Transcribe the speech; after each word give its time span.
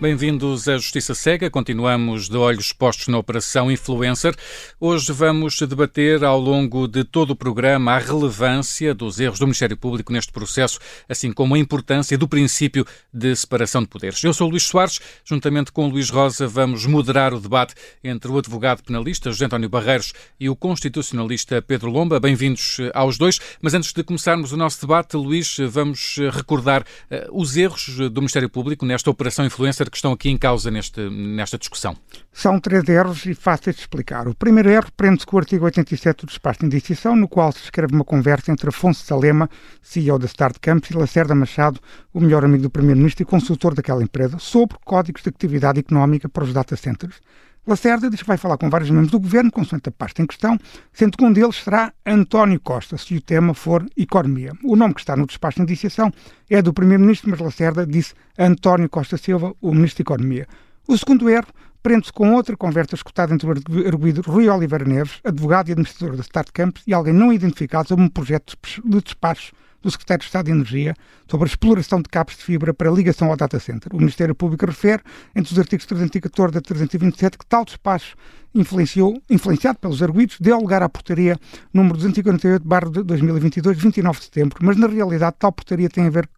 Bem-vindos 0.00 0.66
à 0.66 0.78
Justiça 0.78 1.14
Cega. 1.14 1.50
Continuamos 1.50 2.26
de 2.26 2.34
olhos 2.34 2.72
postos 2.72 3.08
na 3.08 3.18
Operação 3.18 3.70
Influencer. 3.70 4.34
Hoje 4.80 5.12
vamos 5.12 5.58
debater 5.60 6.24
ao 6.24 6.40
longo 6.40 6.88
de 6.88 7.04
todo 7.04 7.32
o 7.32 7.36
programa 7.36 7.92
a 7.92 7.98
relevância 7.98 8.94
dos 8.94 9.20
erros 9.20 9.38
do 9.38 9.44
Ministério 9.44 9.76
Público 9.76 10.10
neste 10.10 10.32
processo, 10.32 10.78
assim 11.06 11.30
como 11.30 11.54
a 11.54 11.58
importância 11.58 12.16
do 12.16 12.26
princípio 12.26 12.86
de 13.12 13.36
separação 13.36 13.82
de 13.82 13.88
poderes. 13.88 14.24
Eu 14.24 14.32
sou 14.32 14.48
Luís 14.48 14.62
Soares, 14.62 15.00
juntamente 15.22 15.70
com 15.70 15.86
Luís 15.86 16.08
Rosa, 16.08 16.48
vamos 16.48 16.86
moderar 16.86 17.34
o 17.34 17.38
debate 17.38 17.74
entre 18.02 18.30
o 18.30 18.38
advogado 18.38 18.82
penalista 18.82 19.30
José 19.30 19.44
António 19.44 19.68
Barreiros 19.68 20.14
e 20.40 20.48
o 20.48 20.56
constitucionalista 20.56 21.60
Pedro 21.60 21.90
Lomba. 21.90 22.18
Bem-vindos 22.18 22.78
eh, 22.80 22.90
aos 22.94 23.18
dois. 23.18 23.38
Mas 23.60 23.74
antes 23.74 23.92
de 23.92 24.02
começarmos 24.02 24.50
o 24.50 24.56
nosso 24.56 24.80
debate, 24.80 25.14
Luís, 25.18 25.58
vamos 25.68 26.16
eh, 26.18 26.30
recordar 26.30 26.86
os 27.32 27.54
erros 27.54 27.98
do 28.10 28.22
Ministério 28.22 28.48
Público 28.48 28.86
nesta 28.86 29.10
Operação 29.10 29.44
Influencer 29.44 29.89
que 29.90 29.96
estão 29.96 30.12
aqui 30.12 30.30
em 30.30 30.38
causa 30.38 30.70
neste, 30.70 31.10
nesta 31.10 31.58
discussão? 31.58 31.96
São 32.32 32.58
três 32.60 32.88
erros 32.88 33.26
e 33.26 33.34
fáceis 33.34 33.76
de 33.76 33.82
explicar. 33.82 34.28
O 34.28 34.34
primeiro 34.34 34.70
erro 34.70 34.90
prende-se 34.96 35.26
com 35.26 35.36
o 35.36 35.38
artigo 35.38 35.64
87 35.64 36.24
do 36.24 36.28
despacho 36.28 36.60
de 36.60 36.66
indiciação, 36.66 37.16
no 37.16 37.28
qual 37.28 37.52
se 37.52 37.62
escreve 37.64 37.94
uma 37.94 38.04
conversa 38.04 38.52
entre 38.52 38.68
Afonso 38.68 39.04
Salema, 39.04 39.50
CEO 39.82 40.18
da 40.18 40.26
Start 40.26 40.56
Campus, 40.60 40.90
e 40.90 40.96
Lacerda 40.96 41.34
Machado, 41.34 41.80
o 42.14 42.20
melhor 42.20 42.44
amigo 42.44 42.62
do 42.62 42.70
Primeiro-Ministro 42.70 43.22
e 43.22 43.26
consultor 43.26 43.74
daquela 43.74 44.02
empresa, 44.02 44.38
sobre 44.38 44.78
códigos 44.84 45.22
de 45.22 45.28
atividade 45.28 45.80
económica 45.80 46.28
para 46.28 46.44
os 46.44 46.52
data 46.52 46.76
centers. 46.76 47.20
Lacerda 47.66 48.08
diz 48.08 48.22
que 48.22 48.26
vai 48.26 48.38
falar 48.38 48.56
com 48.56 48.70
vários 48.70 48.90
membros 48.90 49.10
do 49.10 49.20
governo, 49.20 49.52
consoante 49.52 49.90
a 49.90 49.92
pasta 49.92 50.22
em 50.22 50.26
questão, 50.26 50.58
sendo 50.92 51.16
que 51.16 51.24
um 51.24 51.32
deles 51.32 51.56
será 51.56 51.92
António 52.06 52.58
Costa, 52.58 52.96
se 52.96 53.14
o 53.14 53.20
tema 53.20 53.52
for 53.52 53.86
economia. 53.96 54.52
O 54.64 54.74
nome 54.76 54.94
que 54.94 55.00
está 55.00 55.14
no 55.14 55.26
despacho 55.26 55.56
de 55.56 55.62
indiciação 55.62 56.10
é 56.48 56.62
do 56.62 56.72
Primeiro-Ministro, 56.72 57.30
mas 57.30 57.38
Lacerda 57.38 57.86
disse 57.86 58.14
António 58.38 58.88
Costa 58.88 59.16
Silva, 59.16 59.54
o 59.60 59.74
Ministro 59.74 60.02
da 60.02 60.08
Economia. 60.08 60.48
O 60.88 60.96
segundo 60.96 61.28
erro 61.28 61.48
prende-se 61.82 62.12
com 62.12 62.34
outra 62.34 62.56
conversa 62.56 62.94
escutada 62.94 63.34
entre 63.34 63.46
o 63.46 63.50
arguido 63.86 64.22
Rui 64.22 64.48
Oliveira 64.48 64.84
Neves, 64.84 65.20
advogado 65.22 65.68
e 65.68 65.72
administrador 65.72 66.16
da 66.16 66.22
Start 66.22 66.48
Campus, 66.52 66.82
e 66.86 66.94
alguém 66.94 67.12
não 67.12 67.32
identificado 67.32 67.88
sobre 67.88 68.04
um 68.04 68.08
projeto 68.08 68.56
de 68.84 69.00
despacho 69.02 69.52
do 69.82 69.90
Secretário 69.90 70.20
de 70.20 70.26
Estado 70.26 70.46
de 70.46 70.52
Energia 70.52 70.94
sobre 71.28 71.46
a 71.46 71.48
exploração 71.48 72.00
de 72.00 72.08
cabos 72.08 72.36
de 72.36 72.44
fibra 72.44 72.74
para 72.74 72.90
ligação 72.90 73.30
ao 73.30 73.36
data 73.36 73.58
center. 73.58 73.94
O 73.94 73.98
Ministério 73.98 74.34
Público 74.34 74.66
refere, 74.66 75.02
entre 75.34 75.52
os 75.52 75.58
artigos 75.58 75.86
314 75.86 76.58
a 76.58 76.60
327, 76.60 77.38
que 77.38 77.46
tal 77.46 77.64
despacho 77.64 78.16
influenciou, 78.54 79.22
influenciado 79.28 79.78
pelos 79.78 80.02
arguidos, 80.02 80.36
deu 80.40 80.58
lugar 80.58 80.82
à 80.82 80.88
portaria 80.88 81.38
número 81.72 81.96
248 81.96 82.90
de 82.90 83.02
2022, 83.04 83.78
29 83.78 84.18
de 84.18 84.24
setembro, 84.24 84.58
mas 84.62 84.76
na 84.76 84.86
realidade 84.86 85.36
tal 85.38 85.52
portaria 85.52 85.88
tem 85.88 86.06
a 86.06 86.10
ver 86.10 86.28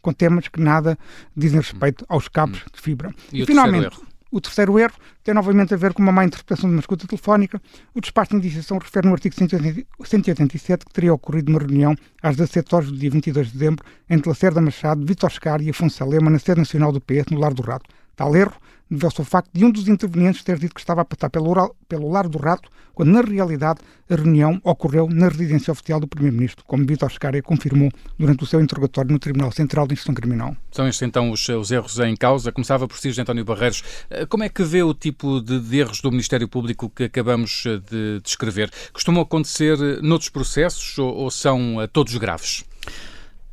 com 0.00 0.12
temas 0.12 0.48
que 0.48 0.60
nada 0.60 0.98
dizem 1.34 1.60
respeito 1.60 2.04
aos 2.08 2.28
cabos 2.28 2.58
hum. 2.58 2.70
de 2.74 2.80
fibra. 2.80 3.14
E, 3.32 3.42
e 3.42 3.46
finalmente, 3.46 3.94
erro? 3.94 4.11
O 4.32 4.40
terceiro 4.40 4.78
erro 4.78 4.94
tem 5.22 5.34
novamente 5.34 5.74
a 5.74 5.76
ver 5.76 5.92
com 5.92 6.02
uma 6.02 6.10
má 6.10 6.24
interpretação 6.24 6.70
de 6.70 6.74
uma 6.74 6.80
escuta 6.80 7.06
telefónica. 7.06 7.60
O 7.94 8.00
despacho 8.00 8.30
de 8.30 8.36
indiciação 8.38 8.78
refere 8.78 9.06
no 9.06 9.12
artigo 9.12 9.34
187 9.34 10.86
que 10.86 10.92
teria 10.92 11.12
ocorrido 11.12 11.52
uma 11.52 11.60
reunião 11.60 11.94
às 12.22 12.36
17 12.36 12.74
horas 12.74 12.90
do 12.90 12.96
dia 12.96 13.10
22 13.10 13.48
de 13.48 13.52
dezembro 13.52 13.84
entre 14.08 14.30
Lacerda 14.30 14.62
Machado, 14.62 15.04
Vitor 15.04 15.30
Scar 15.30 15.60
e 15.60 15.68
Afonso 15.68 15.98
Salema 15.98 16.30
na 16.30 16.38
sede 16.38 16.60
nacional 16.60 16.90
do 16.90 17.00
PS 17.00 17.26
no 17.30 17.38
Lar 17.38 17.52
do 17.52 17.60
Rato. 17.60 17.90
Tal 18.16 18.34
erro 18.34 18.54
deveu-se 18.92 19.20
ao 19.20 19.24
facto 19.24 19.50
de 19.52 19.64
um 19.64 19.70
dos 19.70 19.88
intervenientes 19.88 20.42
ter 20.42 20.58
dito 20.58 20.74
que 20.74 20.80
estava 20.80 21.00
a 21.00 21.04
passar 21.04 21.30
pelo, 21.30 21.74
pelo 21.88 22.10
Lar 22.10 22.28
do 22.28 22.38
Rato, 22.38 22.68
quando 22.94 23.10
na 23.10 23.22
realidade 23.22 23.80
a 24.08 24.14
reunião 24.14 24.60
ocorreu 24.62 25.08
na 25.08 25.28
residência 25.28 25.72
oficial 25.72 25.98
do 25.98 26.06
Primeiro-Ministro, 26.06 26.64
como 26.66 26.86
Vitor 26.86 27.10
Scaria 27.10 27.42
confirmou 27.42 27.90
durante 28.18 28.44
o 28.44 28.46
seu 28.46 28.60
interrogatório 28.60 29.10
no 29.10 29.18
Tribunal 29.18 29.50
Central 29.50 29.86
de 29.86 29.94
Instrução 29.94 30.14
Criminal. 30.14 30.54
São 30.70 30.86
estes 30.86 31.02
então 31.02 31.30
os, 31.30 31.48
os 31.48 31.70
erros 31.70 31.98
em 32.00 32.14
causa. 32.14 32.52
Começava 32.52 32.86
por 32.86 32.98
si, 32.98 33.08
António 33.18 33.44
Barreiros. 33.44 33.82
Eh, 34.10 34.26
como 34.26 34.44
é 34.44 34.48
que 34.48 34.62
vê 34.62 34.82
o 34.82 34.92
tipo 34.92 35.40
de, 35.40 35.58
de 35.58 35.78
erros 35.78 36.00
do 36.00 36.10
Ministério 36.10 36.46
Público 36.46 36.90
que 36.90 37.04
acabamos 37.04 37.64
eh, 37.66 37.78
de 37.90 38.20
descrever? 38.22 38.70
Costumam 38.92 39.22
acontecer 39.22 39.78
eh, 39.80 40.02
noutros 40.02 40.28
processos 40.28 40.98
ou, 40.98 41.14
ou 41.14 41.30
são 41.30 41.76
todos 41.92 42.14
graves? 42.16 42.64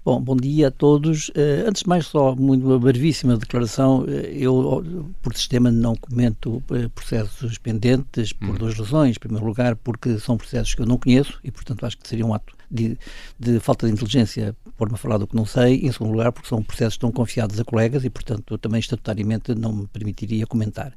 Bom, 0.09 0.19
bom 0.19 0.35
dia 0.35 0.69
a 0.69 0.71
todos. 0.71 1.29
Uh, 1.29 1.67
antes 1.67 1.83
de 1.83 1.87
mais, 1.87 2.07
só 2.07 2.35
muito 2.35 2.65
uma 2.65 2.79
brevíssima 2.79 3.37
declaração. 3.37 3.99
Uh, 3.99 4.09
eu, 4.09 5.13
por 5.21 5.35
sistema, 5.35 5.69
não 5.69 5.95
comento 5.95 6.63
uh, 6.71 6.89
processos 6.95 7.59
pendentes 7.59 8.33
por 8.33 8.49
hum. 8.49 8.55
duas 8.55 8.73
razões. 8.73 9.17
Em 9.17 9.19
primeiro 9.19 9.45
lugar, 9.45 9.75
porque 9.75 10.17
são 10.17 10.35
processos 10.35 10.73
que 10.73 10.81
eu 10.81 10.87
não 10.87 10.97
conheço 10.97 11.39
e, 11.43 11.51
portanto, 11.51 11.85
acho 11.85 11.95
que 11.95 12.07
seria 12.07 12.25
um 12.25 12.33
ato 12.33 12.55
de, 12.71 12.97
de 13.39 13.59
falta 13.59 13.85
de 13.85 13.93
inteligência 13.93 14.55
pôr-me 14.75 14.95
a 14.95 14.97
falar 14.97 15.19
do 15.19 15.27
que 15.27 15.35
não 15.35 15.45
sei. 15.45 15.75
Em 15.75 15.91
segundo 15.91 16.13
lugar, 16.13 16.31
porque 16.31 16.49
são 16.49 16.63
processos 16.63 16.95
que 16.95 17.05
estão 17.05 17.11
confiados 17.11 17.59
a 17.59 17.63
colegas 17.63 18.03
e, 18.03 18.09
portanto, 18.09 18.55
eu 18.55 18.57
também 18.57 18.79
estatutariamente 18.79 19.53
não 19.53 19.71
me 19.71 19.87
permitiria 19.89 20.47
comentar. 20.47 20.91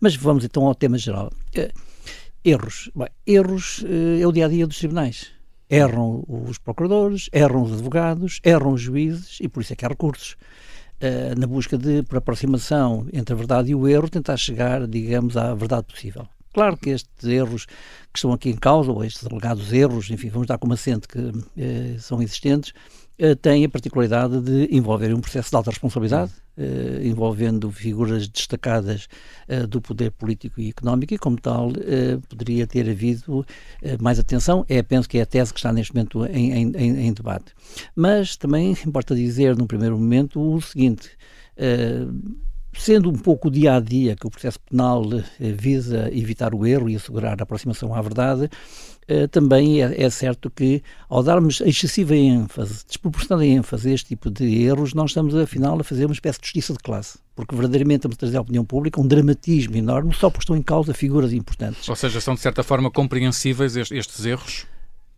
Mas 0.00 0.16
vamos 0.16 0.46
então 0.46 0.64
ao 0.64 0.74
tema 0.74 0.96
geral. 0.96 1.30
erros. 2.42 2.90
Bem, 2.96 3.08
erros 3.26 3.84
é 4.18 4.26
o 4.26 4.32
dia 4.32 4.46
a 4.46 4.48
dia 4.48 4.66
dos 4.66 4.78
tribunais 4.78 5.35
Erram 5.68 6.24
os 6.28 6.58
procuradores, 6.58 7.28
erram 7.32 7.62
os 7.62 7.72
advogados, 7.72 8.40
erram 8.44 8.72
os 8.72 8.80
juízes 8.80 9.38
e 9.40 9.48
por 9.48 9.62
isso 9.62 9.72
é 9.72 9.76
que 9.76 9.84
há 9.84 9.88
recursos. 9.88 10.36
Uh, 10.96 11.38
na 11.38 11.46
busca 11.46 11.76
de, 11.76 12.02
por 12.04 12.16
aproximação 12.16 13.06
entre 13.12 13.34
a 13.34 13.36
verdade 13.36 13.70
e 13.70 13.74
o 13.74 13.86
erro, 13.86 14.08
tentar 14.08 14.36
chegar, 14.38 14.86
digamos, 14.86 15.36
à 15.36 15.54
verdade 15.54 15.86
possível. 15.88 16.26
Claro 16.54 16.74
que 16.78 16.88
estes 16.88 17.28
erros 17.28 17.66
que 17.66 18.16
estão 18.18 18.32
aqui 18.32 18.48
em 18.48 18.56
causa, 18.56 18.90
ou 18.90 19.04
estes 19.04 19.26
alegados 19.26 19.74
erros, 19.74 20.10
enfim, 20.10 20.30
vamos 20.30 20.46
dar 20.46 20.56
como 20.56 20.72
assente 20.72 21.06
que 21.06 21.18
uh, 21.18 22.00
são 22.00 22.22
existentes, 22.22 22.72
uh, 23.20 23.36
têm 23.36 23.66
a 23.66 23.68
particularidade 23.68 24.40
de 24.40 24.74
envolver 24.74 25.12
um 25.12 25.20
processo 25.20 25.50
de 25.50 25.56
alta 25.56 25.70
responsabilidade, 25.70 26.32
Uh, 26.58 27.04
envolvendo 27.04 27.70
figuras 27.70 28.26
destacadas 28.28 29.08
uh, 29.46 29.66
do 29.66 29.78
poder 29.78 30.10
político 30.10 30.58
e 30.58 30.70
económico 30.70 31.12
e, 31.12 31.18
como 31.18 31.38
tal, 31.38 31.68
uh, 31.68 32.20
poderia 32.30 32.66
ter 32.66 32.88
havido 32.88 33.44
mais 34.00 34.18
atenção. 34.18 34.64
É, 34.66 34.82
penso 34.82 35.06
que 35.06 35.18
é 35.18 35.22
a 35.22 35.26
tese 35.26 35.52
que 35.52 35.58
está 35.58 35.70
neste 35.70 35.94
momento 35.94 36.24
em, 36.24 36.52
em, 36.52 37.06
em 37.06 37.12
debate. 37.12 37.52
Mas 37.94 38.36
também 38.36 38.74
importa 38.86 39.14
dizer, 39.14 39.54
num 39.54 39.66
primeiro 39.66 39.98
momento, 39.98 40.40
o 40.40 40.60
seguinte 40.62 41.10
sendo 42.78 43.10
um 43.10 43.14
pouco 43.14 43.48
o 43.48 43.50
dia 43.50 43.74
a 43.74 43.80
dia 43.80 44.14
que 44.14 44.26
o 44.26 44.30
processo 44.30 44.60
penal 44.60 45.02
visa 45.38 46.10
evitar 46.12 46.54
o 46.54 46.66
erro 46.66 46.90
e 46.90 46.96
assegurar 46.96 47.40
a 47.40 47.42
aproximação 47.42 47.94
à 47.94 48.02
verdade, 48.02 48.50
Uh, 49.08 49.28
também 49.28 49.82
é, 49.82 50.02
é, 50.02 50.10
certo 50.10 50.50
que, 50.50 50.82
ao 51.08 51.22
darmos 51.22 51.60
excessiva 51.60 52.16
ênfase, 52.16 52.84
desproporcionada 52.88 53.46
ênfase 53.46 53.88
a 53.88 53.94
este 53.94 54.08
tipo 54.08 54.28
de 54.28 54.64
erros, 54.64 54.94
nós 54.94 55.10
estamos, 55.10 55.32
afinal, 55.36 55.78
a 55.78 55.84
fazer 55.84 56.06
uma 56.06 56.12
espécie 56.12 56.40
de 56.40 56.46
justiça 56.46 56.72
de 56.72 56.80
classe. 56.80 57.18
Porque 57.36 57.54
verdadeiramente 57.54 57.98
estamos 57.98 58.16
a 58.16 58.18
trazer 58.18 58.36
à 58.36 58.40
opinião 58.40 58.64
pública 58.64 59.00
um 59.00 59.06
dramatismo 59.06 59.76
enorme, 59.76 60.12
só 60.12 60.28
porque 60.28 60.42
estão 60.42 60.56
em 60.56 60.62
causa 60.62 60.92
figuras 60.92 61.32
importantes. 61.32 61.88
Ou 61.88 61.94
seja, 61.94 62.20
são 62.20 62.34
de 62.34 62.40
certa 62.40 62.64
forma 62.64 62.90
compreensíveis 62.90 63.76
estes 63.76 64.26
erros? 64.26 64.66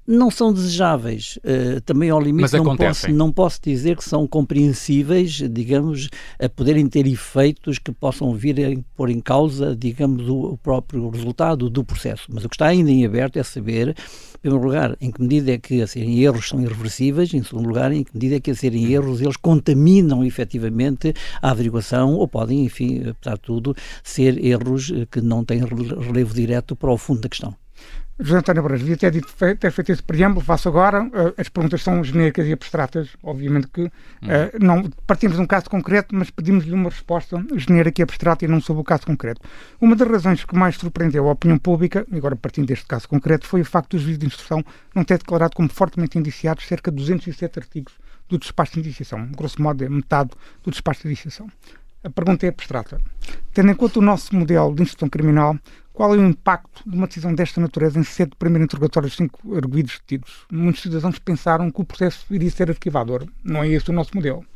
Não 0.09 0.31
são 0.31 0.51
desejáveis. 0.51 1.39
Uh, 1.45 1.83
também 1.83 2.09
ao 2.09 2.19
limite 2.19 2.57
não 2.57 2.75
posso, 2.75 3.13
não 3.13 3.31
posso 3.31 3.61
dizer 3.63 3.95
que 3.95 4.03
são 4.05 4.27
compreensíveis, 4.27 5.33
digamos, 5.51 6.09
a 6.41 6.49
poderem 6.49 6.89
ter 6.89 7.07
efeitos 7.07 7.79
que 7.79 7.93
possam 7.93 8.33
vir 8.35 8.59
a 8.65 8.81
pôr 8.97 9.11
em 9.11 9.21
causa, 9.21 9.77
digamos, 9.77 10.27
o, 10.27 10.57
próprio 10.63 11.11
resultado 11.11 11.69
do 11.69 11.85
processo. 11.85 12.27
Mas 12.33 12.43
o 12.43 12.49
que 12.49 12.55
está 12.55 12.69
ainda 12.69 12.91
em 12.91 13.05
aberto 13.05 13.39
é 13.39 13.43
saber, 13.43 13.91
em 13.91 14.39
primeiro 14.41 14.65
lugar, 14.65 14.97
em 14.99 15.11
que 15.11 15.21
medida 15.21 15.53
é 15.53 15.59
que 15.59 15.83
a 15.83 15.87
serem 15.87 16.21
erros 16.21 16.49
são 16.49 16.59
irreversíveis, 16.59 17.35
em 17.35 17.43
segundo 17.43 17.69
lugar, 17.69 17.93
em 17.93 18.03
que 18.03 18.15
medida 18.15 18.37
é 18.37 18.41
que 18.41 18.51
a 18.51 18.55
serem 18.55 18.91
erros 18.91 19.21
eles 19.21 19.37
contaminam 19.37 20.25
efetivamente 20.25 21.13
a 21.43 21.51
averiguação 21.51 22.15
ou 22.15 22.27
podem, 22.27 22.65
enfim, 22.65 23.03
apesar 23.11 23.35
de 23.35 23.43
tudo, 23.43 23.77
ser 24.03 24.43
erros 24.43 24.91
eh, 24.91 25.07
que 25.11 25.21
não 25.21 25.45
têm 25.45 25.61
relevo 25.61 26.33
direto 26.33 26.75
para 26.75 26.91
o 26.91 26.97
fundo 26.97 27.21
da 27.21 27.29
questão. 27.29 27.55
José 28.21 28.39
António 28.39 28.63
Barreiros, 28.63 28.85
devia 28.85 28.97
ter, 28.97 29.11
dito, 29.13 29.33
ter 29.59 29.71
feito 29.71 29.93
esse 29.93 30.03
preâmbulo, 30.03 30.45
faço 30.45 30.69
agora. 30.69 31.05
Uh, 31.05 31.35
as 31.37 31.49
perguntas 31.49 31.83
são 31.83 32.03
genéricas 32.03 32.49
e 32.49 32.53
abstratas, 32.53 33.11
obviamente 33.23 33.69
que 33.69 33.83
uh, 33.83 33.91
não 34.61 34.91
partimos 35.07 35.37
de 35.37 35.43
um 35.43 35.47
caso 35.47 35.71
concreto, 35.71 36.15
mas 36.17 36.29
pedimos-lhe 36.29 36.73
uma 36.73 36.91
resposta 36.91 37.45
genérica 37.55 38.01
e 38.01 38.05
abstrata 38.05 38.45
e 38.45 38.49
não 38.49 38.61
sobre 38.61 38.81
o 38.81 38.85
caso 38.85 39.07
concreto. 39.07 39.41
Uma 39.81 39.95
das 39.95 40.09
razões 40.09 40.45
que 40.45 40.57
mais 40.57 40.77
surpreendeu 40.77 41.29
a 41.29 41.33
opinião 41.33 41.59
pública, 41.59 42.05
agora 42.13 42.35
partindo 42.35 42.67
deste 42.67 42.87
caso 42.87 43.09
concreto, 43.09 43.47
foi 43.47 43.61
o 43.61 43.65
facto 43.65 43.97
do 43.97 44.03
juiz 44.03 44.19
de 44.19 44.27
instrução 44.27 44.65
não 44.93 45.05
ter 45.05 45.19
declarado 45.19 45.55
como 45.55 45.69
fortemente 45.69 46.19
indiciados 46.19 46.67
cerca 46.67 46.91
de 46.91 46.97
207 46.97 47.59
artigos 47.61 47.93
do 48.29 48.37
despacho 48.37 48.75
de 48.75 48.81
indiciação. 48.81 49.27
Grosso 49.29 49.63
modo, 49.63 49.85
é 49.85 49.89
metade 49.89 50.31
do 50.65 50.71
despacho 50.73 51.03
de 51.03 51.09
indiciação. 51.09 51.49
A 52.03 52.11
pergunta 52.11 52.47
é 52.47 52.49
abstrata. 52.49 53.01
Tendo 53.53 53.71
em 53.71 53.75
conta 53.75 53.99
o 53.99 54.03
nosso 54.03 54.35
modelo 54.35 54.75
de 54.75 54.83
instrução 54.83 55.09
criminal, 55.09 55.59
qual 55.99 56.15
é 56.15 56.17
o 56.17 56.29
impacto 56.29 56.89
de 56.89 56.97
uma 56.97 57.09
decisão 57.09 57.35
desta 57.35 57.61
natureza 57.61 57.99
em 57.99 58.05
sede 58.05 58.31
de 58.31 58.37
primeiro 58.37 58.63
interrogatório 58.63 59.11
de 59.11 59.17
cinco 59.17 59.57
arguídos 59.57 59.99
detidos? 59.99 60.47
Muitos 60.49 60.83
cidadãos 60.83 61.19
pensaram 61.19 61.73
que 61.73 61.81
o 61.81 61.85
processo 61.85 62.25
iria 62.33 62.49
ser 62.53 62.71
arquivador. 62.71 63.27
Não 63.43 63.65
é 63.65 63.69
esse 63.69 63.91
o 63.91 63.93
nosso 63.93 64.13
modelo. 64.15 64.47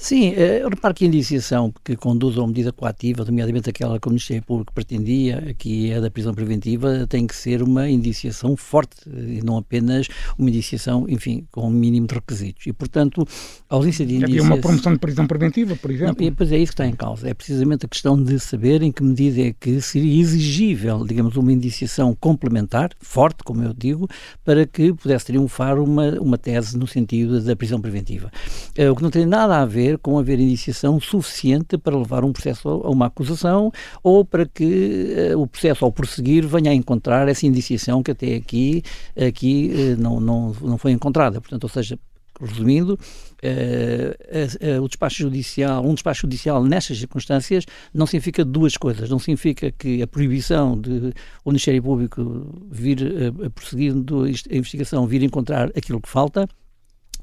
Sim, 0.00 0.30
uh, 0.30 0.68
repare 0.68 0.94
que 0.94 1.04
a 1.04 1.08
indiciação 1.08 1.74
que 1.84 1.96
conduz 1.96 2.38
a 2.38 2.40
uma 2.40 2.46
medida 2.46 2.72
coativa, 2.72 3.24
nomeadamente 3.24 3.68
aquela 3.68 3.98
que 3.98 4.06
o 4.06 4.10
Ministério 4.10 4.44
Público 4.44 4.72
pretendia, 4.72 5.56
que 5.58 5.90
é 5.90 6.00
da 6.00 6.08
prisão 6.08 6.32
preventiva, 6.32 7.04
tem 7.08 7.26
que 7.26 7.34
ser 7.34 7.64
uma 7.64 7.90
indiciação 7.90 8.56
forte 8.56 8.96
e 9.08 9.42
não 9.44 9.56
apenas 9.56 10.06
uma 10.38 10.48
indiciação, 10.48 11.04
enfim, 11.08 11.48
com 11.50 11.66
um 11.66 11.70
mínimo 11.70 12.06
de 12.06 12.14
requisitos. 12.14 12.64
E, 12.64 12.72
portanto, 12.72 13.26
a 13.68 13.74
ausência 13.74 14.06
de 14.06 14.14
indiciação... 14.14 14.46
Havia 14.46 14.54
uma 14.54 14.60
promoção 14.62 14.92
de 14.92 15.00
prisão 15.00 15.26
preventiva, 15.26 15.74
por 15.74 15.90
exemplo? 15.90 16.16
Não, 16.16 16.28
e, 16.28 16.30
pois 16.30 16.52
é 16.52 16.58
isso 16.58 16.70
que 16.70 16.74
está 16.74 16.86
em 16.86 16.94
causa. 16.94 17.28
É 17.28 17.34
precisamente 17.34 17.84
a 17.84 17.88
questão 17.88 18.22
de 18.22 18.38
saber 18.38 18.82
em 18.82 18.92
que 18.92 19.02
medida 19.02 19.48
é 19.48 19.52
que 19.52 19.80
seria 19.80 20.20
exigível, 20.20 21.04
digamos, 21.04 21.36
uma 21.36 21.52
indiciação 21.52 22.16
complementar, 22.20 22.90
forte, 23.00 23.42
como 23.42 23.64
eu 23.64 23.74
digo, 23.76 24.08
para 24.44 24.64
que 24.64 24.92
pudesse 24.92 25.26
triunfar 25.26 25.76
uma, 25.76 26.10
uma 26.20 26.38
tese 26.38 26.78
no 26.78 26.86
sentido 26.86 27.40
da 27.40 27.56
prisão 27.56 27.80
preventiva. 27.80 28.30
Uh, 28.78 28.92
o 28.92 28.94
que 28.96 29.02
não 29.02 29.10
tem 29.10 29.26
nada 29.26 29.56
a 29.60 29.66
ver 29.66 29.87
com 29.96 30.18
haver 30.18 30.38
iniciação 30.38 31.00
suficiente 31.00 31.78
para 31.78 31.96
levar 31.96 32.24
um 32.24 32.32
processo 32.32 32.68
a 32.68 32.90
uma 32.90 33.06
acusação 33.06 33.72
ou 34.02 34.24
para 34.24 34.44
que 34.44 35.32
uh, 35.34 35.40
o 35.40 35.46
processo 35.46 35.84
ao 35.84 35.92
prosseguir 35.92 36.46
venha 36.46 36.70
a 36.70 36.74
encontrar 36.74 37.28
essa 37.28 37.46
indiciação 37.46 38.02
que 38.02 38.10
até 38.10 38.34
aqui, 38.34 38.82
aqui 39.16 39.70
uh, 39.72 40.00
não, 40.00 40.20
não, 40.20 40.52
não 40.60 40.78
foi 40.78 40.92
encontrada. 40.92 41.40
Portanto, 41.40 41.64
ou 41.64 41.70
seja, 41.70 41.98
resumindo, 42.40 42.94
uh, 42.94 44.78
uh, 44.78 44.82
o 44.82 44.88
despacho 44.88 45.22
judicial, 45.22 45.84
um 45.84 45.94
despacho 45.94 46.22
judicial 46.22 46.62
nestas 46.62 46.98
circunstâncias 46.98 47.64
não 47.92 48.06
significa 48.06 48.44
duas 48.44 48.76
coisas. 48.76 49.10
Não 49.10 49.18
significa 49.18 49.72
que 49.72 50.02
a 50.02 50.06
proibição 50.06 50.78
de 50.80 51.12
o 51.44 51.50
Ministério 51.50 51.82
Público 51.82 52.64
vir 52.70 52.98
uh, 53.02 53.50
prosseguindo 53.50 54.24
a 54.24 54.56
investigação, 54.56 55.06
vir 55.06 55.22
encontrar 55.22 55.70
aquilo 55.76 56.00
que 56.00 56.08
falta, 56.08 56.48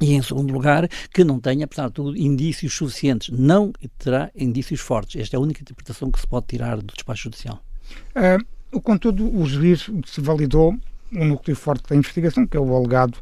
e, 0.01 0.13
em 0.13 0.21
segundo 0.21 0.53
lugar, 0.53 0.87
que 1.13 1.23
não 1.23 1.39
tenha, 1.39 1.65
apesar 1.65 1.87
de 1.87 1.93
tudo, 1.93 2.17
indícios 2.17 2.73
suficientes. 2.73 3.29
Não 3.29 3.71
terá 3.97 4.29
indícios 4.35 4.79
fortes. 4.79 5.21
Esta 5.21 5.35
é 5.35 5.37
a 5.37 5.41
única 5.41 5.61
interpretação 5.61 6.11
que 6.11 6.19
se 6.19 6.27
pode 6.27 6.47
tirar 6.47 6.77
do 6.77 6.93
despacho 6.93 7.23
judicial. 7.23 7.63
Uh, 8.71 8.81
contudo, 8.81 9.25
o 9.35 9.45
juiz 9.45 9.89
se 10.05 10.21
validou 10.21 10.75
um 11.11 11.25
núcleo 11.25 11.55
forte 11.55 11.87
da 11.89 11.95
investigação, 11.95 12.45
que 12.45 12.57
é 12.57 12.59
o 12.59 12.75
alegado 12.75 13.17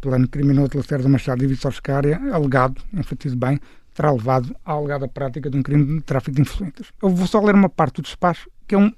plano 0.00 0.28
criminoso 0.28 0.70
de 0.70 0.76
Lacerda 0.76 1.08
Machado 1.08 1.42
e 1.42 1.46
Vitor 1.46 1.72
Scária, 1.72 2.20
alegado, 2.32 2.80
enfatizo 2.92 3.36
bem, 3.36 3.58
terá 3.98 4.12
levado 4.12 4.54
à 4.64 4.74
alegada 4.74 5.08
prática 5.08 5.50
de 5.50 5.56
um 5.56 5.62
crime 5.62 5.84
de 5.84 6.00
tráfico 6.02 6.36
de 6.36 6.42
influências. 6.42 6.86
Eu 7.02 7.10
vou 7.10 7.26
só 7.26 7.40
ler 7.40 7.52
uma 7.52 7.68
parte 7.68 7.96
do 7.96 8.02
despacho 8.02 8.48
que 8.68 8.74
é 8.74 8.78
um, 8.78 8.92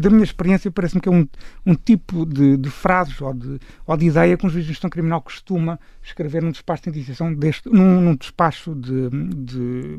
da 0.00 0.08
minha 0.08 0.24
experiência, 0.24 0.70
parece-me 0.70 1.02
que 1.02 1.08
é 1.08 1.12
um, 1.12 1.28
um 1.66 1.74
tipo 1.74 2.24
de, 2.24 2.56
de 2.56 2.70
frases 2.70 3.20
ou 3.20 3.34
de, 3.34 3.60
ou 3.86 3.94
de 3.94 4.06
ideia 4.06 4.38
que 4.38 4.46
um 4.46 4.48
juiz 4.48 4.64
de 4.64 4.72
gestão 4.72 4.88
criminal 4.88 5.20
costuma 5.20 5.78
escrever 6.02 6.42
num 6.42 6.50
despacho 6.50 6.84
de 6.84 6.88
indiciação, 6.88 7.32
deste, 7.34 7.68
num, 7.68 8.00
num 8.00 8.16
despacho 8.16 8.74
de, 8.74 9.10
de, 9.36 9.98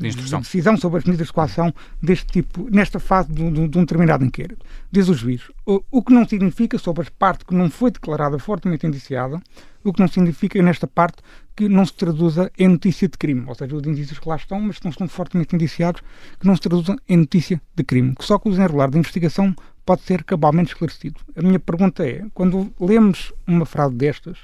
de, 0.00 0.08
de 0.08 0.36
decisão 0.38 0.76
sobre 0.78 0.98
as 0.98 1.04
medidas 1.04 1.26
de 1.26 1.32
coação 1.32 1.74
deste 2.02 2.26
tipo, 2.26 2.66
nesta 2.70 2.98
fase 2.98 3.30
de, 3.30 3.50
de, 3.50 3.68
de 3.68 3.78
um 3.78 3.82
determinado 3.82 4.24
inquérito. 4.24 4.64
Diz 4.90 5.08
o 5.08 5.14
juiz, 5.14 5.42
o, 5.66 5.82
o, 5.90 6.02
que 6.02 6.12
não 6.12 6.26
significa, 6.26 6.78
sobre 6.78 7.06
a 7.06 7.10
parte 7.18 7.44
que 7.44 7.54
não 7.54 7.70
foi 7.70 7.90
declarada 7.90 8.38
fortemente 8.38 8.86
indiciada, 8.86 9.40
o 9.84 9.92
que 9.92 10.00
não 10.00 10.08
significa, 10.08 10.60
nesta 10.62 10.86
parte, 10.86 11.18
que 11.54 11.68
não 11.68 11.84
se 11.84 11.92
traduza 11.92 12.50
em 12.58 12.68
notícia 12.68 13.06
de 13.08 13.18
crime, 13.18 13.44
ou 13.46 13.54
seja, 13.54 13.76
os 13.76 13.86
indícios 13.86 14.18
que 14.18 14.28
lá 14.28 14.36
estão, 14.36 14.58
mas 14.60 14.78
que 14.78 14.84
não 14.84 14.90
estão 14.90 15.06
fortemente 15.06 15.54
indiciados, 15.54 16.00
que 16.38 16.46
não 16.46 16.56
se 16.56 16.62
traduzam 16.62 16.96
em 17.06 17.18
notícia 17.18 17.60
de 17.76 17.84
crime, 17.84 18.14
que 18.14 18.24
só 18.24 18.38
com 18.38 18.48
o 18.48 18.52
desenrolar 18.52 18.90
da 18.90 18.98
investigação 18.98 19.54
pode 19.84 20.02
ser 20.02 20.24
cabalmente 20.24 20.72
esclarecido. 20.72 21.20
A 21.36 21.42
minha 21.42 21.58
pergunta 21.58 22.06
é, 22.06 22.24
quando 22.32 22.72
lemos 22.80 23.32
uma 23.46 23.66
frase 23.66 23.94
destas, 23.94 24.38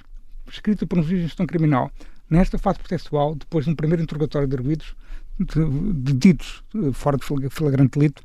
escrita 0.51 0.87
por 0.87 0.99
um 0.99 1.03
juiz 1.03 1.21
de 1.21 1.29
gestão 1.29 1.47
criminal, 1.47 1.91
nesta 2.29 2.59
fase 2.59 2.79
processual, 2.79 3.35
depois 3.35 3.65
de 3.65 3.71
um 3.71 3.75
primeiro 3.75 4.03
interrogatório 4.03 4.49
de 4.49 4.57
arguidos, 4.57 4.95
de 5.39 6.13
ditos 6.13 6.63
eh, 6.75 6.93
fora 6.93 7.17
de 7.17 7.51
flagrante 7.51 7.99
delito, 7.99 8.23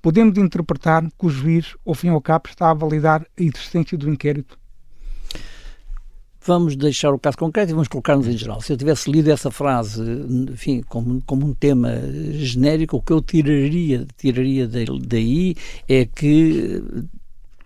podemos 0.00 0.36
interpretar 0.38 1.02
que 1.02 1.26
o 1.26 1.30
juiz, 1.30 1.74
ao 1.86 1.94
fim 1.94 2.08
e 2.08 2.10
ao 2.10 2.20
cabo, 2.20 2.48
está 2.48 2.70
a 2.70 2.74
validar 2.74 3.22
a 3.22 3.42
existência 3.42 3.96
do 3.96 4.10
inquérito 4.10 4.58
vamos 6.46 6.76
deixar 6.76 7.12
o 7.12 7.18
caso 7.18 7.38
concreto 7.38 7.70
e 7.70 7.74
vamos 7.74 7.88
colocar-nos 7.88 8.28
em 8.28 8.36
geral. 8.36 8.60
Se 8.60 8.72
eu 8.72 8.76
tivesse 8.76 9.10
lido 9.10 9.30
essa 9.30 9.50
frase, 9.50 10.02
enfim, 10.50 10.82
como, 10.88 11.22
como 11.22 11.46
um 11.46 11.54
tema 11.54 11.90
genérico, 12.32 12.98
o 12.98 13.02
que 13.02 13.12
eu 13.12 13.20
tiraria, 13.20 14.06
tiraria 14.16 14.68
daí 14.68 15.56
é 15.88 16.04
que 16.04 16.82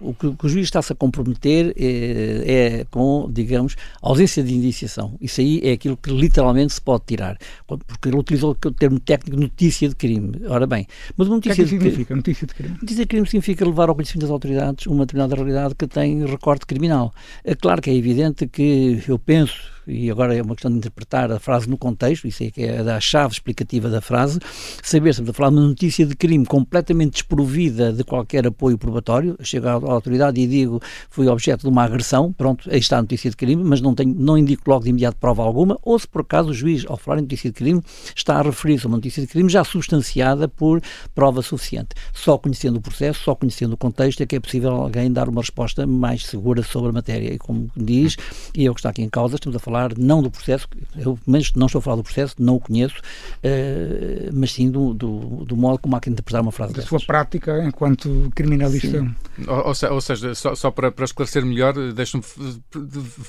o 0.01 0.15
que, 0.15 0.27
o 0.27 0.49
juiz 0.49 0.65
está-se 0.65 0.93
a 0.93 0.97
comprometer 0.97 1.75
é, 1.77 2.81
é, 2.81 2.87
com, 2.91 3.29
digamos, 3.31 3.77
ausência 4.01 4.43
de 4.43 4.55
indiciação. 4.55 5.17
Isso 5.21 5.41
aí 5.41 5.61
é 5.63 5.73
aquilo 5.73 5.97
que 5.97 6.11
literalmente 6.11 6.73
se 6.73 6.81
pode 6.81 7.05
tirar, 7.07 7.37
porque 7.67 8.09
ele 8.09 8.17
utilizou 8.17 8.51
o 8.51 8.71
termo 8.73 9.01
técnico 9.01 9.41
notícia 9.41 9.89
de 9.89 9.95
crime. 9.95 10.33
Ora 10.49 10.67
bem, 10.67 10.87
mas 11.17 11.29
notícia 11.29 11.53
o 11.53 11.57
que 11.57 11.63
é 11.63 11.65
que 11.65 11.71
significa 11.71 12.05
crime, 12.05 12.17
notícia 12.19 12.47
de 12.47 12.55
crime? 12.55 12.75
Notícia 12.81 13.05
de 13.05 13.07
crime 13.07 13.27
significa 13.27 13.65
levar 13.65 13.89
ao 13.89 13.95
conhecimento 13.95 14.23
das 14.23 14.31
autoridades 14.31 14.87
uma 14.87 15.05
determinada 15.05 15.35
realidade 15.35 15.75
que 15.75 15.87
tem 15.87 16.25
recorte 16.25 16.67
criminal. 16.67 17.13
É 17.45 17.55
claro 17.55 17.83
que 17.83 17.91
é 17.91 17.95
evidente 17.95 18.47
que 18.47 19.03
eu 19.09 19.19
penso 19.19 19.78
e 19.89 20.11
agora 20.11 20.35
é 20.35 20.43
uma 20.43 20.55
questão 20.55 20.71
de 20.71 20.79
interpretar 20.79 21.33
a 21.33 21.39
frase 21.39 21.69
no 21.69 21.77
contexto, 21.77 22.29
isso 22.29 22.45
é 22.45 22.51
que 22.51 22.63
é 22.63 22.79
a 22.81 23.01
chave 23.01 23.33
explicativa 23.33 23.89
da 23.89 24.01
frase, 24.01 24.39
saber 24.83 25.15
se 25.15 25.21
estamos 25.21 25.31
a 25.31 25.33
falar 25.33 25.51
de 25.51 25.57
uma 25.57 25.69
notícia 25.69 26.07
de 26.07 26.15
crime 26.15 26.45
completamente 26.45 27.15
desprovida 27.15 27.93
de 27.93 28.05
qualquer 28.05 28.47
apoio 28.47 28.77
probatório, 28.77 29.37
chego 29.43 29.69
à 29.69 29.73
autoridade 29.73 30.41
e 30.41 30.47
digo 30.47 30.81
fui 31.11 31.27
objeto 31.29 31.63
de 31.63 31.69
uma 31.69 31.85
agressão, 31.85 32.33
pronto, 32.33 32.69
aí 32.71 32.79
está 32.79 32.99
a 32.99 33.03
notícia 33.03 33.31
de 33.31 33.37
crime, 33.37 33.65
mas 33.65 33.81
não, 33.81 33.95
tenho, 33.95 34.15
não 34.15 34.37
indico 34.37 34.63
logo 34.71 34.85
de 34.85 34.91
imediato 34.91 35.17
prova 35.19 35.43
alguma, 35.43 35.79
ou 35.83 35.99
se 35.99 36.07
por 36.07 36.21
acaso 36.21 36.51
o 36.51 36.55
juiz, 36.55 36.85
ao 36.87 36.97
falar 36.97 37.19
em 37.19 37.23
notícia 37.23 37.51
de 37.51 37.55
crime, 37.55 37.83
está 38.15 38.39
a 38.39 38.43
referir-se 38.43 38.87
a 38.87 38.89
uma 38.89 38.97
notícia 38.97 39.23
de 39.23 39.29
crime 39.29 39.49
já 39.49 39.65
substanciada 39.65 40.49
por 40.49 40.81
prova 41.15 41.43
suficiente. 41.43 41.89
Só 42.13 42.37
conhecendo 42.37 42.77
o 42.77 42.81
processo, 42.81 43.21
só 43.23 43.35
conhecendo 43.35 43.73
o 43.73 43.77
contexto, 43.77 44.23
é 44.23 44.27
que 44.27 44.37
é 44.37 44.41
possível 44.41 44.71
alguém 44.71 45.11
dar 45.13 45.29
uma 45.29 45.41
resposta 45.41 45.87
mais 45.87 46.27
segura 46.27 46.63
sobre 46.63 46.91
a 46.91 46.93
matéria. 46.93 47.33
E 47.33 47.39
como 47.39 47.71
diz, 47.77 48.17
e 48.55 48.67
é 48.67 48.71
o 48.71 48.75
que 48.75 48.81
está 48.81 48.91
aqui 48.91 49.03
em 49.03 49.09
causa, 49.09 49.37
estamos 49.37 49.57
a 49.57 49.59
falar 49.59 49.78
falar 49.79 49.93
não 49.97 50.23
do 50.23 50.31
processo, 50.31 50.67
eu 50.97 51.19
menos 51.27 51.53
não 51.55 51.67
estou 51.67 51.79
a 51.79 51.83
falar 51.83 51.97
do 51.97 52.03
processo, 52.03 52.35
não 52.39 52.57
o 52.57 52.61
conheço, 52.61 52.97
uh, 52.97 54.31
mas 54.33 54.53
sim 54.53 54.71
do, 54.71 54.93
do, 54.93 55.45
do, 55.45 55.57
modo 55.57 55.79
como 55.79 55.95
há 55.95 56.01
que 56.01 56.11
interpretar 56.11 56.43
uma 56.43 56.51
frase 56.51 56.73
Da 56.73 56.77
dessas. 56.79 56.89
sua 56.89 57.01
prática 57.01 57.65
enquanto 57.65 58.31
criminalista. 58.35 59.07
Ou, 59.47 59.75
ou, 59.95 60.01
seja, 60.01 60.35
só, 60.35 60.55
só 60.55 60.71
para, 60.71 60.91
para, 60.91 61.05
esclarecer 61.05 61.45
melhor, 61.45 61.75
deixe-me 61.93 62.23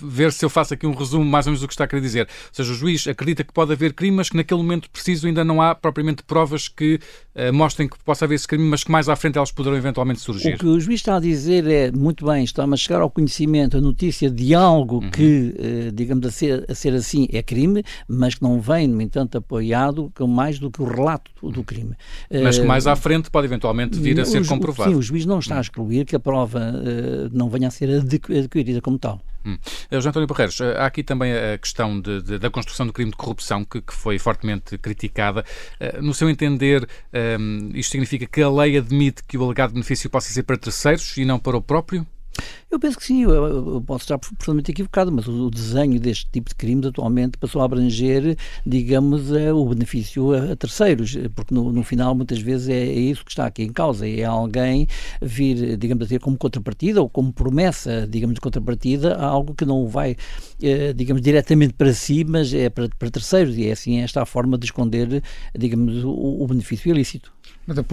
ver 0.01 0.31
se 0.31 0.43
eu 0.43 0.49
faço 0.49 0.73
aqui 0.73 0.87
um 0.87 0.93
resumo 0.93 1.23
mais 1.23 1.45
ou 1.45 1.51
menos 1.51 1.61
do 1.61 1.67
que 1.67 1.73
está 1.73 1.83
a 1.83 1.87
querer 1.87 2.01
dizer. 2.01 2.21
Ou 2.21 2.53
seja, 2.53 2.71
o 2.71 2.75
juiz 2.75 3.07
acredita 3.07 3.43
que 3.43 3.53
pode 3.53 3.71
haver 3.71 3.93
crime, 3.93 4.17
mas 4.17 4.29
que 4.29 4.37
naquele 4.37 4.61
momento 4.61 4.89
preciso 4.89 5.27
ainda 5.27 5.43
não 5.43 5.61
há 5.61 5.75
propriamente 5.75 6.23
provas 6.23 6.67
que 6.67 6.99
uh, 7.35 7.53
mostrem 7.53 7.87
que 7.87 7.97
possa 8.03 8.25
haver 8.25 8.35
esse 8.35 8.47
crime, 8.47 8.63
mas 8.63 8.83
que 8.83 8.91
mais 8.91 9.07
à 9.07 9.15
frente 9.15 9.37
elas 9.37 9.51
poderão 9.51 9.77
eventualmente 9.77 10.19
surgir. 10.19 10.55
O 10.55 10.57
que 10.57 10.65
o 10.65 10.79
juiz 10.79 10.99
está 10.99 11.17
a 11.17 11.19
dizer 11.19 11.67
é, 11.67 11.91
muito 11.91 12.25
bem, 12.25 12.43
está-me 12.43 12.73
a 12.73 12.77
chegar 12.77 13.01
ao 13.01 13.09
conhecimento 13.09 13.77
a 13.77 13.81
notícia 13.81 14.29
de 14.29 14.55
algo 14.55 14.95
uhum. 14.95 15.11
que, 15.11 15.55
uh, 15.57 15.91
digamos, 15.91 16.25
a 16.25 16.31
ser, 16.39 16.65
a 16.69 16.75
ser 16.75 16.93
assim 16.93 17.27
é 17.31 17.43
crime, 17.43 17.83
mas 18.07 18.35
que 18.35 18.41
não 18.41 18.59
vem, 18.59 18.87
no 18.87 19.01
entanto, 19.01 19.37
apoiado 19.37 20.11
com 20.15 20.27
mais 20.27 20.59
do 20.59 20.71
que 20.71 20.81
o 20.81 20.85
relato 20.85 21.31
do, 21.49 21.63
crime. 21.63 21.95
Mas 22.31 22.57
que 22.57 22.65
mais 22.65 22.87
à 22.87 22.95
frente 22.95 23.29
pode 23.29 23.45
eventualmente 23.45 23.99
vir 23.99 24.19
a 24.19 24.25
ser 24.25 24.45
comprovado. 24.45 24.91
Sim, 24.91 24.97
o 24.97 25.01
juiz 25.01 25.25
não 25.25 25.39
está 25.39 25.57
a 25.57 25.61
excluir 25.61 26.05
que 26.05 26.15
a 26.15 26.19
prova 26.19 26.59
uh, 26.59 27.29
não 27.31 27.49
venha 27.49 27.67
a 27.67 27.71
ser 27.71 27.89
adquirida 27.89 28.81
como 28.81 28.97
tal. 28.97 29.21
Hum. 29.45 29.57
Eh, 29.89 29.95
José 29.95 30.09
António 30.09 30.27
Barreiros, 30.27 30.59
há 30.59 30.85
aqui 30.85 31.01
também 31.01 31.31
a 31.33 31.57
questão 31.57 31.99
de, 31.99 32.21
de, 32.21 32.39
da 32.39 32.49
construção 32.49 32.85
do 32.85 32.91
crime 32.91 33.11
de 33.11 33.17
corrupção 33.17 33.63
que, 33.63 33.81
que 33.81 33.93
foi 33.93 34.19
fortemente 34.19 34.77
criticada. 34.77 35.45
No 36.01 36.13
seu 36.13 36.29
entender, 36.29 36.87
um, 37.39 37.71
isto 37.73 37.91
significa 37.91 38.25
que 38.25 38.41
a 38.41 38.49
lei 38.49 38.77
admite 38.77 39.23
que 39.23 39.37
o 39.37 39.43
alegado 39.43 39.71
benefício 39.71 40.09
possa 40.09 40.29
ser 40.31 40.43
para 40.43 40.57
terceiros 40.57 41.15
e 41.17 41.23
não 41.23 41.39
para 41.39 41.55
o 41.55 41.61
próprio? 41.61 42.05
Eu 42.71 42.79
penso 42.79 42.97
que 42.97 43.03
sim, 43.03 43.23
eu, 43.23 43.83
posso 43.85 44.03
estar 44.03 44.19
profundamente 44.19 44.69
equivocado, 44.69 45.11
mas 45.11 45.27
o, 45.27 45.49
desenho 45.49 45.99
deste 45.99 46.29
tipo 46.31 46.49
de 46.49 46.55
crimes 46.55 46.85
atualmente 46.85 47.35
passou 47.37 47.61
a 47.61 47.65
abranger, 47.65 48.37
digamos, 48.63 49.33
a, 49.33 49.55
o 49.55 49.67
benefício 49.69 50.33
a, 50.33 50.51
a, 50.51 50.55
terceiros, 50.55 51.17
porque 51.33 51.51
no, 51.51 51.71
no 51.71 51.83
final 51.83 52.13
muitas 52.13 52.39
vezes 52.39 52.69
é, 52.69 52.77
é, 52.77 52.93
isso 52.93 53.25
que 53.25 53.31
está 53.31 53.47
aqui 53.47 53.63
em 53.63 53.73
causa, 53.73 54.07
é 54.07 54.23
alguém 54.23 54.87
vir, 55.19 55.77
digamos, 55.77 56.05
a 56.05 56.09
ter 56.09 56.19
como 56.19 56.37
contrapartida 56.37 57.01
ou 57.01 57.09
como 57.09 57.33
promessa, 57.33 58.07
digamos, 58.07 58.35
de 58.35 58.41
contrapartida 58.41 59.15
algo 59.15 59.55
que 59.55 59.65
não 59.65 59.87
vai, 59.87 60.15
eh, 60.61 60.93
digamos, 60.93 61.23
diretamente 61.23 61.73
para 61.73 61.91
si, 61.93 62.23
mas 62.23 62.53
é 62.53 62.69
para, 62.69 62.87
para 62.99 63.09
terceiros, 63.09 63.57
e 63.57 63.67
é 63.67 63.71
assim 63.71 63.97
esta 63.97 64.21
a 64.21 64.25
forma 64.27 64.57
de 64.59 64.65
esconder, 64.65 65.23
digamos, 65.57 66.03
o, 66.03 66.43
o 66.43 66.47
benefício 66.47 66.91
ilícito. 66.91 67.38
Mas 67.69 67.77
a, 67.77 67.83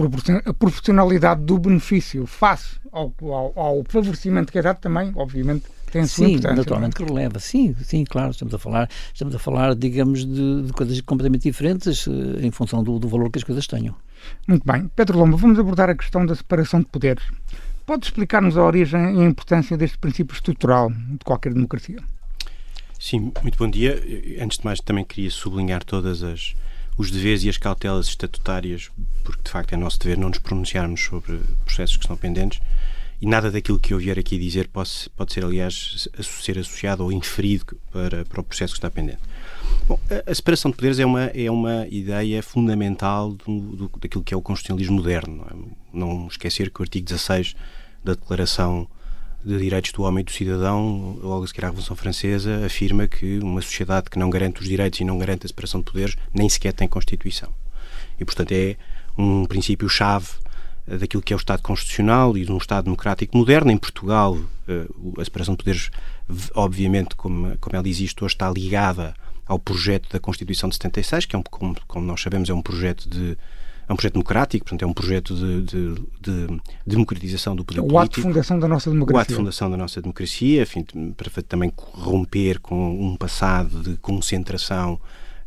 proporcionalidade 0.53 1.43
do 1.43 1.59
benefício 1.59 2.25
face 2.25 2.79
ao, 2.91 3.13
ao, 3.21 3.53
ao 3.55 3.83
favorecimento 3.87 4.51
que 4.51 4.57
é 4.57 4.61
dado 4.63 4.79
também, 4.79 5.11
obviamente, 5.15 5.65
tem 5.91 6.01
a 6.01 6.07
sua 6.07 6.25
sim, 6.25 6.31
importância. 6.31 6.53
É? 6.53 6.57
naturalmente 6.57 6.95
que 6.95 7.03
releva. 7.03 7.37
Sim, 7.37 7.75
sim, 7.83 8.03
claro, 8.03 8.31
estamos 8.31 8.55
a 8.55 8.57
falar, 8.57 8.89
estamos 9.13 9.35
a 9.35 9.37
falar, 9.37 9.75
digamos, 9.75 10.25
de, 10.25 10.63
de 10.63 10.73
coisas 10.73 10.99
completamente 11.01 11.43
diferentes 11.43 12.07
eh, 12.07 12.43
em 12.43 12.49
função 12.49 12.83
do, 12.83 12.97
do, 12.97 13.07
valor 13.07 13.29
que 13.29 13.37
as 13.37 13.43
coisas 13.43 13.67
tenham. 13.67 13.93
Muito 14.47 14.65
bem. 14.65 14.89
Pedro 14.95 15.19
Lomba, 15.19 15.37
vamos 15.37 15.59
abordar 15.59 15.91
a 15.91 15.95
questão 15.95 16.25
da 16.25 16.33
separação 16.33 16.79
de 16.79 16.87
poderes. 16.87 17.23
Pode 17.85 18.07
explicar-nos 18.07 18.57
a 18.57 18.63
origem 18.63 19.19
e 19.19 19.21
a 19.21 19.25
importância 19.25 19.77
deste 19.77 19.99
princípio 19.99 20.33
estrutural 20.33 20.89
de 20.89 21.23
qualquer 21.23 21.53
democracia? 21.53 21.99
Sim, 22.99 23.31
muito 23.43 23.59
bom 23.59 23.69
dia. 23.69 24.01
Antes 24.41 24.57
de 24.57 24.65
mais, 24.65 24.79
também 24.79 25.05
queria 25.05 25.29
sublinhar 25.29 25.83
todas 25.83 26.23
as 26.23 26.55
os 26.97 27.11
deveres 27.11 27.43
e 27.43 27.49
as 27.49 27.57
cautelas 27.57 28.07
estatutárias, 28.07 28.89
porque 29.23 29.43
de 29.43 29.51
facto 29.51 29.73
é 29.73 29.77
nosso 29.77 29.99
dever 29.99 30.17
não 30.17 30.29
nos 30.29 30.39
pronunciarmos 30.39 31.03
sobre 31.03 31.39
processos 31.63 31.95
que 31.95 32.03
estão 32.03 32.17
pendentes, 32.17 32.59
e 33.21 33.25
nada 33.25 33.49
daquilo 33.49 33.79
que 33.79 33.93
eu 33.93 33.97
vier 33.97 34.17
aqui 34.19 34.37
dizer 34.37 34.67
pode, 34.67 35.09
pode 35.15 35.33
ser, 35.33 35.43
aliás, 35.43 36.07
ser 36.21 36.59
associado 36.59 37.03
ou 37.03 37.11
inferido 37.11 37.77
para, 37.91 38.23
para 38.25 38.41
o 38.41 38.43
processo 38.43 38.73
que 38.73 38.77
está 38.77 38.91
pendente. 38.91 39.19
Bom, 39.87 39.99
a, 40.25 40.35
separação 40.35 40.69
de 40.69 40.77
poderes 40.77 40.99
é 40.99 41.05
uma, 41.05 41.23
é 41.25 41.49
uma 41.49 41.87
ideia 41.87 42.43
fundamental 42.43 43.31
do, 43.33 43.59
do, 43.59 43.91
daquilo 43.99 44.23
que 44.23 44.33
é 44.33 44.37
o 44.37 44.41
constitucionalismo 44.41 44.97
moderno. 44.97 45.35
Não, 45.35 45.45
é? 45.45 46.17
não 46.17 46.27
esquecer 46.27 46.69
que 46.69 46.79
o 46.79 46.83
artigo 46.83 47.05
16 47.07 47.55
da 48.03 48.13
Declaração 48.13 48.87
de 49.43 49.57
Direitos 49.57 49.91
do 49.91 50.03
Homem 50.03 50.21
e 50.21 50.23
do 50.23 50.31
Cidadão, 50.31 51.17
logo 51.21 51.43
a 51.43 51.47
seguir 51.47 51.65
à 51.65 51.67
Revolução 51.67 51.95
Francesa, 51.95 52.65
afirma 52.65 53.07
que 53.07 53.39
uma 53.39 53.61
sociedade 53.61 54.09
que 54.09 54.19
não 54.19 54.29
garante 54.29 54.61
os 54.61 54.67
direitos 54.67 54.99
e 54.99 55.03
não 55.03 55.17
garante 55.17 55.45
a 55.45 55.47
separação 55.47 55.79
de 55.81 55.85
poderes 55.85 56.15
nem 56.33 56.49
sequer 56.49 56.73
tem 56.73 56.87
Constituição. 56.87 57.49
E, 58.19 58.25
portanto, 58.25 58.51
é 58.51 58.75
um 59.17 59.45
princípio-chave 59.45 60.27
eh, 60.87 60.97
daquilo 60.97 61.21
que 61.21 61.33
é 61.33 61.35
o 61.35 61.37
Estado 61.37 61.61
Constitucional 61.61 62.37
e 62.37 62.45
de 62.45 62.51
um 62.51 62.57
Estado 62.57 62.85
democrático 62.85 63.37
moderno. 63.37 63.71
Em 63.71 63.77
Portugal, 63.77 64.37
eh, 64.67 64.87
a 65.19 65.23
separação 65.23 65.53
de 65.53 65.57
poderes, 65.59 65.91
obviamente, 66.53 67.15
como, 67.15 67.57
como 67.59 67.75
ela 67.75 67.87
existe 67.87 68.23
hoje, 68.23 68.35
está 68.35 68.49
ligada 68.49 69.13
ao 69.45 69.57
projeto 69.59 70.09
da 70.11 70.19
Constituição 70.19 70.67
de 70.69 70.75
76, 70.75 71.25
que 71.25 71.35
é 71.35 71.39
um, 71.39 71.43
como, 71.43 71.75
como 71.87 72.05
nós 72.05 72.21
sabemos, 72.21 72.49
é 72.49 72.53
um 72.53 72.61
projeto 72.61 73.09
de 73.09 73.37
é 73.87 73.93
um 73.93 73.95
projeto 73.95 74.13
democrático, 74.13 74.65
portanto, 74.65 74.83
é 74.83 74.85
um 74.85 74.93
projeto 74.93 75.33
de, 75.33 75.61
de, 75.61 75.95
de 76.19 76.61
democratização 76.85 77.55
do 77.55 77.63
poder 77.63 77.79
o 77.79 77.83
político. 77.83 77.95
O 77.95 77.99
ato 78.03 78.15
de 78.15 78.21
fundação 78.21 78.59
da 78.59 78.67
nossa 78.67 78.91
democracia. 78.91 79.17
O 79.17 79.21
ato 79.21 79.29
de 79.29 79.35
fundação 79.35 79.71
da 79.71 79.77
nossa 79.77 80.01
democracia, 80.01 80.63
enfim, 80.63 80.85
para 81.15 81.41
também 81.43 81.71
romper 81.77 82.59
com 82.59 82.99
um 82.99 83.15
passado 83.15 83.81
de 83.81 83.97
concentração 83.97 84.99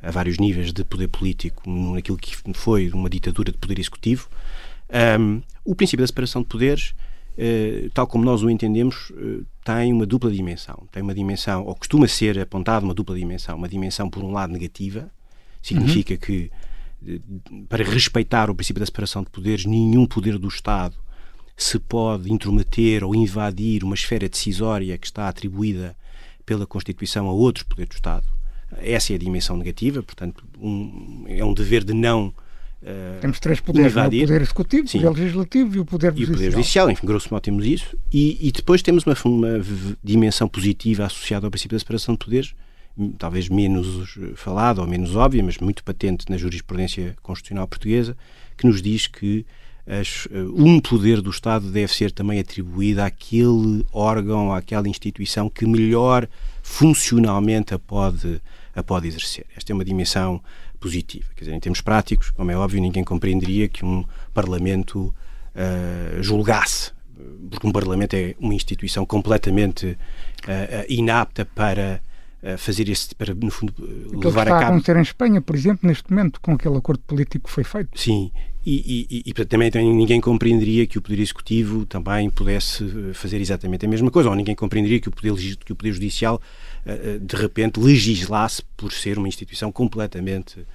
a 0.03 0.11
vários 0.11 0.39
níveis 0.39 0.73
de 0.73 0.83
poder 0.85 1.09
político 1.09 1.69
naquilo 1.69 2.17
que 2.17 2.35
foi 2.55 2.91
uma 2.91 3.11
ditadura 3.11 3.53
de 3.53 3.59
poder 3.59 3.79
executivo. 3.79 4.29
Um, 5.21 5.43
o 5.63 5.75
princípio 5.75 6.03
da 6.03 6.07
separação 6.07 6.41
de 6.41 6.49
poderes, 6.49 6.95
uh, 7.37 7.91
tal 7.93 8.07
como 8.07 8.25
nós 8.25 8.43
o 8.43 8.49
entendemos, 8.49 9.11
uh, 9.11 9.45
tem 9.63 9.93
uma 9.93 10.07
dupla 10.07 10.31
dimensão. 10.31 10.89
Tem 10.91 11.03
uma 11.03 11.15
dimensão, 11.15 11.65
ou 11.67 11.75
costuma 11.75 12.09
ser 12.09 12.39
apontado 12.39 12.87
uma 12.87 12.95
dupla 12.95 13.15
dimensão. 13.15 13.57
Uma 13.59 13.69
dimensão, 13.69 14.09
por 14.09 14.25
um 14.25 14.33
lado, 14.33 14.51
negativa, 14.51 15.11
significa 15.61 16.15
uhum. 16.15 16.21
que 16.21 16.51
para 17.69 17.85
respeitar 17.85 18.51
o 18.51 18.55
princípio 18.55 18.81
da 18.81 18.87
separação 18.87 19.23
de 19.23 19.31
poderes, 19.31 19.65
nenhum 19.65 20.07
poder 20.07 20.39
do 20.39 20.49
Estado 20.49 20.97
se 21.57 21.79
pode 21.79 22.33
intrometer 22.33 23.05
ou 23.05 23.15
invadir 23.15 23.85
uma 23.85 23.95
esfera 23.95 24.29
decisória 24.29 24.97
que 24.97 25.07
está 25.07 25.29
atribuída 25.29 25.95
pela 26.47 26.67
Constituição 26.67 27.29
a 27.29 27.33
outros 27.33 27.65
poderes 27.65 27.91
do 27.91 27.95
Estado. 27.95 28.27
Essa 28.79 29.13
é 29.13 29.17
a 29.17 29.19
dimensão 29.19 29.57
negativa, 29.57 30.03
portanto, 30.03 30.45
um, 30.59 31.25
é 31.27 31.45
um 31.45 31.53
dever 31.53 31.85
de 31.85 31.93
não 31.93 32.33
Uh, 32.83 33.21
temos 33.21 33.39
três 33.39 33.61
poderes, 33.61 33.95
é? 33.95 34.01
o 34.01 34.05
poder 34.05 34.41
executivo, 34.41 34.89
Sim. 34.89 34.99
o 34.99 35.03
poder 35.03 35.21
legislativo 35.21 35.77
e 35.77 35.81
o 35.81 35.85
poder 35.85 36.07
judicial. 36.13 36.29
E 36.29 36.33
o 36.33 36.35
poder 36.35 36.51
judicial, 36.51 36.91
enfim, 36.91 37.07
grosso 37.07 37.29
modo 37.31 37.43
temos 37.43 37.67
isso. 37.67 37.97
E, 38.11 38.39
e 38.41 38.51
depois 38.51 38.81
temos 38.81 39.05
uma, 39.05 39.15
uma, 39.27 39.49
dimensão 40.03 40.49
positiva 40.49 41.05
associada 41.05 41.47
ao 41.47 41.51
princípio 41.51 41.77
da 41.77 41.79
separação 41.79 42.15
de 42.15 42.25
poderes, 42.25 42.55
talvez 43.19 43.49
menos 43.49 44.19
falada 44.37 44.81
ou 44.81 44.87
menos 44.87 45.17
óbvia, 45.17 45.43
mas 45.43 45.59
muito 45.59 45.83
patente 45.85 46.29
na 46.29 46.37
jurisprudência 46.37 47.17
constitucional 47.23 47.67
portuguesa, 47.67 48.17
que 48.57 48.67
nos 48.67 48.83
diz 48.83 49.07
que 49.07 49.45
as, 49.87 50.29
eh, 50.31 50.43
um 50.55 50.81
poder 50.81 51.21
do 51.21 51.31
Estado 51.31 51.71
deve 51.71 51.93
ser 51.93 52.13
também 52.13 52.39
atribuído 52.39 53.03
àquele 53.03 53.85
órgão, 53.93 54.53
àquela 54.53 54.89
instituição 54.89 55.49
que 55.49 55.67
melhor 55.67 56.29
funcionalmente 56.63 57.75
a 57.75 57.79
pode, 57.79 58.41
a 58.75 58.83
pode 58.83 59.09
exercer. 59.09 59.47
Esta 59.57 59.73
é 59.73 59.75
uma 59.75 59.85
dimensão 59.85 60.41
positiva. 60.79 61.27
Quer 61.35 61.45
dizer, 61.45 61.57
em 61.57 61.61
termos 61.61 61.81
práticos, 61.81 62.31
como 62.31 62.51
é 62.51 62.57
óbvio, 62.57 62.81
ninguém 62.81 63.05
compreenderia 63.05 63.69
que 63.69 63.85
um 63.85 64.05
Parlamento 64.33 65.15
uh, 65.55 66.23
julgasse, 66.23 66.93
porque 67.51 67.67
um 67.67 67.73
Parlamento 67.73 68.15
é 68.15 68.35
uma 68.39 68.55
instituição 68.55 69.05
completamente 69.05 69.87
uh, 69.87 70.85
inapta 70.89 71.45
para 71.45 72.01
fazer 72.57 72.89
esse 72.89 73.15
para 73.15 73.35
no 73.35 73.51
fundo 73.51 73.73
Aquilo 73.77 74.21
levar 74.25 74.47
que 74.47 74.53
está 74.53 74.57
a, 74.57 74.61
a 74.61 74.69
acontecer 74.69 74.97
em 74.97 75.03
Espanha, 75.03 75.41
por 75.43 75.55
exemplo, 75.55 75.87
neste 75.87 76.11
momento, 76.11 76.41
com 76.41 76.53
aquele 76.53 76.77
acordo 76.77 77.03
político 77.07 77.49
que 77.49 77.55
foi 77.55 77.65
feito. 77.65 77.91
Sim, 77.95 78.31
e, 78.65 79.07
e, 79.11 79.31
e, 79.31 79.33
também 79.47 79.71
ninguém 79.75 80.21
compreenderia 80.21 80.87
que 80.87 80.99
o 80.99 81.03
Poder 81.03 81.19
Executivo 81.19 81.87
também 81.87 82.29
pudesse 82.29 82.85
eh, 82.85 83.15
fazer 83.15 83.41
exatamente 83.41 83.87
a 83.87 83.89
mesma 83.89 84.11
coisa, 84.11 84.29
ou 84.29 84.35
ninguém 84.35 84.55
compreenderia 84.55 85.01
que 85.01 85.09
o 85.09 85.11
Poder, 85.11 85.35
que 85.65 85.73
o 85.73 85.77
poder 85.77 85.93
Judicial 85.93 86.41
eh, 86.85 87.01
eh, 87.03 87.19
de 87.19 87.37
repente 87.37 87.81
legislasse 87.81 88.63
por 88.77 88.93
ser 88.93 89.17
uma 89.17 89.27
instituição 89.27 89.73
completamente 89.73 90.67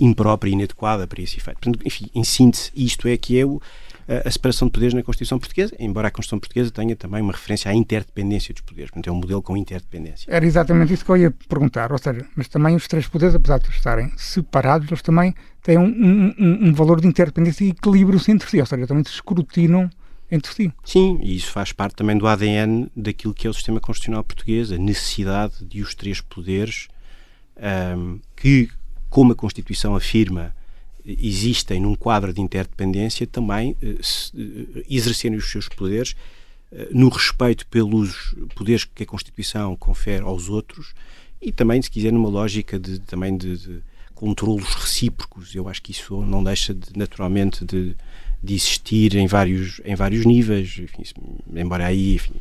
imprópria 0.00 0.50
e 0.50 0.54
inadequada 0.54 1.06
para 1.06 1.20
esse 1.20 1.36
efeito. 1.36 1.60
Portanto, 1.60 1.86
enfim, 1.86 2.06
em 2.14 2.24
síntese, 2.24 2.70
isto 2.74 3.06
é 3.06 3.18
que 3.18 3.38
é 3.38 3.44
o, 3.44 3.60
a 4.06 4.30
separação 4.30 4.68
de 4.68 4.72
poderes 4.72 4.94
na 4.94 5.02
Constituição 5.02 5.38
Portuguesa, 5.38 5.74
embora 5.78 6.08
a 6.08 6.10
Constituição 6.10 6.38
Portuguesa 6.38 6.70
tenha 6.70 6.94
também 6.94 7.22
uma 7.22 7.32
referência 7.32 7.70
à 7.70 7.74
interdependência 7.74 8.52
dos 8.52 8.62
poderes. 8.62 8.90
Portanto, 8.90 9.08
é 9.08 9.12
um 9.12 9.16
modelo 9.16 9.42
com 9.42 9.56
interdependência. 9.56 10.26
Era 10.28 10.44
exatamente 10.44 10.92
isso 10.92 11.04
que 11.04 11.10
eu 11.10 11.16
ia 11.16 11.30
perguntar. 11.48 11.90
Ou 11.92 11.98
seja, 11.98 12.24
mas 12.36 12.48
também 12.48 12.76
os 12.76 12.86
três 12.86 13.06
poderes, 13.06 13.34
apesar 13.34 13.58
de 13.58 13.68
estarem 13.70 14.12
separados, 14.16 14.88
eles 14.88 15.02
também 15.02 15.34
têm 15.62 15.78
um, 15.78 16.34
um, 16.38 16.68
um 16.68 16.74
valor 16.74 17.00
de 17.00 17.06
interdependência 17.06 17.64
e 17.64 17.70
equilíbrio-se 17.70 18.30
entre 18.30 18.48
si. 18.48 18.60
Ou 18.60 18.66
seja, 18.66 18.86
também 18.86 19.04
se 19.04 19.10
escrutinam 19.10 19.88
entre 20.30 20.52
si. 20.52 20.72
Sim, 20.84 21.18
e 21.22 21.36
isso 21.36 21.50
faz 21.50 21.72
parte 21.72 21.94
também 21.94 22.16
do 22.16 22.26
ADN 22.26 22.90
daquilo 22.96 23.34
que 23.34 23.46
é 23.46 23.50
o 23.50 23.54
sistema 23.54 23.80
constitucional 23.80 24.24
português, 24.24 24.72
a 24.72 24.78
necessidade 24.78 25.64
de 25.64 25.80
os 25.80 25.94
três 25.94 26.20
poderes 26.20 26.88
um, 27.96 28.18
que, 28.36 28.68
como 29.08 29.32
a 29.32 29.36
Constituição 29.36 29.94
afirma, 29.94 30.54
existem 31.04 31.80
num 31.80 31.94
quadro 31.94 32.32
de 32.32 32.40
interdependência 32.40 33.26
também 33.26 33.76
eh, 33.82 33.96
eh, 33.98 34.84
exercerem 34.88 35.36
os 35.36 35.50
seus 35.50 35.68
poderes 35.68 36.16
eh, 36.72 36.88
no 36.92 37.08
respeito 37.08 37.66
pelos 37.66 38.34
poderes 38.54 38.84
que 38.84 39.02
a 39.02 39.06
Constituição 39.06 39.76
confere 39.76 40.24
aos 40.24 40.48
outros 40.48 40.94
e 41.40 41.52
também, 41.52 41.82
se 41.82 41.90
quiser, 41.90 42.10
numa 42.10 42.28
lógica 42.28 42.78
de, 42.78 42.98
também 43.00 43.36
de, 43.36 43.58
de 43.58 43.82
controlos 44.14 44.74
recíprocos. 44.74 45.54
Eu 45.54 45.68
acho 45.68 45.82
que 45.82 45.92
isso 45.92 46.22
não 46.22 46.42
deixa 46.42 46.72
de, 46.72 46.96
naturalmente 46.96 47.66
de, 47.66 47.94
de 48.42 48.54
existir 48.54 49.14
em 49.16 49.26
vários, 49.26 49.80
em 49.84 49.94
vários 49.94 50.24
níveis, 50.24 50.78
enfim, 50.78 51.02
embora 51.54 51.86
aí 51.86 52.14
enfim, 52.14 52.34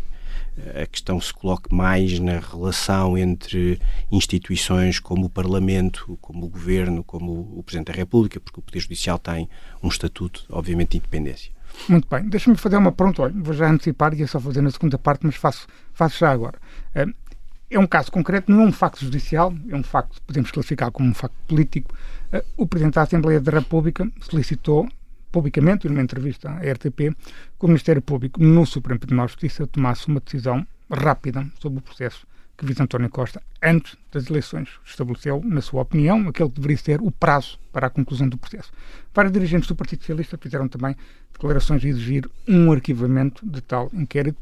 a 0.82 0.86
questão 0.86 1.20
se 1.20 1.34
coloque 1.34 1.74
mais 1.74 2.20
na 2.20 2.40
relação 2.40 3.18
entre 3.18 3.80
instituições 4.12 5.00
como 5.00 5.26
o 5.26 5.30
Parlamento, 5.30 6.18
como 6.22 6.46
o 6.46 6.50
Governo, 6.50 7.04
como 7.04 7.58
o 7.58 7.64
Presidente 7.64 7.92
da 7.92 7.98
República, 7.98 8.40
porque 8.40 8.60
o 8.60 8.64
Poder 8.64 8.80
Judicial 8.80 9.18
tem 9.18 9.50
um 9.82 9.88
estatuto, 9.88 10.46
obviamente, 10.50 10.92
de 10.92 10.98
independência. 10.98 11.52
Muito 11.90 12.08
bem. 12.08 12.30
Deixa-me 12.30 12.56
fazer 12.56 12.78
uma 12.78 12.92
pergunta. 12.92 13.24
Olha, 13.24 13.34
vou 13.36 13.54
já 13.54 13.70
antecipar 13.70 14.14
e 14.14 14.22
é 14.22 14.28
só 14.28 14.40
fazer 14.40 14.62
na 14.62 14.70
segunda 14.70 14.98
parte, 14.98 15.26
mas 15.26 15.36
faço, 15.36 15.68
faço 15.94 16.20
já 16.20 16.32
agora. 16.32 16.60
Eh, 16.94 17.08
é 17.72 17.80
um 17.80 17.88
caso 17.88 18.12
concreto, 18.12 18.52
não 18.52 18.62
é 18.62 18.66
um 18.66 18.72
facto 18.72 19.04
judicial, 19.04 19.54
é 19.68 19.76
um 19.76 19.84
facto 19.84 20.22
podemos 20.22 20.52
classificar 20.52 20.92
como 20.92 21.10
um 21.10 21.14
facto 21.14 21.36
político. 21.48 21.96
Eh, 22.32 22.46
o 22.56 22.68
Presidente 22.68 22.94
da 22.94 23.02
Assembleia 23.02 23.40
da 23.40 23.52
República 23.52 24.08
solicitou 24.22 24.88
publicamente, 25.34 25.90
numa 25.90 26.04
entrevista 26.04 26.50
à 26.52 26.60
RTP, 26.60 27.12
que 27.60 27.66
o 27.66 27.68
Ministério 27.68 28.02
Público, 28.02 28.42
no 28.42 28.66
Supremo 28.66 29.00
Tribunal 29.00 29.26
de 29.26 29.32
Justiça, 29.34 29.68
tomasse 29.68 30.08
uma 30.08 30.22
decisão 30.22 30.66
rápida 30.90 31.46
sobre 31.60 31.80
o 31.80 31.82
processo 31.82 32.26
que 32.56 32.64
visa 32.64 32.84
António 32.84 33.10
Costa 33.10 33.42
antes 33.62 33.98
das 34.12 34.30
eleições. 34.30 34.70
Estabeleceu, 34.86 35.42
na 35.44 35.60
sua 35.60 35.82
opinião, 35.82 36.28
aquele 36.28 36.50
que 36.50 36.56
deveria 36.56 36.78
ser 36.78 37.02
o 37.02 37.10
prazo 37.10 37.58
para 37.72 37.88
a 37.88 37.90
conclusão 37.90 38.30
do 38.30 38.38
processo. 38.38 38.72
Vários 39.12 39.34
dirigentes 39.34 39.68
do 39.68 39.76
Partido 39.76 40.02
Socialista 40.02 40.38
fizeram 40.38 40.68
também 40.68 40.96
declarações 41.34 41.84
a 41.84 41.88
exigir 41.88 42.30
um 42.48 42.72
arquivamento 42.72 43.44
de 43.44 43.60
tal 43.60 43.90
inquérito. 43.92 44.38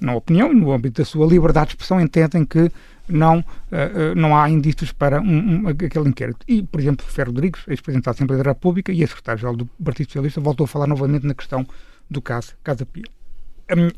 Na 0.00 0.16
opinião, 0.16 0.52
no 0.52 0.72
âmbito 0.72 1.00
da 1.00 1.04
sua 1.04 1.24
liberdade 1.24 1.68
de 1.68 1.72
expressão, 1.74 2.00
entendem 2.00 2.44
que 2.44 2.68
não, 3.08 3.40
uh, 3.40 4.14
não 4.16 4.36
há 4.36 4.48
indícios 4.48 4.92
para 4.92 5.20
um, 5.20 5.64
um, 5.64 5.68
aquele 5.68 6.08
inquérito. 6.08 6.44
E, 6.46 6.62
por 6.62 6.80
exemplo, 6.80 7.04
Ferro 7.06 7.30
Rodrigues, 7.30 7.62
ex-presidente 7.68 8.04
da 8.04 8.10
Assembleia 8.12 8.42
da 8.42 8.50
República 8.50 8.92
e 8.92 9.00
ex-secretário-geral 9.00 9.56
do 9.56 9.66
Partido 9.66 10.06
Socialista, 10.06 10.40
voltou 10.40 10.64
a 10.64 10.68
falar 10.68 10.86
novamente 10.86 11.26
na 11.26 11.34
questão 11.34 11.66
do 12.10 12.20
caso 12.20 12.54
Casa 12.62 12.86
Pia. 12.86 13.04
Um, 13.70 13.88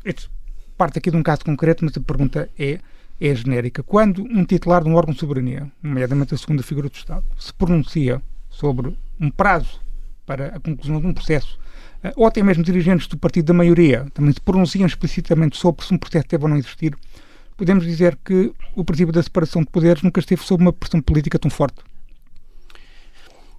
parte 0.77 0.97
aqui 0.97 1.09
de 1.09 1.17
um 1.17 1.23
caso 1.23 1.45
concreto, 1.45 1.85
mas 1.85 1.95
a 1.97 2.01
pergunta 2.01 2.49
é, 2.57 2.79
é 3.19 3.35
genérica. 3.35 3.83
Quando 3.83 4.23
um 4.23 4.43
titular 4.43 4.83
de 4.83 4.89
um 4.89 4.95
órgão 4.95 5.13
de 5.13 5.19
soberania, 5.19 5.71
nomeadamente 5.81 6.33
a 6.33 6.37
segunda 6.37 6.63
figura 6.63 6.89
do 6.89 6.95
Estado, 6.95 7.23
se 7.37 7.53
pronuncia 7.53 8.21
sobre 8.49 8.97
um 9.19 9.29
prazo 9.29 9.79
para 10.25 10.47
a 10.47 10.59
conclusão 10.59 10.99
de 10.99 11.07
um 11.07 11.13
processo, 11.13 11.57
ou 12.15 12.27
até 12.27 12.43
mesmo 12.43 12.63
dirigentes 12.63 13.07
do 13.07 13.17
partido 13.17 13.45
da 13.45 13.53
maioria 13.53 14.05
também 14.13 14.31
se 14.31 14.41
pronunciam 14.41 14.85
explicitamente 14.85 15.57
sobre 15.57 15.85
se 15.85 15.93
um 15.93 15.97
processo 15.97 16.27
deve 16.27 16.43
ou 16.43 16.49
não 16.49 16.57
existir, 16.57 16.95
podemos 17.57 17.83
dizer 17.83 18.17
que 18.23 18.53
o 18.75 18.83
princípio 18.83 19.13
da 19.13 19.23
separação 19.23 19.61
de 19.61 19.69
poderes 19.69 20.03
nunca 20.03 20.19
esteve 20.19 20.43
sob 20.43 20.61
uma 20.61 20.73
pressão 20.73 21.01
política 21.01 21.39
tão 21.39 21.49
forte? 21.49 21.81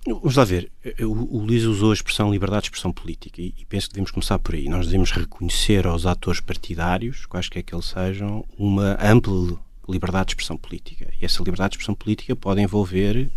Vamos 0.07 0.37
lá 0.37 0.45
ver. 0.45 0.71
O, 1.01 1.39
Luís 1.41 1.65
usou 1.65 1.91
a 1.91 1.95
expressão 1.95 2.31
liberdade 2.31 2.63
de 2.63 2.67
expressão 2.69 2.93
política 2.93 3.43
e, 3.43 3.53
penso 3.69 3.89
que 3.89 3.95
devemos 3.95 4.13
começar 4.13 4.39
por 4.39 4.55
aí. 4.55 4.69
Nós 4.69 4.87
devemos 4.87 5.11
reconhecer 5.11 5.85
aos 5.85 6.07
atores 6.07 6.41
partidários, 6.41 7.27
quaisquer 7.27 7.65
que 7.65 7.75
eles 7.75 7.87
sejam, 7.87 8.45
uma 8.57 8.97
ampla 9.03 9.59
liberdade 9.89 10.27
de 10.27 10.33
expressão 10.33 10.57
política. 10.57 11.09
E 11.21 11.25
essa 11.25 11.43
liberdade 11.43 11.71
de 11.71 11.75
expressão 11.77 11.95
política 11.97 12.37
pode 12.37 12.61
envolver 12.61 13.31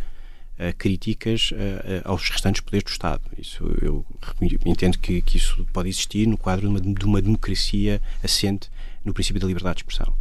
uh, 0.60 0.78
críticas 0.78 1.52
uh, 1.52 1.56
aos 2.06 2.30
restantes 2.30 2.62
poderes 2.62 2.84
do 2.84 2.92
Estado. 2.92 3.24
Isso 3.36 3.64
eu 3.82 4.06
entendo 4.64 5.00
que, 5.00 5.24
que, 5.24 5.38
isso 5.38 5.66
pode 5.74 5.90
existir 5.90 6.28
no 6.28 6.38
quadro 6.38 6.68
de 6.68 6.72
uma, 6.72 6.82
de 6.82 7.06
uma 7.06 7.22
democracia 7.22 8.00
assente 8.24 8.70
no 9.04 9.12
princípio 9.12 9.42
da 9.42 9.48
liberdade 9.48 9.78
de 9.78 9.82
expressão. 9.82 10.14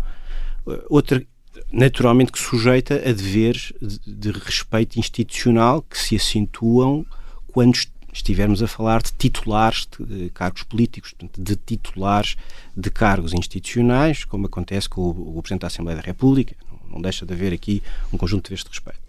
Outra, 0.89 1.25
naturalmente, 1.73 2.33
que 2.33 2.39
sujeita 2.39 2.95
a 2.95 3.13
deveres 3.13 3.73
de, 3.81 4.15
de 4.15 4.31
respeito 4.31 4.99
institucional 4.99 5.83
que 5.83 5.99
se 5.99 6.17
acentuam 6.17 7.05
quando 7.53 7.79
estivermos 8.13 8.63
a 8.63 8.69
falar 8.69 9.03
de 9.03 9.13
titulares 9.13 9.89
de 9.99 10.31
cargos 10.31 10.63
políticos, 10.63 11.15
de 11.37 11.57
titulares 11.57 12.37
de 12.77 12.91
cargos 12.91 13.33
institucionais, 13.33 14.25
como 14.25 14.47
acontece 14.47 14.89
com 14.89 15.03
o, 15.03 15.39
o 15.39 15.43
Presidente 15.43 15.63
da 15.63 15.67
Assembleia 15.69 15.97
da 15.97 16.05
República. 16.05 16.57
Não 16.91 17.01
deixa 17.01 17.27
de 17.27 17.33
haver 17.33 17.53
aqui 17.53 17.83
um 18.13 18.17
conjunto 18.17 18.51
deste 18.51 18.69
respeito. 18.69 19.01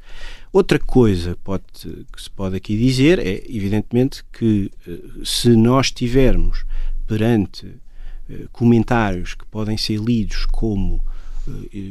Outra 0.52 0.80
coisa 0.80 1.38
pode, 1.44 1.64
que 2.12 2.22
se 2.22 2.30
pode 2.30 2.56
aqui 2.56 2.78
dizer 2.78 3.20
é, 3.20 3.44
evidentemente, 3.48 4.24
que 4.34 4.72
eh, 4.88 5.00
se 5.24 5.50
nós 5.56 5.92
tivermos 5.92 6.66
perante 7.08 7.68
eh, 8.30 8.48
comentários 8.52 9.34
que 9.34 9.46
podem 9.46 9.78
ser 9.78 10.00
lidos 10.00 10.46
como 10.48 11.04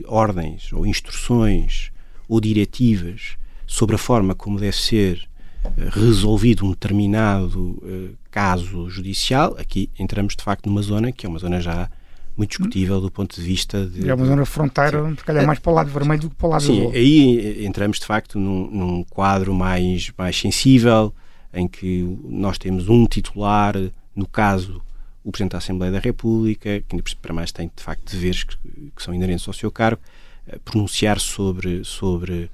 ordens 0.06 0.72
ou 0.72 0.86
instruções 0.86 1.90
ou 2.28 2.40
diretivas 2.40 3.36
sobre 3.66 3.96
a 3.96 3.98
forma 3.98 4.34
como 4.34 4.58
deve 4.58 4.76
ser 4.76 5.28
resolvido 5.90 6.64
um 6.64 6.70
determinado 6.70 7.82
caso 8.30 8.88
judicial, 8.88 9.56
aqui 9.58 9.90
entramos 9.98 10.36
de 10.36 10.42
facto 10.42 10.66
numa 10.66 10.82
zona 10.82 11.10
que 11.12 11.26
é 11.26 11.28
uma 11.28 11.38
zona 11.38 11.60
já 11.60 11.90
muito 12.38 12.50
discutível 12.50 13.00
do 13.00 13.10
ponto 13.10 13.34
de 13.34 13.42
vista 13.42 13.84
de. 13.84 14.08
É 14.08 14.14
uma 14.14 14.24
zona 14.24 14.46
fronteira, 14.46 15.10
se 15.10 15.24
calhar 15.24 15.44
mais 15.44 15.58
para 15.58 15.72
o 15.72 15.74
lado 15.74 15.90
vermelho 15.90 16.20
do 16.22 16.30
que 16.30 16.36
para 16.36 16.46
o 16.46 16.50
lado 16.50 16.62
Sim, 16.62 16.80
azul. 16.82 16.92
aí 16.92 17.66
entramos 17.66 17.98
de 17.98 18.06
facto 18.06 18.38
num, 18.38 18.70
num, 18.70 19.04
quadro 19.04 19.52
mais, 19.52 20.12
mais 20.16 20.38
sensível, 20.38 21.12
em 21.52 21.66
que 21.66 22.16
nós 22.24 22.56
temos 22.56 22.88
um 22.88 23.06
titular, 23.06 23.74
no 24.14 24.26
caso, 24.26 24.80
o 25.24 25.30
Presidente 25.30 25.52
da 25.52 25.58
Assembleia 25.58 25.92
da 25.92 25.98
República, 25.98 26.80
que 26.80 26.96
ainda 26.96 27.04
para 27.20 27.32
mais 27.34 27.52
tem 27.52 27.70
de 27.74 27.82
facto 27.82 28.10
deveres 28.10 28.44
que, 28.44 28.56
que 28.94 29.02
são 29.02 29.12
inerentes 29.14 29.46
ao 29.46 29.54
seu 29.54 29.70
cargo, 29.70 30.00
pronunciar 30.64 31.20
sobre, 31.20 31.84
sobre 31.84 32.50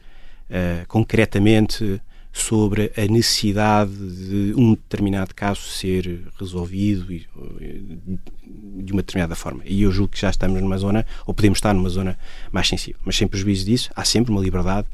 uh, 0.50 0.86
concretamente 0.88 2.00
sobre 2.32 2.90
a 2.96 3.06
necessidade 3.06 3.92
de 3.92 4.54
um 4.56 4.74
determinado 4.74 5.32
caso 5.32 5.60
ser 5.60 6.20
resolvido 6.36 7.06
de 7.06 8.92
uma 8.92 9.02
determinada 9.02 9.36
forma. 9.36 9.62
E 9.64 9.82
eu 9.82 9.92
julgo 9.92 10.12
que 10.12 10.20
já 10.20 10.30
estamos 10.30 10.60
numa 10.60 10.76
zona, 10.76 11.06
ou 11.24 11.32
podemos 11.32 11.58
estar 11.58 11.72
numa 11.72 11.88
zona 11.88 12.18
mais 12.50 12.66
sensível. 12.66 13.00
Mas 13.04 13.16
sem 13.16 13.28
prejuízo 13.28 13.64
disso, 13.64 13.88
há 13.94 14.04
sempre 14.04 14.32
uma 14.32 14.40
liberdade 14.40 14.88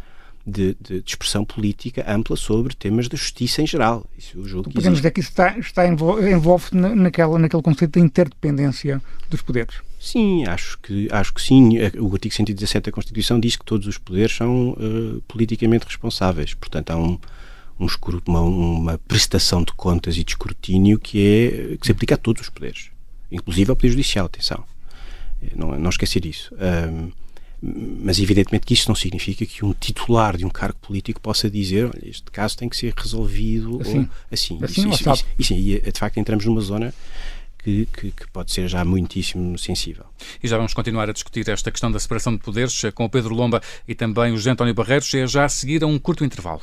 de, 0.47 0.77
de, 0.81 1.01
de, 1.01 1.11
expressão 1.11 1.45
política 1.45 2.05
ampla 2.09 2.37
sobre 2.37 2.75
temas 2.75 3.09
da 3.09 3.17
justiça 3.17 3.63
em 3.63 3.67
geral. 3.67 4.07
Isso 4.17 4.39
eu 4.39 4.47
julgo 4.47 4.69
que 4.69 4.75
Podemos 4.75 4.99
dizer 4.99 5.11
que 5.11 5.21
isso 5.21 5.31
está, 5.31 5.59
está 5.59 5.87
envolve 5.87 6.69
naquela, 6.73 7.39
naquele 7.39 7.63
conceito 7.63 7.99
de 7.99 8.05
interdependência 8.05 9.01
dos 9.29 9.43
poderes. 9.43 9.77
Sim, 10.01 10.47
acho 10.47 10.79
que, 10.79 11.09
acho 11.13 11.35
que 11.35 11.43
sim. 11.43 11.79
O 11.99 12.13
artigo 12.13 12.35
117 12.35 12.87
da 12.87 12.93
Constituição 12.93 13.39
diz 13.39 13.55
que 13.57 13.65
todos 13.65 13.87
os 13.87 13.99
poderes 13.99 14.35
são 14.35 14.71
uh, 14.71 15.23
politicamente 15.29 15.85
responsáveis. 15.85 16.55
Portanto, 16.55 16.91
há 16.91 16.97
um, 16.97 17.19
um 17.79 17.87
uma, 18.27 18.41
uma, 18.41 18.99
prestação 18.99 19.63
de 19.63 19.73
contas 19.75 20.17
e 20.17 20.25
de 20.25 20.33
escrutínio 20.33 20.99
que, 20.99 21.21
é, 21.21 21.77
que 21.77 21.87
se 21.87 21.93
aplica 21.93 22.15
a 22.15 22.19
todos 22.19 22.43
os 22.43 22.49
poderes, 22.49 22.91
inclusive 23.31 23.71
ao 23.71 23.77
Poder 23.77 23.91
Judicial, 23.91 24.25
atenção. 24.25 24.65
Não, 25.55 25.79
não 25.79 25.91
esquecer 25.91 26.25
isso. 26.25 26.55
Um, 26.55 27.11
mas 27.63 28.19
evidentemente 28.19 28.67
que 28.67 28.75
isto 28.75 28.89
não 28.89 28.95
significa 28.95 29.45
que 29.45 29.65
um 29.65 29.75
titular 29.75 30.37
de 30.37 30.47
um 30.47 30.49
cargo 30.49 30.79
político 30.81 31.21
possa 31.21 31.51
dizer 31.51 31.87
olha, 31.87 32.09
este 32.09 32.31
caso 32.31 32.57
tem 32.57 32.69
que 32.69 32.77
ser 32.77 32.95
resolvido 32.97 33.81
assim. 33.81 33.99
Ou, 33.99 34.09
assim. 34.31 34.59
assim 34.63 34.89
isso, 34.89 35.11
isso, 35.11 35.27
isso, 35.39 35.55
e 35.55 35.81
de 35.81 35.99
facto 35.99 36.19
entramos 36.19 36.45
numa 36.45 36.61
zona 36.61 36.95
que, 37.63 37.87
que, 37.93 38.11
que, 38.11 38.27
pode 38.33 38.53
ser 38.53 38.69
já 38.69 38.85
muitíssimo 38.85 39.59
sensível. 39.59 40.07
E 40.43 40.49
já 40.49 40.57
vamos 40.57 40.73
continuar 40.73 41.11
a 41.11 41.13
discutir 41.13 41.47
esta 41.49 41.71
questão 41.71 41.93
da 41.93 41.99
separação 41.99 42.35
de 42.35 42.41
poderes 42.41 42.81
com 42.95 43.05
o 43.05 43.11
Pedro 43.11 43.35
Lomba 43.35 43.61
e 43.87 43.95
também 43.95 44.33
o 44.33 44.37
José 44.37 44.51
António 44.51 44.75
Barreiros, 44.75 45.13
é 45.15 45.27
já 45.27 45.45
a 45.45 45.49
seguir 45.49 45.83
a 45.85 45.87
um 45.87 45.99
curto 45.99 46.25
intervalo. 46.25 46.63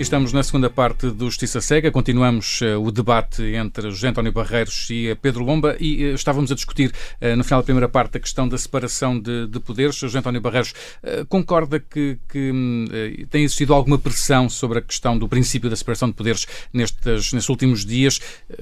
Estamos 0.00 0.32
na 0.32 0.42
segunda 0.42 0.70
parte 0.70 1.10
do 1.10 1.26
Justiça 1.26 1.60
Cega. 1.60 1.90
Continuamos 1.90 2.62
uh, 2.62 2.82
o 2.82 2.90
debate 2.90 3.42
entre 3.54 3.90
José 3.90 4.08
António 4.08 4.32
Barreiros 4.32 4.88
e 4.88 5.14
Pedro 5.16 5.44
Lomba 5.44 5.76
e 5.78 6.06
uh, 6.06 6.14
estávamos 6.14 6.50
a 6.50 6.54
discutir 6.54 6.90
uh, 7.20 7.36
no 7.36 7.44
final 7.44 7.60
da 7.60 7.64
primeira 7.64 7.86
parte 7.86 8.16
a 8.16 8.20
questão 8.20 8.48
da 8.48 8.56
separação 8.56 9.20
de, 9.20 9.46
de 9.46 9.60
poderes. 9.60 9.96
José 9.96 10.18
António 10.18 10.40
Barreiros 10.40 10.72
concorda 11.28 11.78
que, 11.78 12.18
que 12.30 12.50
hum, 12.50 12.86
tem 13.28 13.44
existido 13.44 13.74
alguma 13.74 13.98
pressão 13.98 14.48
sobre 14.48 14.78
a 14.78 14.82
questão 14.82 15.18
do 15.18 15.28
princípio 15.28 15.68
da 15.68 15.76
separação 15.76 16.08
de 16.08 16.14
poderes 16.14 16.46
nestes, 16.72 17.34
nestes 17.34 17.48
últimos 17.50 17.84
dias 17.84 18.20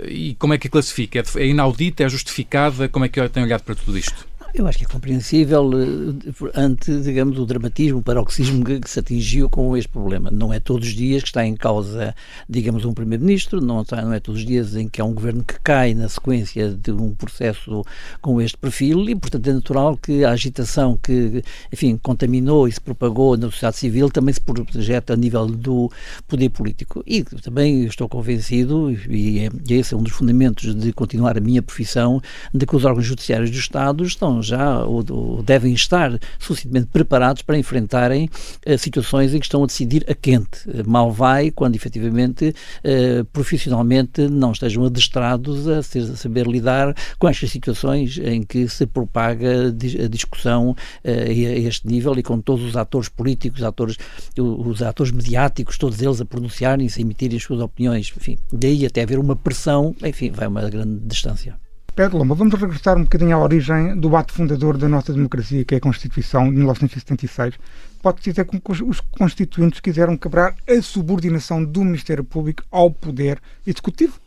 e 0.09 0.35
como 0.41 0.55
é 0.55 0.59
que 0.59 0.67
a 0.67 0.71
classifica? 0.71 1.21
É, 1.21 1.43
é 1.43 1.47
inaudita? 1.47 2.03
É 2.03 2.09
justificada? 2.09 2.89
Como 2.89 3.05
é 3.05 3.09
que 3.09 3.29
tem 3.29 3.45
olhado 3.45 3.63
para 3.63 3.77
tudo 3.77 3.97
isto? 3.97 4.27
Eu 4.55 4.67
acho 4.67 4.79
que 4.79 4.85
é 4.85 4.89
compreensível 4.89 5.69
uh, 5.69 6.51
ante, 6.55 7.01
digamos, 7.01 7.39
o 7.39 7.45
dramatismo, 7.45 7.99
o 7.99 8.03
paroxismo 8.03 8.65
que, 8.65 8.81
se 8.89 8.99
atingiu 8.99 9.49
com 9.49 9.77
este 9.77 9.89
problema. 9.89 10.31
Não 10.31 10.53
é 10.53 10.59
todos 10.59 10.89
os 10.89 10.95
dias 10.95 11.23
que 11.23 11.29
está 11.29 11.47
em 11.47 11.55
causa, 11.55 12.15
digamos, 12.49 12.85
um 12.87 12.95
primeiro-ministro, 12.95 13.61
não, 13.61 13.85
não 13.91 14.13
é 14.13 14.19
todos 14.19 14.41
os 14.41 14.47
dias 14.47 14.75
em 14.75 14.89
que 14.89 15.03
há 15.03 15.05
um 15.05 15.13
governo 15.13 15.45
que 15.45 15.61
cai 15.61 15.93
na 15.93 16.09
sequência 16.09 16.71
de 16.71 16.91
um 16.91 17.15
processo 17.15 17.85
com 18.23 18.41
este 18.41 18.57
perfil 18.57 19.09
e, 19.11 19.15
portanto, 19.15 19.49
é 19.49 19.53
natural 19.53 19.97
que 19.97 20.25
a 20.25 20.31
agitação 20.31 20.97
que, 20.97 21.43
enfim, 21.71 21.99
contaminou 21.99 22.67
e 22.67 22.73
se 22.73 22.81
propagou 22.81 23.37
na 23.37 23.51
sociedade 23.51 23.77
civil 23.77 24.11
também 24.11 24.33
se 24.33 24.41
projeta 24.41 25.13
a 25.13 25.17
nível 25.17 25.47
do 25.47 25.93
poder 26.27 26.49
político. 26.49 27.05
E 27.07 27.23
também 27.23 27.85
estou 27.85 28.09
convencido, 28.09 28.91
e, 29.11 29.41
é, 29.41 29.51
esse 29.69 29.93
é 29.93 29.97
um 29.97 30.03
dos 30.03 30.13
fundamentos 30.13 30.75
de 30.75 30.93
continuar 30.93 31.37
a 31.37 31.41
minha 31.41 31.63
profissão, 31.63 32.21
de 32.53 32.65
que 32.65 32.75
os 32.75 32.85
órgãos 32.87 33.05
judiciários 33.05 33.51
do 33.51 33.59
Estado 33.59 34.03
já 34.43 34.85
ou, 34.85 35.05
ou 35.11 35.43
devem 35.43 35.73
estar 35.73 36.19
suficientemente 36.39 36.89
preparados 36.93 37.43
para 37.43 37.59
enfrentarem 37.59 38.29
uh, 38.67 38.79
situações 38.79 39.35
em 39.35 39.39
que 39.39 39.47
estão 39.47 39.63
a 39.63 39.67
decidir 39.67 40.05
a 40.09 40.15
quente. 40.15 40.69
Uh, 40.69 40.89
mal 40.89 41.13
vai 41.13 41.51
quando 41.51 41.77
efetivamente 41.77 42.49
uh, 42.49 43.25
profissionalmente 43.27 44.29
não 44.29 44.53
estejam 44.53 44.85
adestrados 44.85 45.69
a, 45.69 45.83
ser, 45.83 46.03
a, 46.03 46.17
saber 46.17 46.47
lidar 46.47 46.95
com 47.19 47.29
estas 47.29 47.51
situações 47.51 48.19
em 48.19 48.43
que 48.43 48.69
se 48.69 48.87
propaga 48.87 49.69
a 49.69 50.09
discussão 50.09 50.75
a 51.05 51.31
este 51.31 51.87
nível 51.87 52.19
e 52.19 52.23
com 52.23 52.41
todos 52.41 52.65
os 52.65 52.77
atores 52.77 53.09
políticos, 53.09 53.63
atores, 53.63 53.97
os 54.39 54.83
atores 54.83 55.13
mediáticos, 55.13 55.79
todos 55.79 56.01
eles 56.01 56.21
a 56.21 56.25
pronunciarem-se, 56.25 57.01
a 57.01 57.03
emitirem 57.03 57.37
as 57.37 57.43
suas 57.43 57.61
opiniões, 57.61 58.13
enfim, 58.17 58.39
daí 58.53 58.87
até 58.87 59.03
haver 59.03 59.19
uma 59.19 59.37
pressão, 59.37 59.95
enfim, 60.03 60.31
vai 60.31 60.47
uma 60.47 60.69
grande 60.69 61.01
distância. 61.07 61.68
Pedro 61.99 62.19
Lomba, 62.19 62.33
vamos 62.33 62.55
regressar 62.55 62.97
um 62.97 63.03
bocadinho 63.03 63.37
à 63.37 63.41
origem 63.41 63.99
do 63.99 64.15
ato 64.15 64.33
fundador 64.33 64.79
da 64.79 64.89
nossa 64.89 65.13
democracia, 65.13 65.65
que 65.65 65.75
é 65.75 65.79
a 65.79 65.81
Constituição 65.81 66.45
de 66.45 66.57
1976. 66.57 67.55
Pode-se 68.01 68.31
dizer 68.31 68.45
que 68.45 68.63
os 68.85 69.01
constituintes 69.01 69.81
quiseram 69.81 70.17
quebrar 70.17 70.55
a 70.69 70.81
subordinação 70.81 71.65
do 71.65 71.83
Ministério 71.83 72.23
Público 72.23 72.63
ao 72.71 72.89
poder 72.89 73.43
executivo, 73.67 74.21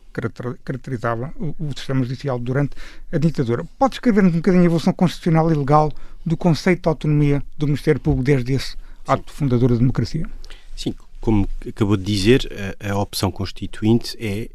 caracterizava 0.62 1.32
o, 1.38 1.72
sistema 1.74 2.02
judicial 2.02 2.38
durante 2.38 2.76
a 3.10 3.16
ditadura. 3.16 3.64
Pode 3.78 3.94
escrever-nos 3.94 4.34
um 4.34 4.36
bocadinho 4.36 4.64
a 4.64 4.66
evolução 4.66 4.92
constitucional 4.92 5.50
e 5.50 5.54
legal 5.54 5.90
do 6.26 6.36
conceito 6.36 6.82
de 6.82 6.88
autonomia 6.90 7.42
do 7.56 7.66
Ministério 7.66 8.02
Público 8.02 8.22
desde 8.22 8.52
esse 8.52 8.76
ato 9.08 9.32
fundador 9.32 9.70
da 9.70 9.76
democracia? 9.76 10.28
Sim, 10.76 10.94
como 11.22 11.48
acabou 11.66 11.96
de 11.96 12.04
dizer, 12.04 12.52
a, 12.78 12.90
a 12.90 12.98
opção 12.98 13.32
constituinte 13.32 14.14
é 14.20 14.50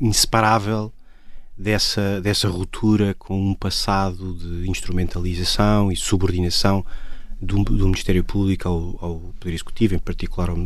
inseparável 0.00 0.92
dessa, 1.56 2.20
dessa 2.20 2.48
ruptura 2.48 3.14
com 3.14 3.50
um 3.50 3.54
passado 3.54 4.34
de 4.34 4.68
instrumentalização 4.68 5.90
e 5.90 5.96
subordinação 5.96 6.84
do, 7.40 7.62
do 7.62 7.84
Ministério 7.84 8.24
Público 8.24 8.68
ao, 8.68 8.98
ao, 9.00 9.20
Poder 9.38 9.54
Executivo, 9.54 9.94
em 9.94 9.98
particular 9.98 10.50
ao, 10.50 10.56
ao, 10.56 10.64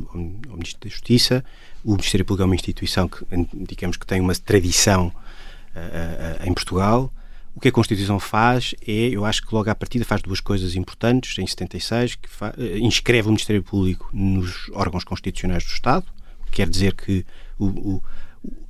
ao, 0.50 0.56
Ministro 0.56 0.80
da 0.82 0.88
Justiça. 0.88 1.44
O 1.84 1.92
Ministério 1.92 2.24
Público 2.24 2.42
é 2.42 2.46
uma 2.46 2.54
instituição 2.54 3.08
que, 3.08 3.24
digamos, 3.68 3.96
que 3.96 4.06
tem 4.06 4.20
uma 4.20 4.34
tradição 4.34 5.08
uh, 5.08 6.44
uh, 6.44 6.48
em 6.48 6.54
Portugal. 6.54 7.12
O 7.54 7.60
que 7.60 7.68
a 7.68 7.72
Constituição 7.72 8.20
faz 8.20 8.74
é, 8.86 9.08
eu 9.08 9.24
acho 9.24 9.44
que 9.44 9.52
logo 9.52 9.68
à 9.68 9.74
partida 9.74 10.04
faz 10.04 10.22
duas 10.22 10.40
coisas 10.40 10.76
importantes. 10.76 11.36
Em 11.38 11.46
76, 11.46 12.14
que 12.14 12.28
fa, 12.28 12.54
uh, 12.56 12.78
inscreve 12.78 13.28
o 13.28 13.30
Ministério 13.30 13.62
Público 13.62 14.08
nos 14.12 14.70
órgãos 14.72 15.04
constitucionais 15.04 15.64
do 15.64 15.70
Estado, 15.70 16.06
quer 16.50 16.68
dizer 16.68 16.94
que 16.94 17.26
o, 17.58 17.66
o 17.66 18.02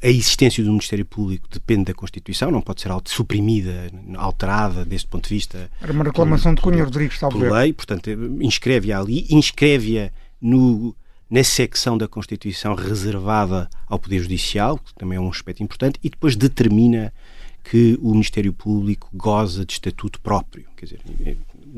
a 0.02 0.08
existência 0.08 0.62
do 0.62 0.70
Ministério 0.70 1.04
Público 1.04 1.48
depende 1.50 1.86
da 1.86 1.94
Constituição, 1.94 2.50
não 2.50 2.60
pode 2.60 2.80
ser 2.80 2.90
suprimida, 3.06 3.90
alterada 4.16 4.84
desse 4.84 5.06
ponto 5.06 5.28
de 5.28 5.34
vista. 5.34 5.70
Era 5.80 5.92
uma 5.92 6.04
reclamação 6.04 6.54
de 6.54 6.62
Cunha 6.62 6.84
Rodrigues, 6.84 7.18
talvez. 7.18 7.44
Por 7.44 7.52
lei, 7.52 7.72
portanto, 7.72 8.10
inscreve-a 8.40 9.00
ali, 9.00 9.26
inscreve-a 9.30 10.10
no, 10.40 10.94
na 11.28 11.42
secção 11.42 11.98
da 11.98 12.06
Constituição 12.06 12.74
reservada 12.74 13.68
ao 13.88 13.98
Poder 13.98 14.20
Judicial, 14.20 14.78
que 14.78 14.94
também 14.94 15.18
é 15.18 15.20
um 15.20 15.28
aspecto 15.28 15.62
importante, 15.62 15.98
e 16.02 16.08
depois 16.08 16.36
determina 16.36 17.12
que 17.64 17.98
o 18.00 18.12
Ministério 18.12 18.52
Público 18.52 19.10
goza 19.12 19.64
de 19.64 19.74
estatuto 19.74 20.20
próprio. 20.20 20.64
Quer 20.76 20.86
dizer, 20.86 21.00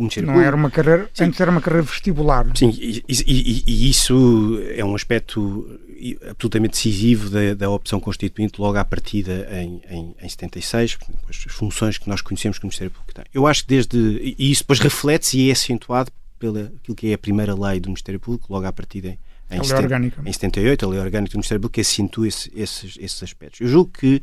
não 0.03 0.09
Público, 0.09 0.41
era 0.41 0.57
uma 0.57 0.71
carreira, 0.71 1.11
sim, 1.13 1.25
antes 1.25 1.41
era 1.41 1.51
uma 1.51 1.61
carreira 1.61 1.87
vestibular. 1.87 2.47
Sim, 2.55 2.71
e, 2.71 3.05
e, 3.09 3.65
e, 3.67 3.91
isso 3.91 4.61
é 4.75 4.85
um 4.85 4.95
aspecto 4.95 5.81
absolutamente 6.29 6.73
decisivo 6.73 7.29
da, 7.29 7.55
da 7.55 7.71
opção 7.71 8.01
constituinte 8.01 8.61
logo 8.61 8.79
à 8.79 8.85
partida 8.85 9.47
em, 9.53 9.83
em, 9.91 10.15
em 10.21 10.29
76, 10.29 10.99
as 11.29 11.37
funções 11.53 11.99
que 11.99 12.09
nós 12.09 12.21
conhecemos 12.21 12.59
que 12.59 12.65
o 12.65 12.69
Ministério 12.69 12.91
Público 12.91 13.15
tem. 13.15 13.25
Eu 13.33 13.47
acho 13.47 13.63
que 13.63 13.69
desde. 13.69 13.99
E 14.39 14.51
isso 14.51 14.63
depois 14.63 14.79
reflete-se 14.81 15.39
e 15.39 15.49
é 15.51 15.53
acentuado 15.53 16.11
pela 16.39 16.73
aquilo 16.83 16.97
que 16.97 17.09
é 17.09 17.15
a 17.15 17.19
primeira 17.19 17.55
lei 17.55 17.79
do 17.79 17.89
Ministério 17.89 18.19
Público, 18.19 18.53
logo 18.53 18.67
à 18.67 18.73
partida 18.73 19.17
em, 19.51 19.59
em, 19.59 19.65
70, 19.65 20.23
em 20.25 20.33
78, 20.33 20.87
a 20.87 20.89
lei 20.89 21.01
orgânica 21.01 21.33
do 21.33 21.37
Ministério 21.37 21.61
Público, 21.61 21.75
que 21.75 21.81
acentua 21.81 22.27
esse, 22.27 22.51
esses, 22.55 22.97
esses 22.99 23.23
aspectos. 23.23 23.61
Eu 23.61 23.69
julgo 23.69 23.91
que 23.93 24.23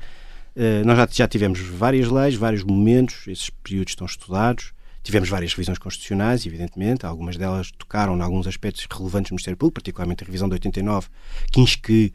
uh, 0.55 0.85
nós 0.85 0.97
já, 0.97 1.07
já 1.11 1.27
tivemos 1.27 1.59
várias 1.59 2.09
leis, 2.09 2.35
vários 2.35 2.63
momentos, 2.63 3.27
esses 3.27 3.49
períodos 3.49 3.91
estão 3.91 4.07
estudados. 4.07 4.73
Tivemos 5.07 5.29
várias 5.29 5.53
revisões 5.53 5.77
constitucionais, 5.77 6.45
evidentemente, 6.45 7.05
algumas 7.05 7.37
delas 7.37 7.71
tocaram 7.71 8.17
em 8.17 8.21
alguns 8.21 8.45
aspectos 8.45 8.85
relevantes 8.91 9.29
do 9.29 9.35
Ministério 9.35 9.55
Público, 9.55 9.75
particularmente 9.75 10.21
a 10.21 10.27
revisão 10.27 10.49
de 10.49 10.55
89, 10.55 11.07
que 11.49 12.11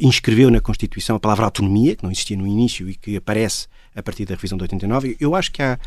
inscreveu 0.00 0.50
na 0.50 0.60
Constituição 0.60 1.14
a 1.14 1.20
palavra 1.20 1.44
autonomia, 1.44 1.94
que 1.94 2.02
não 2.02 2.10
existia 2.10 2.36
no 2.36 2.44
início 2.44 2.90
e 2.90 2.96
que 2.96 3.16
aparece 3.16 3.68
a 3.94 4.02
partir 4.02 4.24
da 4.24 4.34
revisão 4.34 4.58
de 4.58 4.64
89. 4.64 5.16
Eu 5.20 5.36
acho 5.36 5.52
que 5.52 5.62
há, 5.62 5.78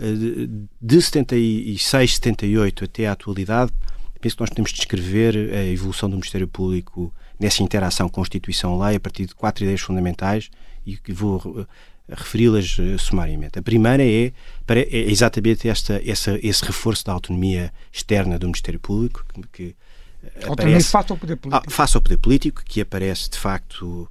eh, 0.00 0.48
de 0.82 1.00
76, 1.00 2.14
78 2.16 2.86
até 2.86 3.06
à 3.06 3.12
atualidade, 3.12 3.72
penso 4.20 4.34
que 4.34 4.42
nós 4.42 4.50
podemos 4.50 4.72
descrever 4.72 5.36
a 5.54 5.64
evolução 5.66 6.10
do 6.10 6.16
Ministério 6.16 6.48
Público 6.48 7.14
nessa 7.38 7.62
interação 7.62 8.08
Constituição-Lei 8.08 8.96
a 8.96 9.00
partir 9.00 9.24
de 9.26 9.36
quatro 9.36 9.62
ideias 9.62 9.82
fundamentais 9.82 10.50
e 10.84 10.96
que 10.96 11.12
vou 11.12 11.40
eh, 11.60 11.66
referi-las 12.08 12.78
uh, 12.78 12.98
sumariamente. 12.98 13.58
A 13.58 13.62
primeira 13.62 14.04
é, 14.04 14.32
para, 14.66 14.80
é 14.80 15.10
exatamente 15.10 15.68
esta, 15.68 16.00
essa, 16.04 16.38
esse 16.42 16.64
reforço 16.64 17.04
da 17.04 17.12
autonomia 17.12 17.72
externa 17.92 18.38
do 18.38 18.46
Ministério 18.46 18.80
Público, 18.80 19.24
que, 19.32 19.42
que 19.52 19.76
eh, 20.22 20.46
aparece, 20.46 20.90
face 20.90 21.12
ao 21.12 21.18
poder 21.18 21.36
político. 21.36 21.64
Ah, 21.66 21.70
face 21.70 21.96
ao 21.96 22.02
poder 22.02 22.18
político, 22.18 22.62
que 22.64 22.80
aparece 22.80 23.30
de 23.30 23.38
facto 23.38 24.08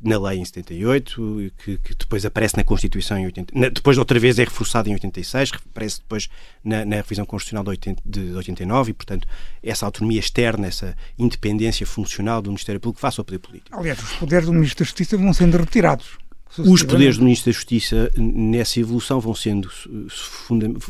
na 0.00 0.18
lei 0.18 0.38
em 0.38 0.44
78, 0.44 1.52
que, 1.58 1.78
que 1.78 1.94
depois 1.94 2.24
aparece 2.24 2.56
na 2.56 2.62
Constituição 2.62 3.18
em 3.18 3.24
80, 3.24 3.58
na, 3.58 3.68
depois 3.68 3.98
outra 3.98 4.18
vez 4.18 4.38
é 4.38 4.44
reforçado 4.44 4.88
em 4.88 4.92
86, 4.92 5.50
aparece 5.66 5.98
depois 5.98 6.28
na, 6.62 6.84
na 6.84 6.96
revisão 6.96 7.24
constitucional 7.24 7.64
de, 7.64 7.70
80, 7.70 8.02
de 8.04 8.32
89 8.32 8.90
e, 8.90 8.94
portanto, 8.94 9.26
essa 9.62 9.84
autonomia 9.84 10.20
externa, 10.20 10.68
essa 10.68 10.96
independência 11.18 11.84
funcional 11.86 12.40
do 12.40 12.50
Ministério 12.50 12.80
Público 12.80 13.00
face 13.00 13.20
ao 13.20 13.24
poder 13.24 13.40
político. 13.40 13.76
Aliás, 13.76 13.98
os 14.00 14.12
poderes 14.12 14.46
do 14.46 14.52
Ministro 14.52 14.84
da 14.84 14.88
Justiça 14.88 15.16
vão 15.16 15.32
sendo 15.32 15.56
retirados. 15.56 16.21
Os 16.58 16.82
poderes 16.82 17.16
do 17.16 17.24
Ministro 17.24 17.50
da 17.50 17.54
Justiça 17.56 18.12
nessa 18.16 18.78
evolução 18.78 19.20
vão 19.20 19.34
sendo 19.34 19.70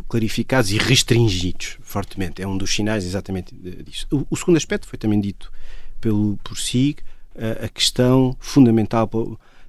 clarificados 0.08 0.72
e 0.72 0.78
restringidos 0.78 1.78
fortemente. 1.82 2.42
É 2.42 2.46
um 2.46 2.58
dos 2.58 2.74
sinais 2.74 3.04
exatamente 3.04 3.54
disso. 3.54 4.06
O, 4.10 4.26
o 4.30 4.36
segundo 4.36 4.56
aspecto 4.56 4.88
foi 4.88 4.98
também 4.98 5.20
dito 5.20 5.52
pelo, 6.00 6.36
por 6.42 6.58
si, 6.58 6.96
a, 7.36 7.66
a 7.66 7.68
questão 7.68 8.36
fundamental, 8.40 9.08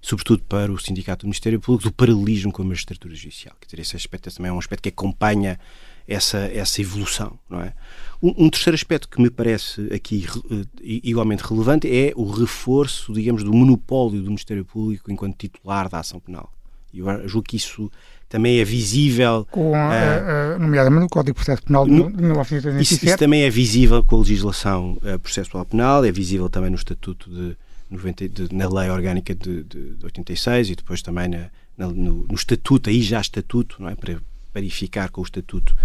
sobretudo 0.02 0.44
para 0.44 0.72
o 0.72 0.80
Sindicato 0.80 1.26
do 1.26 1.28
Ministério 1.28 1.60
Público, 1.60 1.90
do 1.90 1.94
paralelismo 1.94 2.52
com 2.52 2.64
a 2.64 2.66
magistratura 2.66 3.14
judicial. 3.14 3.56
Quer 3.62 3.68
dizer, 3.68 3.82
esse 3.82 3.96
aspecto 3.96 4.34
também 4.34 4.50
é 4.50 4.54
um 4.54 4.60
aspecto 4.60 4.84
que 4.84 4.90
acompanha 4.90 5.60
essa, 6.08 6.38
essa 6.38 6.82
evolução, 6.82 7.38
não 7.50 7.62
é? 7.62 7.74
Um, 8.22 8.46
um, 8.46 8.50
terceiro 8.50 8.76
aspecto 8.76 9.10
que 9.10 9.22
me 9.22 9.30
parece 9.30 9.90
aqui 9.94 10.26
uh, 10.46 10.66
igualmente 10.82 11.44
relevante 11.44 11.94
é 11.94 12.14
o 12.16 12.30
reforço, 12.30 13.12
digamos, 13.14 13.44
do 13.44 13.54
monopólio 13.54 14.22
do 14.22 14.28
Ministério 14.28 14.64
Público 14.64 15.12
enquanto 15.12 15.36
titular 15.36 15.90
da 15.90 16.00
ação 16.00 16.22
penal. 16.22 16.50
E 16.94 17.00
eu 17.00 17.28
julgo 17.28 17.48
que 17.50 17.58
isso 17.58 17.92
também 18.34 18.60
é 18.60 18.66
visível. 18.66 19.48
Com, 19.52 19.74
uh, 19.74 19.76
uh, 19.76 20.60
nomeadamente, 20.60 21.04
no 21.04 21.10
Código 21.10 21.34
de 21.34 21.36
Processo 21.36 21.64
Penal 21.64 21.86
no, 21.86 22.12
de 22.12 22.18
1987. 22.18 22.82
Isso, 22.82 23.06
isso, 23.06 23.18
também 23.18 23.44
é 23.44 23.50
visível 23.50 24.04
com 24.04 24.16
a 24.16 24.20
legislação 24.20 24.98
uh, 25.04 25.20
processual 25.20 25.64
penal, 25.66 26.04
é 26.04 26.12
visível 26.12 26.50
também 26.50 26.72
no 26.72 26.76
Estatuto 26.76 27.30
de, 27.30 27.56
90, 27.92 28.30
de 28.30 28.56
na 28.56 28.68
Lei 28.68 28.90
Orgânica 28.90 29.36
de, 29.36 29.64
de, 29.64 29.96
de 29.96 30.06
86 30.06 30.70
e 30.72 30.76
depois 30.76 31.02
também 31.04 31.28
na, 31.28 31.50
na, 31.78 31.88
no, 31.88 32.26
no, 32.28 32.34
Estatuto, 32.34 32.90
aí 32.90 33.02
já 33.02 33.22
Estatuto, 33.22 33.76
não 33.80 33.90
é? 33.90 33.96
Para, 33.96 34.20
verificar 34.54 35.10
com 35.10 35.22
o 35.22 35.24
Estatuto 35.24 35.76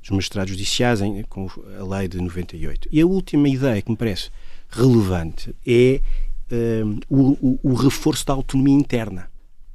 dos 0.00 0.10
Magistrados 0.10 0.50
Judiciais, 0.50 1.00
em, 1.00 1.22
com 1.24 1.48
a 1.78 1.96
Lei 1.96 2.08
de 2.08 2.20
98. 2.20 2.88
E 2.90 3.00
a 3.00 3.06
última 3.06 3.48
ideia 3.48 3.80
que 3.80 3.90
me 3.90 3.96
parece 3.96 4.30
relevante 4.70 5.54
é 5.66 6.00
um, 6.82 6.98
o, 7.08 7.58
o, 7.62 7.74
reforço 7.74 8.26
da 8.26 8.32
autonomia 8.32 8.74
interna, 8.74 9.30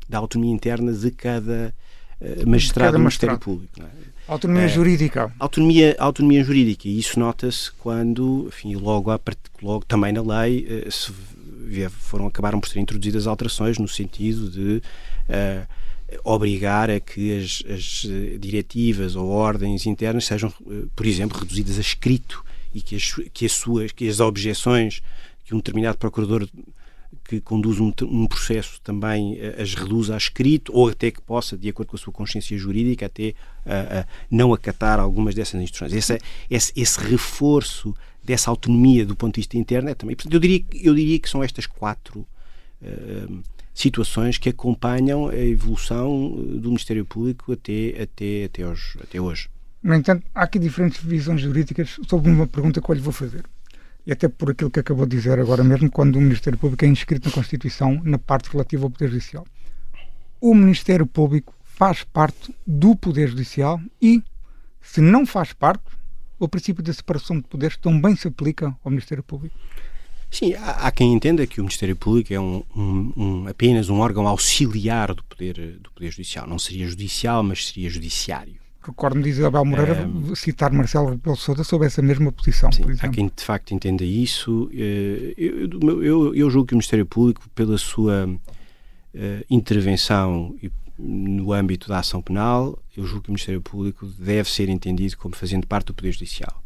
da 0.08 0.18
autonomia 0.18 0.54
interna 0.54 0.92
de 0.94 1.12
cada 1.12 1.74
uh, 2.22 2.50
magistrado 2.50 2.94
do 2.94 3.00
Ministério 3.00 3.40
Público. 3.40 3.82
É? 3.82 4.10
Autonomia 4.28 4.66
uh, 4.66 4.70
jurídica. 4.70 5.34
Autonomia, 5.40 5.96
autonomia 6.00 6.44
jurídica, 6.44 6.88
e 6.88 7.00
isso 7.00 7.20
nota-se 7.20 7.72
quando, 7.72 8.46
enfim, 8.48 8.76
logo, 8.76 9.12
logo 9.62 9.86
também 9.86 10.14
na 10.14 10.22
lei, 10.22 10.86
uh, 10.88 10.92
se 10.92 11.12
foram, 11.90 12.28
acabaram 12.28 12.60
por 12.60 12.68
ser 12.68 12.80
introduzidas 12.80 13.28
alterações 13.28 13.78
no 13.78 13.88
sentido 13.88 14.50
de 14.50 14.82
uh, 15.30 15.68
obrigar 16.24 16.90
a 16.90 17.00
que 17.00 17.38
as, 17.38 17.64
as, 17.70 18.06
eh, 18.10 18.38
diretivas 18.38 19.16
ou 19.16 19.28
ordens 19.30 19.86
internas 19.86 20.26
sejam, 20.26 20.54
eh, 20.70 20.86
por 20.96 21.06
exemplo, 21.06 21.40
reduzidas 21.40 21.78
a 21.78 21.82
escrito 21.82 22.44
e 22.74 22.82
que 22.82 22.96
as, 22.96 23.14
que 23.34 23.46
as 23.46 23.52
suas 23.52 23.92
que 23.92 24.08
as 24.08 24.20
objeções 24.20 25.02
que 25.46 25.54
um 25.54 25.58
determinado 25.58 25.98
procurador 25.98 26.48
que 27.24 27.40
conduz 27.40 27.80
um, 27.80 27.92
um, 28.04 28.28
processo 28.28 28.80
também 28.82 29.38
eh, 29.40 29.62
as 29.62 29.74
reduza 29.74 30.16
a 30.16 30.18
escrito 30.18 30.72
ou 30.74 30.90
até 30.90 31.12
que 31.12 31.22
possa, 31.22 31.58
de 31.58 31.70
acordo 31.70 31.90
com 31.90 31.96
a 31.96 32.00
sua 32.00 32.14
consciência 32.14 32.58
jurídica, 32.58 33.06
até 33.06 33.34
não 34.32 34.52
acatar 34.54 35.00
algumas 35.00 35.36
dessas 35.36 35.62
instruções. 35.62 35.94
Esse, 35.94 36.20
esse, 36.50 36.74
esse, 36.76 37.00
reforço 37.00 37.96
dessa 38.24 38.50
autonomia 38.50 39.06
do 39.06 39.16
ponto 39.16 39.36
de 39.36 39.42
vista 39.42 39.58
interno 39.58 39.90
é 39.90 39.96
também. 39.96 40.16
Portanto, 40.16 40.34
eu 40.34 40.40
diria, 40.40 40.64
eu 40.74 40.96
diria 40.96 41.20
que 41.20 41.30
são 41.30 41.44
estas 41.44 41.68
quatro. 41.68 42.26
Uh, 42.82 43.44
situações 43.82 44.38
que 44.38 44.50
acompanham 44.50 45.30
a 45.30 45.36
evolução 45.38 46.36
eh, 46.38 46.60
do 46.60 46.70
Ministério 46.70 47.06
Público 47.06 47.54
até, 47.54 48.02
até, 48.02 48.46
até, 48.46 48.68
hoje, 48.68 49.00
até 49.02 49.22
hoje. 49.22 49.50
No 49.82 49.96
entanto, 49.96 50.26
há 50.36 50.44
aqui 50.44 50.60
diferentes 50.60 51.02
visões 51.02 51.40
jurídicas 51.40 51.98
sobre 52.08 52.30
uma 52.30 52.46
pergunta 52.46 52.82
que 52.82 52.90
eu 52.90 52.96
lhe 52.96 53.02
vou 53.02 53.14
fazer. 53.14 53.46
E 54.06 54.12
até 54.12 54.28
por 54.28 54.52
aquilo 54.52 54.70
que 54.70 54.80
acabou 54.80 55.06
de 55.06 55.16
dizer 55.16 55.40
agora 55.40 55.64
mesmo, 55.64 55.90
quando 55.90 56.18
o 56.18 56.22
Ministério 56.22 56.60
Público 56.60 56.84
é 56.84 56.88
inscrito 56.90 57.30
na 57.30 57.34
Constituição 57.34 58.02
na 58.04 58.18
parte 58.18 58.50
relativa 58.50 58.86
ao 58.86 58.90
Poder 58.90 59.10
Judicial. 59.10 59.46
O 60.42 60.54
Ministério 60.54 61.06
Público 61.06 61.54
faz 61.64 62.04
parte 62.04 62.54
do 62.68 62.96
Poder 62.96 63.30
Judicial 63.30 63.80
e, 64.02 64.22
se 64.82 65.00
não 65.00 65.26
faz 65.26 65.54
parte, 65.54 65.84
o 66.38 66.48
princípio 66.50 66.84
da 66.84 66.92
separação 66.92 67.38
de 67.38 67.44
poderes 67.44 67.78
também 67.78 68.16
se 68.16 68.28
aplica 68.28 68.76
ao 68.84 68.92
Ministério 68.92 69.24
Público. 69.24 69.56
Sim, 70.32 70.54
há, 70.54 70.88
há, 70.88 70.92
quem 70.92 71.14
entenda 71.14 71.46
que 71.48 71.60
o 71.60 71.64
Ministério 71.64 71.96
Público 71.96 72.34
é 72.34 72.40
um, 72.40 72.64
um, 72.76 73.14
um, 73.18 73.48
apenas 73.48 73.90
um 73.90 74.00
órgão 74.00 74.28
auxiliar 74.28 75.14
do 75.14 75.24
poder, 75.24 75.80
do 75.82 75.90
poder 75.92 76.12
Judicial. 76.12 76.48
Não 76.48 76.60
seria 76.60 76.88
judicial, 76.88 77.42
mas 77.42 77.68
seria 77.68 77.90
judiciário. 77.90 78.56
Recordo-me 78.82 79.24
de 79.24 79.30
Isabel 79.30 79.66
Moreira 79.66 80.08
um, 80.08 80.34
citar 80.36 80.72
Marcelo 80.72 81.10
Rebelo 81.10 81.36
Sousa 81.36 81.64
sobre 81.64 81.88
essa 81.88 82.02
mesma 82.02 82.32
posição. 82.32 82.72
Sim, 82.72 82.84
há 83.02 83.10
quem 83.10 83.32
de 83.36 83.44
facto 83.44 83.74
entenda 83.74 84.04
isso. 84.04 84.70
Eh, 84.74 85.34
eu, 85.38 86.04
eu, 86.04 86.36
eu 86.36 86.50
julgo 86.50 86.68
que 86.68 86.74
o 86.74 86.78
Ministério 86.78 87.06
Público, 87.06 87.50
pela 87.54 87.78
sua 87.78 88.26
uh, 88.26 89.46
intervenção 89.50 90.56
no 90.98 91.54
âmbito 91.54 91.90
da 91.90 92.00
ação 92.00 92.22
penal, 92.22 92.80
eu 92.96 93.06
julgo 93.06 93.24
que 93.24 93.30
o 93.30 93.34
Ministério 93.34 93.62
Público 93.62 94.06
deve 94.18 94.50
ser 94.50 94.70
entendido 94.70 95.18
como 95.18 95.36
fazendo 95.36 95.68
parte 95.68 95.88
do 95.88 95.94
Poder 95.94 96.12
Judicial. 96.12 96.64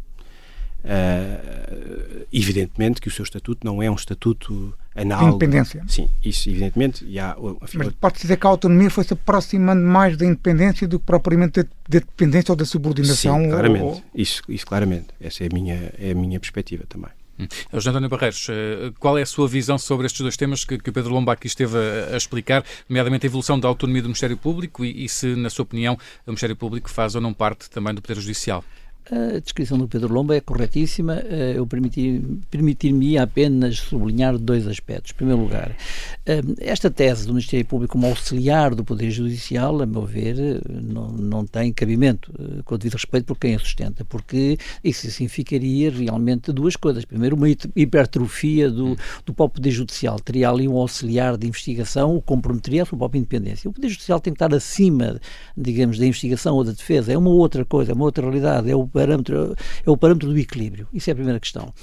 Uh, 0.84 2.26
evidentemente 2.32 3.00
que 3.00 3.08
o 3.08 3.12
seu 3.12 3.24
estatuto 3.24 3.66
não 3.66 3.82
é 3.82 3.90
um 3.90 3.96
estatuto 3.96 4.74
análogo. 4.94 5.30
De 5.30 5.36
independência. 5.36 5.84
Sim, 5.88 6.10
isso 6.24 6.50
evidentemente. 6.50 7.06
E 7.06 7.20
há, 7.20 7.36
Mas 7.74 7.90
pode 7.94 8.20
dizer 8.20 8.38
que 8.38 8.46
a 8.46 8.50
autonomia 8.50 8.90
foi-se 8.90 9.14
aproximando 9.14 9.82
mais 9.82 10.18
da 10.18 10.26
independência 10.26 10.88
do 10.88 11.00
que 11.00 11.06
propriamente 11.06 11.64
da, 11.64 11.70
da 11.88 12.00
dependência 12.00 12.52
ou 12.52 12.56
da 12.56 12.66
subordinação? 12.66 13.40
Sim, 13.42 13.50
claramente. 13.50 13.84
Ou... 13.84 14.04
Isso, 14.14 14.42
isso 14.50 14.66
claramente. 14.66 15.08
Essa 15.22 15.46
é 15.46 15.48
a 15.48 15.54
minha, 15.54 15.94
é 15.98 16.12
a 16.12 16.16
minha 16.16 16.40
perspectiva 16.40 16.84
também. 16.88 17.12
Hum. 17.40 17.48
José 17.74 17.90
António 17.90 18.10
Barreiros, 18.10 18.48
eh, 18.50 18.92
qual 19.00 19.18
é 19.18 19.24
a 19.24 19.26
sua 19.26 19.48
visão 19.48 19.78
sobre 19.78 20.06
estes 20.06 20.22
dois 20.22 20.38
temas 20.38 20.64
que, 20.64 20.78
que 20.78 20.90
o 20.90 20.94
Pedro 20.94 21.12
Lomba 21.12 21.34
aqui 21.34 21.48
esteve 21.48 21.78
a, 21.78 22.14
a, 22.14 22.18
explicar, 22.18 22.64
nomeadamente 22.88 23.26
a 23.26 23.28
evolução 23.28 23.60
da 23.60 23.68
autonomia 23.68 24.04
do 24.04 24.08
Ministério 24.08 24.38
Público 24.38 24.86
e, 24.86 25.06
e 25.06 25.10
se, 25.10 25.36
na 25.36 25.50
sua 25.50 25.64
opinião, 25.64 25.96
o 26.28 26.32
Ministério 26.32 26.56
Público 26.56 26.92
faz 26.92 27.16
ou 27.16 27.22
não 27.22 27.34
parte 27.34 27.70
também 27.72 27.94
do 27.94 28.02
Poder 28.04 28.20
Judicial? 28.22 28.64
A 29.12 29.40
descrição 29.40 29.78
do 29.78 29.88
Pedro 29.88 30.14
Lomba 30.14 30.36
é 30.36 30.40
corretíssima. 30.40 31.22
Eh, 31.26 31.54
eu 31.58 31.68
permitir-me 31.68 32.42
permitir 32.50 33.18
apenas 33.18 33.80
sublinhar 33.80 34.38
dois 34.38 34.66
aspectos. 34.66 35.12
Em 35.12 35.16
primeiro 35.16 35.42
lugar, 35.42 35.76
eh, 36.26 36.42
esta 36.60 36.90
tese 36.90 37.28
do 37.28 37.34
Ministério 37.34 37.66
Público 37.66 37.94
como 37.94 38.08
auxiliar 38.08 38.74
do 38.74 38.84
Poder 38.84 39.12
Judicial, 39.12 39.82
a 39.82 39.86
meu 39.86 40.06
ver, 40.06 40.62
não, 40.70 41.10
não 41.10 41.46
tem 41.46 41.74
cabimento, 41.74 42.32
eh, 42.40 42.62
com 42.64 42.76
o 42.76 42.78
devido 42.78 42.94
respeito 42.94 43.26
por 43.26 43.38
quem 43.38 43.56
a 43.56 43.60
sustenta, 43.60 44.06
porque 44.06 44.58
isso 44.82 45.10
significaria 45.12 45.92
realmente 45.92 46.54
duas 46.54 46.78
coisas. 46.78 47.04
Primeiro, 47.04 47.36
uma 47.36 47.50
hipertrofia 47.50 48.72
do, 48.72 48.96
do 49.26 49.34
próprio 49.34 49.62
Poder 49.62 49.72
Judicial. 49.72 50.18
Teria 50.20 50.50
ali 50.50 50.66
um 50.66 50.78
auxiliar 50.78 51.38
de 51.38 51.46
investigação, 51.46 52.16
o 52.16 52.22
comprometeria 52.22 52.84
a 52.84 52.86
sua 52.86 52.98
própria 52.98 53.20
independência. 53.20 53.70
O 53.70 53.74
Poder 53.74 53.90
Judicial 53.90 54.22
tem 54.22 54.32
que 54.32 54.38
estar 54.38 54.56
acima, 54.56 55.20
digamos, 55.58 56.00
da 56.00 56.06
investigação 56.06 56.56
ou 56.56 56.64
da 56.64 56.72
defesa. 56.72 57.12
É 57.12 57.18
uma 57.18 57.32
outra 57.32 57.66
coisa, 57.66 57.92
é 57.92 57.96
uma 57.96 58.06
outra 58.06 58.24
realidade. 58.24 58.72
É 58.72 58.76
o 58.76 58.93
parâmetro, 58.94 59.56
é 59.86 59.90
o 59.90 59.98
parâmetro 59.98 60.30
do 60.30 60.38
equilíbrio. 60.38 60.88
Isso 60.94 61.10
é 61.10 61.14
a 61.14 61.16
primeira 61.16 61.40
questão. 61.40 61.74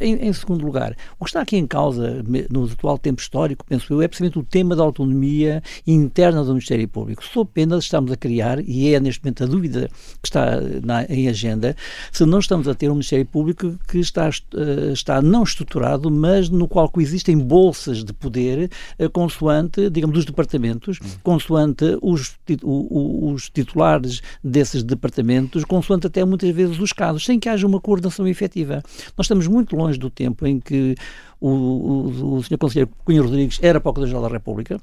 Em, 0.00 0.28
em, 0.28 0.32
segundo 0.32 0.64
lugar, 0.64 0.94
o 1.18 1.24
que 1.24 1.30
está 1.30 1.40
aqui 1.40 1.56
em 1.56 1.66
causa 1.66 2.22
no 2.50 2.64
atual 2.64 2.98
tempo 2.98 3.20
histórico, 3.20 3.64
penso 3.64 3.92
eu, 3.92 4.02
é 4.02 4.08
precisamente 4.08 4.38
o 4.38 4.42
tema 4.42 4.76
da 4.76 4.82
autonomia 4.82 5.62
interna 5.86 6.42
do 6.44 6.50
Ministério 6.50 6.86
Público. 6.86 7.24
Sou 7.24 7.42
apenas 7.42 7.84
estamos 7.84 8.12
a 8.12 8.16
criar, 8.16 8.60
e 8.60 8.94
é 8.94 9.00
neste 9.00 9.24
momento 9.24 9.44
a 9.44 9.46
dúvida 9.46 9.88
que 10.22 10.28
está 10.28 10.60
na, 10.84 11.04
em 11.04 11.28
agenda, 11.28 11.74
se 12.12 12.24
não 12.24 12.38
estamos 12.38 12.68
a 12.68 12.74
ter 12.74 12.88
um 12.88 12.94
Ministério 12.94 13.26
Público 13.26 13.78
que 13.88 13.98
está, 13.98 14.28
uh, 14.28 14.92
está 14.92 15.22
não 15.22 15.42
estruturado, 15.42 16.10
mas 16.10 16.48
no 16.48 16.68
qual 16.68 16.88
coexistem 16.88 17.38
bolsas 17.38 18.04
de 18.04 18.12
poder 18.12 18.70
consoante, 19.12 19.88
digamos, 19.90 20.14
dos 20.14 20.24
departamentos, 20.24 20.98
consoante 21.22 21.96
os, 22.02 22.36
os 22.64 23.48
titulares 23.50 24.20
desses 24.42 24.82
departamentos, 24.82 25.64
consoante 25.64 26.06
até 26.06 26.24
muitas 26.24 26.50
vezes 26.50 26.57
dos 26.66 26.92
casos, 26.92 27.24
sem 27.24 27.38
que 27.38 27.48
haja 27.48 27.66
uma 27.66 27.80
coordenação 27.80 28.26
efetiva. 28.26 28.82
Nós 29.16 29.24
estamos 29.26 29.46
muito 29.46 29.76
longe 29.76 29.98
do 29.98 30.10
tempo 30.10 30.46
em 30.46 30.58
que 30.58 30.94
o, 31.40 31.48
o, 31.48 32.34
o 32.34 32.42
Sr. 32.42 32.58
Conselheiro 32.58 32.90
Cunha 33.04 33.22
Rodrigues 33.22 33.58
era 33.62 33.80
Procurador-Geral 33.80 34.22
da 34.22 34.28
República, 34.28 34.80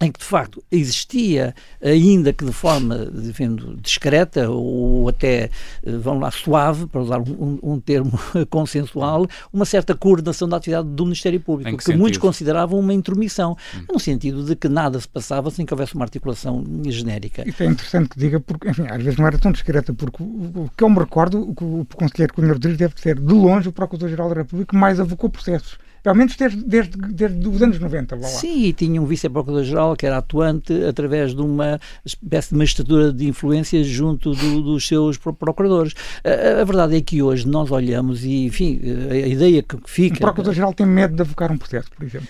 em 0.00 0.10
que 0.10 0.18
de 0.18 0.24
facto 0.24 0.62
existia, 0.70 1.54
ainda 1.82 2.32
que 2.32 2.44
de 2.44 2.52
forma 2.52 3.08
enfim, 3.14 3.56
discreta 3.80 4.50
ou 4.50 5.08
até, 5.08 5.50
eh, 5.82 5.96
vamos 5.98 6.22
lá, 6.22 6.30
suave, 6.30 6.86
para 6.86 7.00
usar 7.00 7.20
um, 7.20 7.58
um 7.62 7.80
termo 7.80 8.12
consensual, 8.50 9.26
uma 9.52 9.64
certa 9.64 9.94
coordenação 9.94 10.48
da 10.48 10.56
atividade 10.56 10.88
do 10.88 11.04
Ministério 11.04 11.40
Público, 11.40 11.78
que, 11.78 11.84
que 11.84 11.96
muitos 11.96 12.18
consideravam 12.18 12.78
uma 12.78 12.92
intromissão, 12.92 13.56
hum. 13.74 13.84
no 13.92 14.00
sentido 14.00 14.44
de 14.44 14.56
que 14.56 14.68
nada 14.68 14.98
se 15.00 15.08
passava 15.08 15.50
sem 15.50 15.64
que 15.64 15.72
houvesse 15.72 15.94
uma 15.94 16.04
articulação 16.04 16.64
genérica. 16.88 17.48
Isso 17.48 17.62
é 17.62 17.66
interessante 17.66 18.10
que 18.10 18.18
diga, 18.18 18.40
porque, 18.40 18.68
enfim, 18.68 18.86
às 18.88 19.02
vezes 19.02 19.18
não 19.18 19.26
era 19.26 19.38
tão 19.38 19.52
discreta, 19.52 19.94
porque 19.94 20.22
o, 20.22 20.68
que 20.76 20.82
eu 20.82 20.88
me 20.88 20.98
recordo, 20.98 21.40
o, 21.40 21.80
o 21.80 21.86
Conselheiro 21.86 22.34
Cunha 22.34 22.52
Rodrigues 22.52 22.78
deve 22.78 22.94
ser, 22.96 23.18
de 23.18 23.32
longe, 23.32 23.68
o 23.68 23.72
Procurador-Geral 23.72 24.28
da 24.28 24.34
República 24.36 24.74
que 24.74 24.76
mais 24.76 24.98
avocou 24.98 25.30
processos 25.30 25.78
pelo 26.04 26.16
menos 26.16 26.36
desde, 26.36 26.62
desde, 26.62 26.98
desde 26.98 27.48
os 27.48 27.62
anos 27.62 27.78
90. 27.80 28.14
Lá. 28.16 28.28
Sim, 28.28 28.64
e 28.64 28.72
tinha 28.74 29.00
um 29.00 29.06
vice-procurador-geral 29.06 29.96
que 29.96 30.04
era 30.04 30.18
atuante 30.18 30.84
através 30.84 31.34
de 31.34 31.40
uma 31.40 31.80
espécie 32.04 32.50
de 32.50 32.56
magistratura 32.56 33.10
de 33.10 33.26
influência 33.26 33.82
junto 33.82 34.32
do, 34.34 34.60
dos 34.60 34.86
seus 34.86 35.16
procuradores. 35.16 35.94
A, 36.22 36.60
a, 36.60 36.64
verdade 36.64 36.96
é 36.96 37.00
que 37.00 37.22
hoje 37.22 37.48
nós 37.48 37.70
olhamos 37.70 38.22
e, 38.22 38.44
enfim, 38.44 38.78
a, 39.08 39.14
a 39.14 39.26
ideia 39.26 39.62
que 39.62 39.78
fica... 39.86 40.16
O 40.16 40.20
procurador-geral 40.20 40.74
tem 40.74 40.84
medo 40.84 41.16
de 41.16 41.22
avocar 41.22 41.50
um 41.50 41.56
processo, 41.56 41.90
por 41.96 42.04
exemplo 42.04 42.28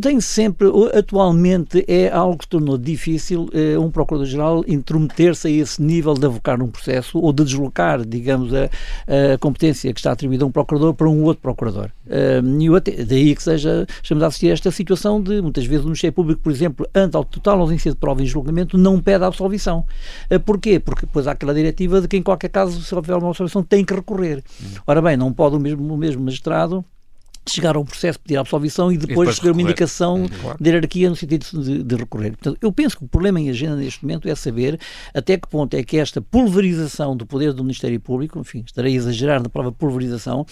tem 0.00 0.20
sempre, 0.20 0.68
atualmente 0.96 1.84
é 1.86 2.10
algo 2.10 2.38
que 2.38 2.48
tornou 2.48 2.78
difícil 2.78 3.48
eh, 3.52 3.78
um 3.78 3.90
Procurador-Geral 3.90 4.64
intrometer-se 4.66 5.48
a 5.48 5.50
esse 5.50 5.82
nível 5.82 6.14
de 6.14 6.26
avocar 6.26 6.62
um 6.62 6.68
processo 6.68 7.18
ou 7.18 7.32
de 7.32 7.44
deslocar, 7.44 8.04
digamos, 8.04 8.52
a, 8.54 8.64
a 9.34 9.38
competência 9.38 9.92
que 9.92 10.00
está 10.00 10.12
atribuída 10.12 10.44
a 10.44 10.46
um 10.46 10.50
Procurador 10.50 10.94
para 10.94 11.08
um 11.08 11.22
outro 11.24 11.42
Procurador. 11.42 11.90
Uh, 12.06 12.60
e 12.60 12.76
até, 12.76 13.04
daí 13.04 13.34
que 13.34 13.42
seja, 13.42 13.86
estamos 14.02 14.22
a 14.22 14.28
assistir 14.28 14.50
a 14.50 14.52
esta 14.52 14.70
situação 14.70 15.20
de, 15.20 15.40
muitas 15.42 15.66
vezes, 15.66 15.84
o 15.84 15.88
Ministério 15.88 16.14
Público, 16.14 16.40
por 16.42 16.52
exemplo, 16.52 16.86
ante 16.94 17.16
ao 17.16 17.24
total 17.24 17.60
ausência 17.60 17.90
de 17.90 17.96
prova 17.96 18.22
em 18.22 18.26
julgamento, 18.26 18.78
não 18.78 19.00
pede 19.00 19.24
a 19.24 19.26
absolvição. 19.26 19.84
Uh, 20.30 20.40
porquê? 20.40 20.80
Porque 20.80 21.06
depois 21.06 21.26
há 21.26 21.32
aquela 21.32 21.54
diretiva 21.54 22.00
de 22.00 22.08
que, 22.08 22.16
em 22.16 22.22
qualquer 22.22 22.48
caso, 22.48 22.80
se 22.82 22.94
houver 22.94 23.16
uma 23.16 23.28
absolvição, 23.28 23.62
tem 23.62 23.84
que 23.84 23.94
recorrer. 23.94 24.42
Uhum. 24.60 24.68
Ora 24.86 25.02
bem, 25.02 25.16
não 25.16 25.32
pode 25.32 25.56
o 25.56 25.60
mesmo, 25.60 25.92
o 25.92 25.96
mesmo 25.96 26.24
magistrado 26.24 26.84
chegar 27.48 27.76
ao 27.76 27.84
processo, 27.84 28.18
pedir 28.20 28.36
a 28.36 28.40
absolvição 28.40 28.90
e 28.90 28.96
depois, 28.96 29.08
depois 29.08 29.28
receber 29.30 29.50
uma 29.50 29.62
indicação 29.62 30.22
hum, 30.22 30.28
claro. 30.40 30.58
de 30.60 30.70
hierarquia 30.70 31.10
no 31.10 31.16
sentido 31.16 31.62
de, 31.62 31.82
de, 31.82 31.96
recorrer. 31.96 32.30
Portanto, 32.30 32.58
eu 32.60 32.72
penso 32.72 32.96
que 32.96 33.04
o 33.04 33.08
problema 33.08 33.40
em 33.40 33.48
agenda 33.50 33.76
neste 33.76 34.04
momento 34.04 34.28
é 34.28 34.34
saber 34.34 34.78
até 35.14 35.36
que 35.36 35.48
ponto 35.48 35.74
é 35.74 35.82
que 35.82 35.96
esta 35.96 36.20
pulverização 36.20 37.16
do 37.16 37.26
poder 37.26 37.52
do 37.52 37.62
Ministério 37.62 37.98
Público, 38.00 38.38
enfim, 38.38 38.62
estarei 38.66 38.94
a 38.94 38.96
exagerar 38.96 39.42
na 39.42 39.48
palavra 39.48 39.72
pulverização, 39.72 40.44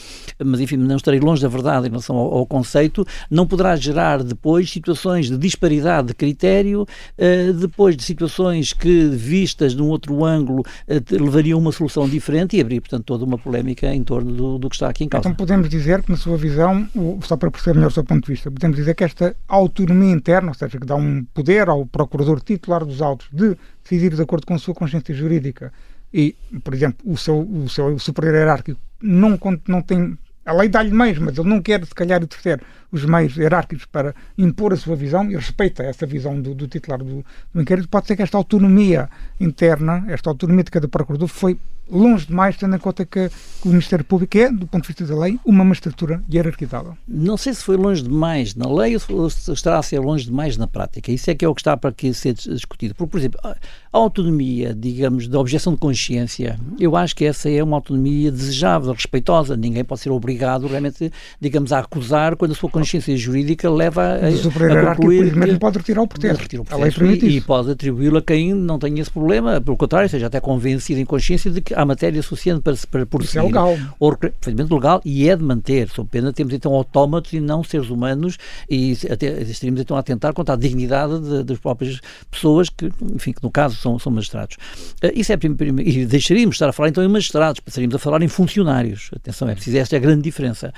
mas 0.44 0.60
enfim, 0.60 0.76
não 0.76 0.96
estarei 0.96 1.20
longe 1.20 1.42
da 1.42 1.48
verdade 1.48 1.86
em 1.86 1.90
relação 1.90 2.16
ao, 2.16 2.38
ao 2.38 2.46
conceito, 2.46 3.06
não 3.30 3.46
poderá 3.46 3.76
gerar 3.76 4.22
depois 4.22 4.70
situações 4.70 5.28
de 5.28 5.36
disparidade 5.36 6.08
de 6.08 6.14
critério, 6.14 6.82
uh, 6.82 7.52
depois 7.54 7.96
de 7.96 8.02
situações 8.02 8.72
que, 8.72 9.06
vistas 9.08 9.74
de 9.74 9.82
um 9.82 9.88
outro 9.88 10.24
ângulo, 10.24 10.60
uh, 10.60 11.22
levariam 11.22 11.58
a 11.58 11.60
uma 11.60 11.72
solução 11.72 12.08
diferente 12.08 12.56
e 12.56 12.60
abrir, 12.60 12.80
portanto, 12.80 13.04
toda 13.04 13.24
uma 13.24 13.38
polémica 13.38 13.92
em 13.92 14.02
torno 14.02 14.32
do, 14.32 14.58
do 14.58 14.68
que 14.68 14.76
está 14.76 14.88
aqui 14.88 15.04
em 15.04 15.08
causa. 15.08 15.28
Então 15.28 15.36
podemos 15.36 15.68
dizer 15.68 16.02
que, 16.02 16.10
na 16.10 16.16
sua 16.16 16.36
visão, 16.36 16.83
só 17.22 17.36
para 17.36 17.50
perceber 17.50 17.74
melhor 17.74 17.88
o 17.88 17.94
seu 17.94 18.04
ponto 18.04 18.26
de 18.26 18.32
vista, 18.32 18.50
podemos 18.50 18.76
dizer 18.76 18.94
que 18.94 19.04
esta 19.04 19.36
autonomia 19.48 20.12
interna, 20.12 20.48
ou 20.48 20.54
seja, 20.54 20.78
que 20.78 20.86
dá 20.86 20.96
um 20.96 21.24
poder 21.34 21.68
ao 21.68 21.86
procurador 21.86 22.40
titular 22.40 22.84
dos 22.84 23.00
autos 23.02 23.28
de 23.32 23.56
decidir 23.82 24.14
de 24.14 24.22
acordo 24.22 24.46
com 24.46 24.54
a 24.54 24.58
sua 24.58 24.74
consciência 24.74 25.14
jurídica 25.14 25.72
e, 26.12 26.36
por 26.62 26.72
exemplo, 26.72 26.98
o 27.04 27.16
seu, 27.16 27.40
o 27.40 27.68
seu 27.68 27.98
superior 27.98 28.34
hierárquico 28.34 28.80
não, 29.02 29.38
não 29.66 29.82
tem. 29.82 30.16
A 30.46 30.52
lei 30.52 30.68
dá-lhe 30.68 30.92
meios, 30.92 31.18
mas 31.18 31.36
ele 31.36 31.48
não 31.48 31.60
quer, 31.60 31.84
se 31.84 31.94
calhar, 31.94 32.22
exercer 32.22 32.62
os 32.94 33.04
meios 33.04 33.36
hierárquicos 33.36 33.86
para 33.86 34.14
impor 34.38 34.72
a 34.72 34.76
sua 34.76 34.94
visão 34.94 35.28
e 35.28 35.34
respeita 35.34 35.82
essa 35.82 36.06
visão 36.06 36.40
do, 36.40 36.54
do 36.54 36.68
titular 36.68 37.00
do, 37.00 37.24
do 37.52 37.60
inquérito. 37.60 37.88
Pode 37.88 38.06
ser 38.06 38.14
que 38.14 38.22
esta 38.22 38.38
autonomia 38.38 39.10
interna, 39.40 40.04
esta 40.08 40.30
autonomia 40.30 40.62
de 40.62 40.70
cada 40.70 40.86
procurador, 40.86 41.26
foi 41.26 41.58
longe 41.90 42.26
demais, 42.26 42.56
tendo 42.56 42.74
em 42.74 42.78
conta 42.78 43.04
que 43.04 43.30
o 43.64 43.68
Ministério 43.68 44.04
Público 44.04 44.38
é, 44.38 44.50
do 44.50 44.66
ponto 44.66 44.82
de 44.82 44.88
vista 44.88 45.04
da 45.06 45.20
lei, 45.20 45.38
uma 45.44 45.64
magistratura 45.64 46.22
hierarquizada. 46.32 46.96
Não 47.06 47.36
sei 47.36 47.52
se 47.52 47.62
foi 47.62 47.76
longe 47.76 48.02
demais 48.02 48.54
na 48.54 48.70
lei 48.70 48.96
ou 49.08 49.30
se 49.30 49.52
estará 49.52 49.78
a 49.78 49.82
ser 49.82 49.98
longe 49.98 50.24
demais 50.24 50.56
na 50.56 50.66
prática. 50.66 51.12
Isso 51.12 51.30
é 51.30 51.34
que 51.34 51.44
é 51.44 51.48
o 51.48 51.54
que 51.54 51.60
está 51.60 51.76
para 51.76 51.92
que 51.92 52.12
ser 52.14 52.34
discutido. 52.34 52.94
Porque, 52.94 53.10
por 53.10 53.18
exemplo, 53.18 53.40
a 53.44 53.56
autonomia, 53.92 54.74
digamos, 54.74 55.28
da 55.28 55.38
objeção 55.38 55.74
de 55.74 55.78
consciência, 55.78 56.58
eu 56.78 56.96
acho 56.96 57.14
que 57.14 57.24
essa 57.24 57.50
é 57.50 57.62
uma 57.62 57.76
autonomia 57.76 58.30
desejável, 58.30 58.92
respeitosa. 58.92 59.56
Ninguém 59.56 59.84
pode 59.84 60.00
ser 60.00 60.10
obrigado, 60.10 60.66
realmente, 60.66 61.12
digamos, 61.40 61.72
a 61.72 61.80
acusar 61.80 62.36
quando 62.36 62.52
a 62.52 62.54
sua 62.54 62.70
consciência 62.70 62.83
inconsciência 62.84 63.16
jurídica 63.16 63.70
leva 63.70 64.18
a, 64.22 64.28
o 64.28 64.36
Superior 64.36 64.78
a 64.78 64.94
concluir 64.94 65.32
que 65.32 65.58
pode 65.58 65.78
retirar 65.78 66.02
o 66.02 66.06
processo. 66.06 66.40
Retira 66.40 66.62
o 66.62 66.64
processo 66.64 67.04
e, 67.04 67.36
e, 67.36 67.40
pode 67.40 67.70
atribuí-lo 67.70 68.18
a 68.18 68.22
quem 68.22 68.52
não 68.54 68.78
tenha 68.78 69.00
esse 69.00 69.10
problema, 69.10 69.60
pelo 69.60 69.76
contrário, 69.76 70.08
seja 70.08 70.26
até 70.26 70.40
convencido 70.40 71.00
em 71.00 71.04
consciência 71.04 71.50
de 71.50 71.60
que 71.60 71.74
há 71.74 71.84
matéria 71.84 72.22
suficiente 72.22 72.60
para, 72.60 72.74
para 72.90 73.06
prosseguir. 73.06 73.28
Isso 73.28 73.38
é 73.38 73.42
legal. 73.42 73.78
Ou, 73.98 74.16
perfeitamente 74.16 74.72
legal 74.72 75.00
e 75.04 75.28
é 75.28 75.36
de 75.36 75.42
manter. 75.42 75.88
Sob 75.88 76.08
pena 76.08 76.32
temos 76.32 76.52
então 76.52 76.72
autómatos 76.74 77.32
e 77.32 77.40
não 77.40 77.64
seres 77.64 77.88
humanos 77.90 78.36
e 78.68 78.96
até, 79.10 79.42
estaríamos 79.42 79.80
então 79.80 79.96
a 79.96 80.00
atentar 80.00 80.32
contra 80.34 80.54
a 80.54 80.58
dignidade 80.58 81.18
de, 81.20 81.42
das 81.42 81.58
próprias 81.58 82.00
pessoas 82.30 82.68
que, 82.68 82.90
enfim, 83.14 83.32
que 83.32 83.42
no 83.42 83.50
caso 83.50 83.76
são, 83.76 83.98
são 83.98 84.12
magistrados. 84.12 84.56
Uh, 85.02 85.10
isso 85.14 85.32
é 85.32 85.36
primeiro, 85.36 85.80
e 85.80 86.04
deixaríamos 86.06 86.54
de 86.54 86.56
estar 86.56 86.68
a 86.68 86.72
falar 86.72 86.88
então 86.88 87.02
em 87.02 87.08
magistrados, 87.08 87.60
passaríamos 87.60 87.94
a 87.94 87.98
falar 87.98 88.22
em 88.22 88.28
funcionários. 88.28 89.10
Atenção, 89.14 89.48
é 89.48 89.54
preciso, 89.54 89.78
esta 89.78 89.96
é 89.96 89.98
a 89.98 90.00
grande 90.00 90.22
diferença. 90.22 90.72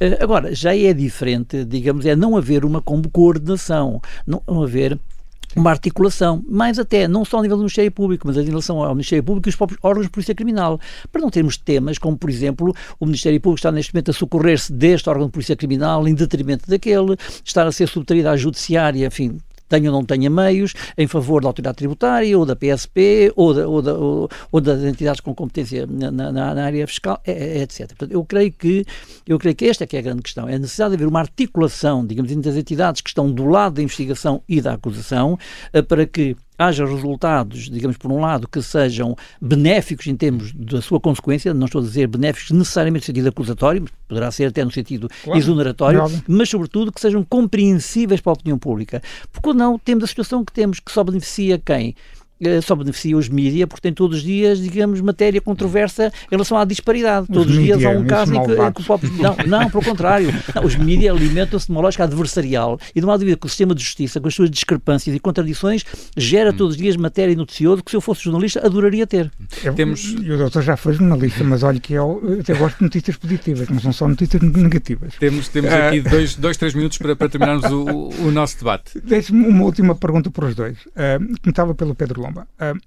Uh, 0.00 0.22
agora, 0.22 0.54
já 0.54 0.76
é 0.76 0.92
diferente, 0.92 1.51
digamos, 1.64 2.06
é 2.06 2.16
não 2.16 2.36
haver 2.36 2.64
uma 2.64 2.82
coordenação, 2.82 4.00
não 4.26 4.62
haver 4.62 4.98
uma 5.54 5.70
articulação, 5.70 6.42
mais 6.48 6.78
até, 6.78 7.06
não 7.06 7.24
só 7.24 7.36
ao 7.36 7.42
nível 7.42 7.56
do 7.56 7.62
Ministério 7.62 7.92
Público, 7.92 8.26
mas 8.26 8.36
em 8.36 8.44
relação 8.44 8.82
ao 8.82 8.94
Ministério 8.94 9.22
Público 9.22 9.48
e 9.48 9.50
os 9.50 9.56
próprios 9.56 9.78
órgãos 9.82 10.06
de 10.06 10.10
polícia 10.10 10.34
criminal, 10.34 10.80
para 11.10 11.20
não 11.20 11.30
termos 11.30 11.56
temas 11.56 11.98
como, 11.98 12.16
por 12.16 12.30
exemplo, 12.30 12.74
o 12.98 13.06
Ministério 13.06 13.40
Público 13.40 13.58
está 13.58 13.70
neste 13.70 13.92
momento 13.92 14.10
a 14.10 14.14
socorrer-se 14.14 14.72
deste 14.72 15.08
órgão 15.08 15.26
de 15.26 15.32
polícia 15.32 15.56
criminal 15.56 16.06
em 16.08 16.14
detrimento 16.14 16.68
daquele, 16.68 17.16
estar 17.44 17.66
a 17.66 17.72
ser 17.72 17.88
subtraído 17.88 18.28
à 18.28 18.36
judiciária, 18.36 19.06
enfim, 19.06 19.38
tenha 19.72 19.90
ou 19.90 19.96
não 19.96 20.04
tenha 20.04 20.28
meios, 20.28 20.74
em 20.98 21.06
favor 21.06 21.40
da 21.40 21.48
autoridade 21.48 21.78
tributária, 21.78 22.38
ou 22.38 22.44
da 22.44 22.54
PSP, 22.54 23.32
ou, 23.34 23.54
da, 23.54 23.66
ou, 23.66 23.80
da, 23.80 23.94
ou, 23.94 24.28
ou 24.50 24.60
das 24.60 24.82
entidades 24.82 25.20
com 25.20 25.34
competência 25.34 25.86
na, 25.86 26.10
na, 26.10 26.30
na 26.32 26.64
área 26.64 26.86
fiscal, 26.86 27.18
é, 27.26 27.32
é, 27.32 27.62
etc. 27.62 27.88
Portanto, 27.88 28.12
eu 28.12 28.22
creio 28.24 28.52
que 28.52 28.84
eu 29.26 29.38
creio 29.38 29.56
que 29.56 29.64
esta 29.66 29.84
é 29.84 29.86
que 29.86 29.96
é 29.96 30.00
a 30.00 30.02
grande 30.02 30.22
questão. 30.22 30.48
É 30.48 30.58
de 30.58 30.82
haver 30.82 31.06
uma 31.06 31.20
articulação, 31.20 32.06
digamos, 32.06 32.30
entre 32.30 32.50
as 32.50 32.56
entidades 32.56 33.00
que 33.00 33.08
estão 33.08 33.30
do 33.30 33.46
lado 33.46 33.74
da 33.74 33.82
investigação 33.82 34.42
e 34.48 34.60
da 34.60 34.74
acusação, 34.74 35.38
eh, 35.72 35.80
para 35.80 36.06
que 36.06 36.36
haja 36.58 36.84
resultados, 36.84 37.70
digamos, 37.70 37.96
por 37.96 38.10
um 38.10 38.20
lado, 38.20 38.46
que 38.46 38.62
sejam 38.62 39.16
benéficos 39.40 40.06
em 40.06 40.16
termos 40.16 40.52
da 40.52 40.80
sua 40.80 41.00
consequência, 41.00 41.52
não 41.52 41.66
estou 41.66 41.80
a 41.80 41.84
dizer 41.84 42.06
benéficos 42.06 42.50
necessariamente 42.50 43.02
no 43.02 43.06
sentido 43.06 43.28
acusatório, 43.28 43.84
poderá 44.06 44.30
ser 44.30 44.46
até 44.46 44.64
no 44.64 44.70
sentido 44.70 45.08
claro, 45.24 45.38
exoneratório, 45.38 46.22
mas 46.28 46.48
sobretudo 46.48 46.92
que 46.92 47.00
sejam 47.00 47.24
compreensíveis 47.24 48.20
para 48.20 48.32
a 48.32 48.34
opinião 48.34 48.58
pública. 48.58 49.02
Porque 49.32 49.52
não 49.52 49.78
temos 49.78 50.04
a 50.04 50.06
situação 50.06 50.44
que 50.44 50.52
temos, 50.52 50.78
que 50.78 50.92
só 50.92 51.02
beneficia 51.02 51.58
quem? 51.58 51.94
Eh, 52.44 52.60
só 52.60 52.74
beneficia 52.74 53.16
os 53.16 53.28
mídias, 53.28 53.68
porque 53.68 53.82
tem 53.82 53.92
todos 53.92 54.18
os 54.18 54.22
dias, 54.24 54.60
digamos, 54.60 55.00
matéria 55.00 55.40
controversa 55.40 56.12
em 56.26 56.32
relação 56.32 56.58
à 56.58 56.64
disparidade. 56.64 57.26
Os 57.30 57.34
todos 57.36 57.56
os 57.56 57.62
dias 57.62 57.84
há 57.84 57.90
um 57.90 58.04
caso 58.04 58.34
em 58.34 58.42
que, 58.42 58.52
em 58.52 58.72
que, 58.72 58.80
o 58.80 58.84
próprio. 58.84 59.12
Não, 59.12 59.36
não, 59.46 59.70
pelo 59.70 59.84
contrário. 59.84 60.32
Não, 60.52 60.64
os 60.64 60.74
mídias 60.74 61.14
alimentam-se 61.14 61.66
de 61.66 61.72
uma 61.72 61.80
lógica 61.80 62.02
adversarial 62.02 62.80
e 62.94 63.00
de 63.00 63.06
uma 63.06 63.16
dúvida 63.16 63.36
que 63.36 63.46
o 63.46 63.48
sistema 63.48 63.74
de 63.74 63.82
justiça, 63.82 64.20
com 64.20 64.26
as 64.26 64.34
suas 64.34 64.50
discrepâncias 64.50 65.14
e 65.14 65.20
contradições, 65.20 65.84
gera 66.16 66.50
hum. 66.50 66.56
todos 66.56 66.74
os 66.74 66.80
dias 66.80 66.96
matéria 66.96 67.34
noticiosa 67.36 67.80
que 67.80 67.90
se 67.90 67.96
eu 67.96 68.00
fosse 68.00 68.24
jornalista 68.24 68.66
adoraria 68.66 69.06
ter. 69.06 69.30
Eu, 69.62 69.74
Temos... 69.74 70.12
o 70.12 70.36
doutor 70.36 70.62
já 70.62 70.76
foi 70.76 70.94
jornalista, 70.94 71.44
mas 71.44 71.62
olha 71.62 71.78
que 71.78 71.92
eu, 71.92 72.42
eu 72.46 72.56
gosto 72.56 72.78
de 72.78 72.84
notícias 72.84 73.16
positivas, 73.16 73.68
não 73.68 73.78
são 73.78 73.92
só 73.92 74.08
notícias 74.08 74.42
negativas. 74.42 75.14
Temos, 75.20 75.48
temos 75.48 75.72
aqui 75.72 76.00
uh... 76.00 76.10
dois, 76.10 76.34
dois, 76.34 76.56
três 76.56 76.74
minutos 76.74 76.98
para, 76.98 77.14
para 77.14 77.28
terminarmos 77.28 77.70
o, 77.70 78.10
o 78.26 78.30
nosso 78.32 78.58
debate. 78.58 79.00
Deixe-me 79.00 79.46
uma 79.46 79.64
última 79.64 79.94
pergunta 79.94 80.28
para 80.30 80.46
os 80.46 80.54
dois. 80.56 80.76
Uh, 80.86 81.40
começava 81.40 81.72
pelo 81.74 81.94
Pedro 81.94 82.20
Lomba. 82.20 82.31
Uh, 82.40 82.80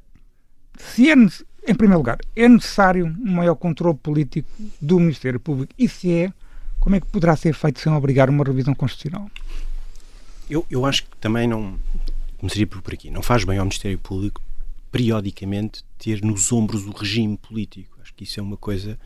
se 0.78 1.10
é, 1.10 1.14
em 1.14 1.76
primeiro 1.76 2.00
lugar, 2.00 2.18
é 2.36 2.48
necessário 2.48 3.06
um 3.06 3.32
maior 3.32 3.56
controle 3.56 3.98
político 3.98 4.50
do 4.82 5.00
Ministério 5.00 5.40
Público 5.40 5.74
e 5.78 5.88
se 5.88 6.12
é, 6.12 6.34
como 6.80 6.96
é 6.96 7.00
que 7.00 7.08
poderá 7.08 7.36
ser 7.36 7.54
feito 7.54 7.80
sem 7.80 7.92
obrigar 7.92 8.30
uma 8.30 8.44
revisão 8.44 8.76
constitucional? 8.76 9.30
Eu, 10.50 10.66
eu 10.70 10.86
acho 10.86 11.04
que 11.04 11.18
também 11.18 11.48
não. 11.48 11.80
Começaria 12.38 12.68
por 12.68 12.94
aqui. 12.94 13.10
Não 13.10 13.24
faz 13.24 13.44
bem 13.44 13.58
ao 13.58 13.66
Ministério 13.66 13.98
Público 13.98 14.42
periodicamente 14.92 15.84
ter 15.98 16.22
nos 16.22 16.52
ombros 16.52 16.86
o 16.86 16.92
regime 16.92 17.38
político. 17.38 17.98
Acho 18.02 18.14
que 18.14 18.24
isso 18.24 18.40
é 18.40 18.44
uma 18.44 18.56
coisa 18.56 19.00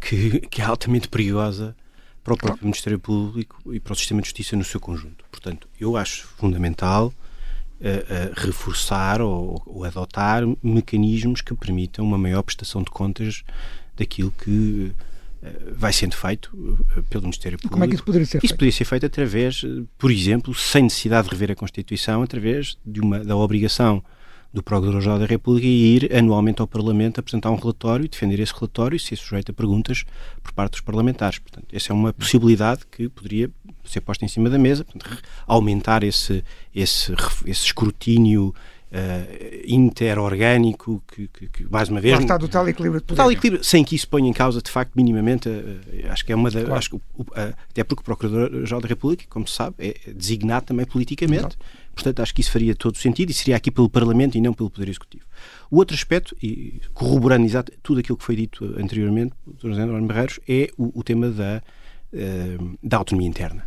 que, 0.00 0.40
que 0.48 0.62
é 0.62 0.64
altamente 0.64 1.08
perigosa 1.08 1.76
para 2.24 2.34
o 2.34 2.36
próprio 2.36 2.64
Ministério 2.64 2.98
Público 2.98 3.72
e 3.72 3.80
para 3.80 3.92
o 3.92 3.96
sistema 3.96 4.22
de 4.22 4.28
justiça 4.28 4.56
no 4.56 4.64
seu 4.64 4.80
conjunto. 4.80 5.24
Portanto, 5.30 5.68
eu 5.78 5.96
acho 5.96 6.26
fundamental 6.38 7.12
reforçar 8.36 9.22
ou, 9.22 9.62
ou, 9.64 9.84
adotar 9.84 10.42
mecanismos 10.62 11.40
que 11.40 11.54
permitam 11.54 12.04
uma 12.04 12.18
maior 12.18 12.42
prestação 12.42 12.82
de 12.82 12.90
contas 12.90 13.42
daquilo 13.96 14.30
que 14.32 14.92
uh, 15.42 15.74
vai 15.74 15.92
sendo 15.92 16.16
feito 16.16 16.50
uh, 16.54 17.02
pelo 17.04 17.22
Ministério 17.22 17.58
Público. 17.58 17.72
Como 17.72 17.84
é 17.84 17.88
que 17.88 17.94
isso 17.94 18.04
poderia 18.04 18.26
ser 18.26 18.38
isso 18.38 18.40
feito? 18.40 18.44
Isso 18.44 18.54
poderia 18.56 18.72
ser 18.72 18.84
feito 18.84 19.06
através, 19.06 19.62
por 19.98 20.10
exemplo, 20.10 20.54
sem 20.54 20.84
necessidade 20.84 21.28
de 21.28 21.34
rever 21.34 21.50
a 21.52 21.54
Constituição, 21.54 22.22
através 22.22 22.76
de 22.84 23.00
uma, 23.00 23.20
da 23.20 23.36
obrigação 23.36 24.02
do 24.52 24.62
Procurador-Geral 24.62 25.18
da 25.18 25.26
República 25.26 25.66
e 25.66 25.96
ir 25.96 26.14
anualmente 26.14 26.60
ao 26.60 26.66
Parlamento 26.66 27.20
apresentar 27.20 27.50
um 27.50 27.56
relatório 27.56 28.04
e 28.04 28.08
defender 28.08 28.40
esse 28.40 28.52
relatório 28.52 28.96
e 28.96 28.98
ser 28.98 29.16
sujeito 29.16 29.52
a 29.52 29.54
perguntas 29.54 30.04
por 30.42 30.52
parte 30.52 30.72
dos 30.72 30.80
parlamentares. 30.80 31.38
Portanto, 31.38 31.66
essa 31.72 31.92
é 31.92 31.94
uma 31.94 32.12
possibilidade 32.12 32.82
que 32.90 33.08
poderia 33.08 33.48
ser 33.84 34.00
posta 34.00 34.24
em 34.24 34.28
cima 34.28 34.50
da 34.50 34.58
mesa, 34.58 34.84
portanto, 34.84 35.22
aumentar 35.46 36.02
esse, 36.02 36.44
esse, 36.74 37.12
esse 37.46 37.66
escrutínio 37.66 38.54
uh, 38.90 39.62
interorgânico 39.66 41.02
que, 41.08 41.28
que, 41.28 41.48
que, 41.48 41.64
mais 41.70 41.88
uma 41.88 42.00
vez... 42.00 42.18
está 42.18 42.36
do 42.36 42.48
tal 42.48 42.68
equilíbrio 42.68 43.00
de 43.00 43.06
poder. 43.06 43.16
Tal 43.16 43.32
equilíbrio, 43.32 43.64
sem 43.64 43.84
que 43.84 43.94
isso 43.94 44.08
ponha 44.08 44.28
em 44.28 44.32
causa, 44.32 44.60
de 44.60 44.70
facto, 44.70 44.92
minimamente, 44.94 45.48
uh, 45.48 45.80
acho 46.10 46.24
que 46.24 46.32
é 46.32 46.36
uma 46.36 46.50
da... 46.50 46.60
Claro. 46.60 46.74
Acho 46.74 46.96
uh, 46.96 47.22
até 47.70 47.84
porque 47.84 48.00
o 48.00 48.04
Procurador-Geral 48.04 48.80
da 48.80 48.88
República, 48.88 49.24
como 49.28 49.46
se 49.46 49.54
sabe, 49.54 49.76
é 49.78 50.12
designado 50.12 50.66
também 50.66 50.86
politicamente. 50.86 51.40
Exato. 51.40 51.58
Portanto, 51.92 52.20
acho 52.20 52.34
que 52.34 52.40
isso 52.40 52.52
faria 52.52 52.74
todo 52.74 52.94
o 52.94 52.98
sentido 52.98 53.30
e 53.30 53.34
seria 53.34 53.56
aqui 53.56 53.70
pelo 53.70 53.90
Parlamento 53.90 54.38
e 54.38 54.40
não 54.40 54.54
pelo 54.54 54.70
Poder 54.70 54.88
Executivo. 54.88 55.24
O 55.70 55.76
outro 55.76 55.94
aspecto, 55.94 56.36
e 56.42 56.80
corroborando 56.94 57.44
exato 57.44 57.72
tudo 57.82 58.00
aquilo 58.00 58.16
que 58.16 58.24
foi 58.24 58.36
dito 58.36 58.64
anteriormente 58.78 59.34
por 59.44 59.68
José 59.68 59.82
António 59.82 60.06
Barreiros, 60.06 60.40
é 60.48 60.70
o, 60.78 60.98
o 60.98 61.02
tema 61.02 61.28
da, 61.30 61.62
da 62.82 62.96
autonomia 62.96 63.28
interna. 63.28 63.66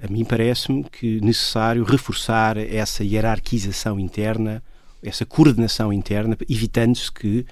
A 0.00 0.06
mim 0.06 0.24
parece-me 0.24 0.84
que 0.84 1.20
necessário 1.20 1.82
reforçar 1.82 2.56
essa 2.56 3.02
hierarquização 3.02 3.98
interna, 3.98 4.62
essa 5.02 5.26
coordenação 5.26 5.92
interna, 5.92 6.36
evitando-se 6.48 7.10
que 7.10 7.44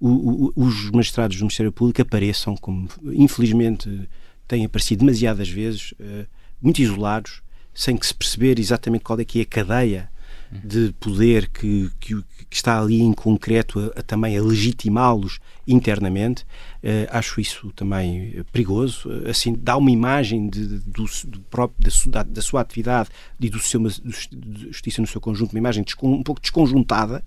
o, 0.00 0.08
o, 0.08 0.52
os 0.56 0.90
magistrados 0.90 1.36
do 1.36 1.44
Ministério 1.44 1.70
Público 1.70 2.02
apareçam, 2.02 2.56
como 2.56 2.88
infelizmente 3.04 4.08
têm 4.48 4.64
aparecido 4.64 5.00
demasiadas 5.00 5.48
vezes, 5.48 5.92
uh, 5.92 6.26
muito 6.60 6.82
isolados, 6.82 7.40
sem 7.72 7.96
que 7.96 8.06
se 8.06 8.14
perceber 8.14 8.58
exatamente 8.58 9.04
qual 9.04 9.18
é 9.20 9.24
que 9.24 9.38
é 9.38 9.42
a 9.42 9.46
cadeia 9.46 10.10
de 10.64 10.94
poder 11.00 11.48
que, 11.48 11.90
que, 11.98 12.14
que 12.50 12.56
está 12.56 12.78
ali 12.78 13.00
em 13.00 13.12
concreto 13.12 13.78
a, 13.80 14.00
a 14.00 14.02
também 14.02 14.36
a 14.36 14.42
legitimá-los 14.42 15.38
internamente. 15.66 16.44
Uh, 16.82 17.08
acho 17.10 17.40
isso 17.40 17.72
também 17.74 18.44
perigoso. 18.52 19.08
Assim, 19.28 19.54
dá 19.58 19.76
uma 19.76 19.90
imagem 19.90 20.48
de, 20.48 20.78
do, 20.80 21.04
do, 21.24 21.40
próprio, 21.50 21.90
da, 22.08 22.22
da 22.22 22.42
sua 22.42 22.60
atividade 22.60 23.08
e 23.40 23.48
do 23.48 23.58
de 23.58 24.66
justiça 24.68 25.00
no 25.00 25.06
seu 25.06 25.20
conjunto, 25.20 25.52
uma 25.52 25.58
imagem 25.58 25.84
um 26.02 26.22
pouco 26.22 26.40
desconjuntada. 26.40 27.24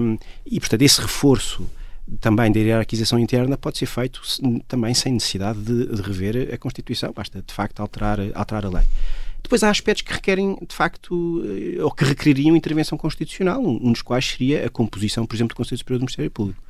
Um, 0.00 0.18
e, 0.44 0.60
portanto, 0.60 0.82
esse 0.82 1.00
reforço 1.00 1.68
também 2.20 2.52
da 2.52 2.60
hierarquização 2.60 3.18
interna 3.18 3.56
pode 3.56 3.78
ser 3.78 3.86
feito 3.86 4.20
também 4.68 4.92
sem 4.92 5.12
necessidade 5.12 5.60
de, 5.60 5.86
de 5.86 6.02
rever 6.02 6.52
a 6.52 6.58
Constituição, 6.58 7.12
basta 7.12 7.42
de 7.42 7.52
facto 7.52 7.80
alterar, 7.80 8.18
alterar 8.34 8.66
a 8.66 8.68
lei. 8.68 8.84
Depois 9.44 9.62
há 9.62 9.68
aspectos 9.68 10.00
que 10.02 10.12
requerem, 10.12 10.56
de 10.66 10.74
facto, 10.74 11.44
eh, 11.44 11.82
ou 11.82 11.90
que 11.90 12.02
requereriam 12.02 12.56
intervenção 12.56 12.96
constitucional, 12.96 13.62
um 13.62 13.92
dos 13.92 14.00
quais 14.00 14.24
seria 14.24 14.66
a 14.66 14.70
composição, 14.70 15.26
por 15.26 15.36
exemplo, 15.36 15.54
do 15.54 15.56
Conselho 15.58 15.78
Superior 15.78 15.98
do 15.98 16.04
Ministério 16.04 16.30
Público, 16.30 16.62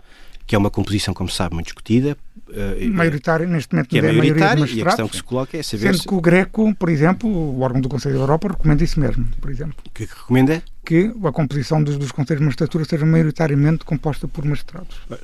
que 0.45 0.57
é 0.57 0.59
uma 0.59 0.71
composição, 0.71 1.15
como 1.15 1.31
se 1.31 1.37
sabe, 1.37 1.55
muito 1.55 1.67
discutida. 1.67 2.19
Uh, 2.49 2.93
maioritária, 2.93 3.47
neste 3.47 3.73
momento, 3.73 3.89
que 3.89 3.99
é, 3.99 4.03
maioritária, 4.03 4.67
e 4.67 4.83
a 4.83 4.85
questão 4.87 5.09
que 5.09 5.17
se 5.17 5.23
coloca 5.23 5.57
é 5.57 5.63
saber... 5.63 5.87
Sendo 5.87 5.99
se... 5.99 6.09
que 6.09 6.15
o 6.15 6.21
Greco, 6.21 6.75
por 6.75 6.89
exemplo, 6.89 7.31
o 7.31 7.61
órgão 7.61 7.81
do 7.81 7.89
Conselho 7.89 8.17
da 8.17 8.23
Europa, 8.23 8.49
recomenda 8.49 8.83
isso 8.83 8.99
mesmo, 8.99 9.25
por 9.41 9.51
exemplo. 9.51 9.77
O 9.87 9.91
que, 9.91 10.09
que 10.09 10.13
recomenda? 10.13 10.61
Que 10.85 11.15
a 11.25 11.31
composição 11.31 11.81
dos, 11.81 11.97
dos 11.97 12.11
Conselhos 12.11 12.41
de 12.41 12.45
Magistratura 12.45 12.85
seja 12.85 13.07
maioritariamente 13.07 13.85
composta 13.85 14.27
por 14.27 14.45
magistrados. 14.45 14.97
Pois. 15.09 15.21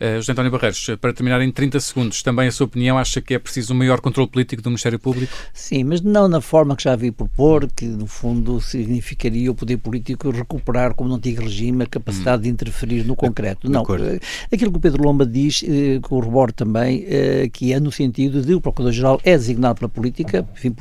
Uh, 0.00 0.16
José 0.16 0.32
António 0.32 0.50
Barreiros, 0.50 0.90
para 1.00 1.12
terminar 1.12 1.40
em 1.40 1.50
30 1.50 1.80
segundos, 1.80 2.22
também 2.22 2.48
a 2.48 2.52
sua 2.52 2.66
opinião 2.66 2.98
acha 2.98 3.20
que 3.20 3.34
é 3.34 3.38
preciso 3.38 3.72
um 3.72 3.76
maior 3.76 4.00
controle 4.00 4.28
político 4.28 4.62
do 4.62 4.70
Ministério 4.70 4.98
Público? 4.98 5.32
Sim, 5.52 5.84
mas 5.84 6.00
não 6.00 6.28
na 6.28 6.40
forma 6.40 6.74
que 6.76 6.82
já 6.82 6.96
vi 6.96 7.10
propor, 7.10 7.68
que 7.74 7.84
no 7.84 8.06
fundo 8.06 8.60
significaria 8.60 9.50
o 9.50 9.54
poder 9.54 9.76
político 9.76 10.30
recuperar, 10.30 10.94
como 10.94 11.08
no 11.08 11.16
antigo 11.16 11.42
regime, 11.42 11.84
a 11.84 11.86
capacidade 11.86 12.40
hum. 12.40 12.42
de 12.42 12.48
interferir 12.48 13.04
no 13.04 13.14
concreto. 13.14 13.66
De 13.66 13.72
não, 13.72 13.82
acordo. 13.82 14.06
Eh, 14.06 14.20
aquilo 14.52 14.70
que 14.70 14.78
o 14.78 14.80
Pedro 14.80 15.04
Lomba 15.04 15.24
diz, 15.24 15.62
eh, 15.62 16.00
corroboro 16.00 16.52
também, 16.52 17.04
eh, 17.06 17.48
que 17.52 17.72
é 17.72 17.78
no 17.78 17.92
sentido 17.92 18.42
de 18.42 18.54
o 18.54 18.60
Procurador-Geral 18.60 19.20
é 19.24 19.36
designado 19.36 19.76
pela 19.76 19.88
política, 19.88 20.46
enfim, 20.54 20.74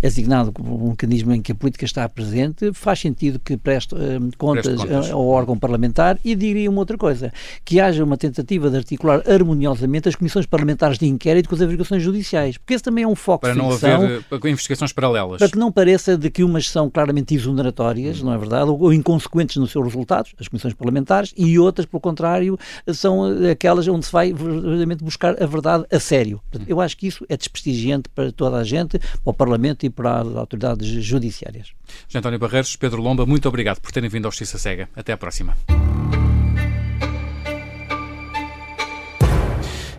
é 0.00 0.08
designado 0.08 0.52
como 0.52 0.84
um 0.84 0.90
mecanismo 0.90 1.32
em 1.34 1.42
que 1.42 1.52
a 1.52 1.54
política 1.54 1.84
está 1.84 2.08
presente, 2.08 2.72
faz 2.72 3.00
sentido 3.00 3.38
que 3.38 3.56
preste 3.56 3.94
contas, 4.38 4.76
contas, 4.76 5.10
ao 5.10 5.26
órgão 5.26 5.58
parlamentar 5.58 6.18
e 6.24 6.34
diria 6.34 6.70
uma 6.70 6.80
outra 6.80 6.96
coisa, 6.96 7.32
que 7.64 7.80
haja 7.80 8.04
uma 8.04 8.16
tentativa 8.16 8.45
tentativa 8.46 8.70
de 8.70 8.76
articular 8.76 9.22
harmoniosamente 9.28 10.08
as 10.08 10.14
comissões 10.14 10.46
parlamentares 10.46 10.98
de 10.98 11.06
inquérito 11.06 11.48
com 11.48 11.56
as 11.56 11.60
averiguações 11.60 12.02
judiciais, 12.02 12.56
porque 12.56 12.74
esse 12.74 12.84
também 12.84 13.02
é 13.04 13.08
um 13.08 13.16
foco 13.16 13.42
para 13.42 13.52
de 13.52 13.58
não 13.58 13.72
haver 13.72 14.24
uh, 14.30 14.48
investigações 14.48 14.92
paralelas. 14.92 15.38
Para 15.38 15.48
que 15.48 15.58
não 15.58 15.72
pareça 15.72 16.16
de 16.16 16.30
que 16.30 16.44
umas 16.44 16.70
são 16.70 16.88
claramente 16.88 17.34
exoneratórias, 17.34 18.22
não 18.22 18.32
é 18.32 18.38
verdade, 18.38 18.70
ou, 18.70 18.80
ou 18.80 18.92
inconsequentes 18.92 19.56
nos 19.56 19.72
seus 19.72 19.84
resultados, 19.84 20.32
as 20.38 20.46
comissões 20.46 20.72
parlamentares, 20.74 21.34
e 21.36 21.58
outras, 21.58 21.86
pelo 21.86 22.00
contrário, 22.00 22.56
são 22.94 23.24
aquelas 23.50 23.88
onde 23.88 24.06
se 24.06 24.12
vai 24.12 24.32
verdadeiramente 24.32 25.02
buscar 25.02 25.42
a 25.42 25.46
verdade 25.46 25.84
a 25.90 25.98
sério. 25.98 26.40
Portanto, 26.50 26.68
eu 26.68 26.80
acho 26.80 26.96
que 26.96 27.08
isso 27.08 27.26
é 27.28 27.36
desprestigiante 27.36 28.08
para 28.08 28.30
toda 28.30 28.56
a 28.56 28.64
gente, 28.64 28.98
para 28.98 29.18
o 29.24 29.34
Parlamento 29.34 29.84
e 29.84 29.90
para 29.90 30.20
as 30.20 30.36
autoridades 30.36 30.86
judiciárias. 30.86 31.72
José 32.06 32.18
António 32.18 32.38
Barreiros, 32.38 32.76
Pedro 32.76 33.02
Lomba, 33.02 33.26
muito 33.26 33.48
obrigado 33.48 33.80
por 33.80 33.90
terem 33.90 34.08
vindo 34.08 34.26
ao 34.26 34.30
Justiça 34.30 34.58
Cega. 34.58 34.88
Até 34.94 35.12
à 35.12 35.16
próxima. 35.16 35.56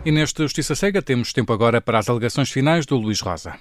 E 0.08 0.10
neste 0.10 0.42
Justiça 0.42 0.74
Cega 0.74 1.02
temos 1.02 1.34
tempo 1.34 1.52
agora 1.52 1.82
para 1.82 1.98
as 1.98 2.08
alegações 2.08 2.50
finais 2.50 2.86
do 2.86 2.96
Luís 2.96 3.20
Rosa. 3.20 3.56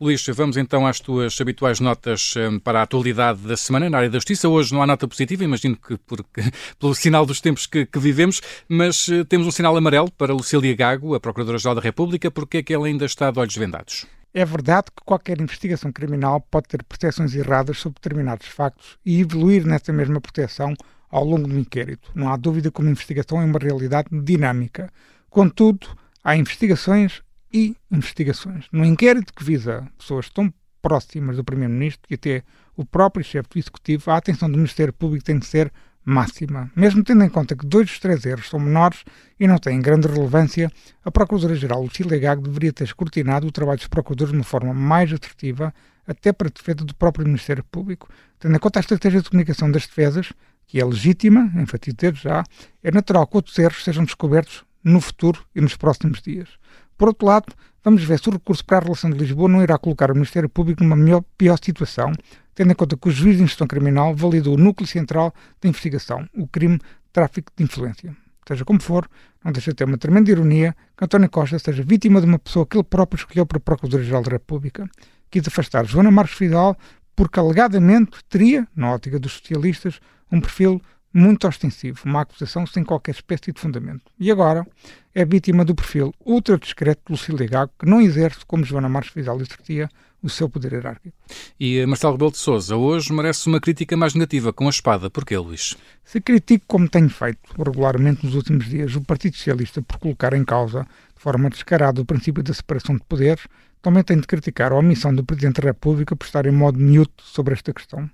Luís, 0.00 0.24
vamos 0.28 0.56
então 0.56 0.86
às 0.86 1.00
tuas 1.00 1.40
habituais 1.40 1.80
notas 1.80 2.34
um, 2.36 2.56
para 2.60 2.78
a 2.78 2.82
atualidade 2.82 3.40
da 3.40 3.56
semana 3.56 3.90
na 3.90 3.98
área 3.98 4.08
da 4.08 4.18
justiça. 4.18 4.48
Hoje 4.48 4.72
não 4.72 4.80
há 4.80 4.86
nota 4.86 5.08
positiva, 5.08 5.42
imagino 5.42 5.76
que 5.76 5.96
porque, 6.06 6.42
pelo 6.78 6.94
sinal 6.94 7.26
dos 7.26 7.40
tempos 7.40 7.66
que, 7.66 7.84
que 7.84 7.98
vivemos, 7.98 8.40
mas 8.68 9.08
uh, 9.08 9.24
temos 9.24 9.48
um 9.48 9.50
sinal 9.50 9.76
amarelo 9.76 10.08
para 10.12 10.32
Lucília 10.32 10.76
Gago, 10.76 11.16
a 11.16 11.20
Procuradora-Geral 11.20 11.74
da 11.74 11.80
República, 11.80 12.30
porque 12.30 12.58
é 12.58 12.62
que 12.62 12.72
ela 12.72 12.86
ainda 12.86 13.06
está 13.06 13.28
de 13.32 13.40
olhos 13.40 13.56
vendados. 13.56 14.06
É 14.32 14.44
verdade 14.44 14.86
que 14.96 15.02
qualquer 15.04 15.40
investigação 15.40 15.90
criminal 15.90 16.40
pode 16.48 16.68
ter 16.68 16.84
proteções 16.84 17.34
erradas 17.34 17.80
sobre 17.80 17.98
determinados 18.00 18.46
factos 18.46 18.98
e 19.04 19.20
evoluir 19.20 19.66
nessa 19.66 19.92
mesma 19.92 20.20
proteção 20.20 20.76
ao 21.10 21.24
longo 21.24 21.48
do 21.48 21.58
inquérito. 21.58 22.10
Não 22.14 22.32
há 22.32 22.36
dúvida 22.36 22.70
que 22.70 22.80
uma 22.80 22.90
investigação 22.90 23.40
é 23.40 23.44
uma 23.44 23.58
realidade 23.58 24.08
dinâmica. 24.22 24.90
Contudo, 25.28 25.86
há 26.22 26.36
investigações 26.36 27.22
e 27.52 27.76
investigações. 27.90 28.66
No 28.72 28.84
inquérito 28.84 29.34
que 29.34 29.44
visa 29.44 29.86
pessoas 29.98 30.28
tão 30.30 30.52
próximas 30.80 31.36
do 31.36 31.44
Primeiro-Ministro 31.44 32.06
e 32.10 32.14
até 32.14 32.42
o 32.76 32.84
próprio 32.84 33.24
chefe 33.24 33.48
do 33.50 33.58
Executivo, 33.58 34.10
a 34.10 34.16
atenção 34.16 34.50
do 34.50 34.56
Ministério 34.56 34.92
Público 34.92 35.24
tem 35.24 35.38
de 35.38 35.46
ser 35.46 35.72
máxima. 36.04 36.70
Mesmo 36.74 37.04
tendo 37.04 37.22
em 37.22 37.28
conta 37.28 37.54
que 37.54 37.66
dois 37.66 37.86
dos 37.86 37.98
três 37.98 38.24
erros 38.24 38.48
são 38.48 38.58
menores 38.58 39.04
e 39.38 39.46
não 39.46 39.58
têm 39.58 39.80
grande 39.80 40.08
relevância, 40.08 40.72
a 41.04 41.10
Procuradora-Geral 41.10 41.82
Lucília 41.82 42.18
Gago 42.18 42.42
deveria 42.42 42.72
ter 42.72 42.84
escrutinado 42.84 43.46
o 43.46 43.52
trabalho 43.52 43.78
dos 43.78 43.88
procuradores 43.88 44.32
de 44.32 44.38
uma 44.38 44.44
forma 44.44 44.72
mais 44.72 45.12
assertiva, 45.12 45.74
até 46.06 46.32
para 46.32 46.48
a 46.48 46.50
defesa 46.50 46.84
do 46.84 46.94
próprio 46.94 47.26
Ministério 47.26 47.62
Público. 47.64 48.08
Tendo 48.38 48.56
em 48.56 48.58
conta 48.58 48.78
a 48.78 48.80
estratégia 48.80 49.20
de 49.20 49.28
comunicação 49.28 49.70
das 49.70 49.86
defesas, 49.86 50.32
que 50.70 50.80
é 50.80 50.84
legítima, 50.84 51.50
enfatizo 51.56 51.96
já, 52.14 52.44
é 52.80 52.92
natural 52.92 53.26
que 53.26 53.36
outros 53.36 53.58
erros 53.58 53.82
sejam 53.82 54.04
descobertos 54.04 54.64
no 54.84 55.00
futuro 55.00 55.44
e 55.52 55.60
nos 55.60 55.76
próximos 55.76 56.22
dias. 56.22 56.48
Por 56.96 57.08
outro 57.08 57.26
lado, 57.26 57.52
vamos 57.82 58.04
ver 58.04 58.20
se 58.20 58.28
o 58.28 58.32
recurso 58.32 58.64
para 58.64 58.78
a 58.78 58.80
relação 58.82 59.10
de 59.10 59.18
Lisboa 59.18 59.48
não 59.48 59.64
irá 59.64 59.76
colocar 59.76 60.12
o 60.12 60.14
Ministério 60.14 60.48
Público 60.48 60.84
numa 60.84 60.94
melhor, 60.94 61.24
pior 61.36 61.58
situação, 61.60 62.12
tendo 62.54 62.70
em 62.70 62.74
conta 62.76 62.96
que 62.96 63.08
o 63.08 63.10
juiz 63.10 63.36
de 63.36 63.42
instrução 63.42 63.66
criminal 63.66 64.14
validou 64.14 64.54
o 64.54 64.56
núcleo 64.56 64.86
central 64.86 65.34
da 65.60 65.68
investigação, 65.68 66.24
o 66.32 66.46
crime 66.46 66.78
de 66.78 66.84
tráfico 67.12 67.50
de 67.56 67.64
influência. 67.64 68.16
Seja 68.46 68.64
como 68.64 68.80
for, 68.80 69.10
não 69.44 69.50
deixa 69.50 69.72
de 69.72 69.76
ter 69.76 69.84
uma 69.84 69.98
tremenda 69.98 70.30
ironia 70.30 70.76
que 70.96 71.04
António 71.04 71.28
Costa 71.28 71.58
seja 71.58 71.82
vítima 71.82 72.20
de 72.20 72.28
uma 72.28 72.38
pessoa 72.38 72.64
que 72.64 72.76
ele 72.76 72.84
próprio 72.84 73.18
escolheu 73.18 73.44
para 73.44 73.58
Procurador-Geral 73.58 74.22
da 74.22 74.30
República. 74.30 74.88
Quis 75.28 75.48
afastar 75.48 75.84
Joana 75.84 76.12
Marcos 76.12 76.38
Vidal 76.38 76.76
porque 77.16 77.40
alegadamente 77.40 78.18
teria, 78.28 78.68
na 78.74 78.92
ótica 78.92 79.18
dos 79.18 79.32
socialistas, 79.32 80.00
um 80.30 80.40
perfil 80.40 80.80
muito 81.12 81.46
ostensivo, 81.46 82.00
uma 82.04 82.22
acusação 82.22 82.66
sem 82.66 82.84
qualquer 82.84 83.12
espécie 83.12 83.52
de 83.52 83.60
fundamento. 83.60 84.04
E 84.18 84.30
agora 84.30 84.66
é 85.14 85.24
vítima 85.24 85.64
do 85.64 85.74
perfil 85.74 86.14
ultra 86.24 86.56
discreto 86.56 87.02
de 87.06 87.12
Lucília 87.12 87.48
Gago, 87.48 87.72
que 87.78 87.86
não 87.86 88.00
exerce, 88.00 88.40
como 88.46 88.64
Joana 88.64 88.88
Marques 88.88 89.12
Vidal 89.12 89.40
exercia, 89.40 89.88
o 90.22 90.28
seu 90.28 90.48
poder 90.48 90.72
hierárquico. 90.72 91.16
E 91.58 91.84
Marcelo 91.86 92.12
Rebelo 92.12 92.30
de 92.30 92.36
Sousa 92.38 92.76
hoje 92.76 93.12
merece 93.12 93.48
uma 93.48 93.60
crítica 93.60 93.96
mais 93.96 94.14
negativa 94.14 94.52
com 94.52 94.66
a 94.66 94.70
espada. 94.70 95.08
Porquê, 95.08 95.36
Luís? 95.36 95.76
Se 96.04 96.20
critico, 96.20 96.64
como 96.68 96.88
tenho 96.88 97.08
feito 97.08 97.40
regularmente 97.56 98.24
nos 98.24 98.34
últimos 98.34 98.68
dias, 98.68 98.94
o 98.94 99.00
Partido 99.00 99.36
Socialista 99.36 99.80
por 99.80 99.98
colocar 99.98 100.34
em 100.34 100.44
causa, 100.44 100.86
de 101.16 101.22
forma 101.22 101.48
descarada, 101.48 102.00
o 102.00 102.04
princípio 102.04 102.42
da 102.42 102.52
separação 102.52 102.96
de 102.96 103.02
poderes, 103.02 103.44
também 103.82 104.02
tenho 104.02 104.20
de 104.20 104.26
criticar 104.26 104.72
a 104.72 104.76
omissão 104.76 105.14
do 105.14 105.24
Presidente 105.24 105.60
da 105.60 105.68
República 105.68 106.14
por 106.14 106.24
estar 106.24 106.44
em 106.46 106.50
modo 106.50 106.78
mute 106.78 107.12
sobre 107.18 107.54
esta 107.54 107.72
questão. 107.72 108.10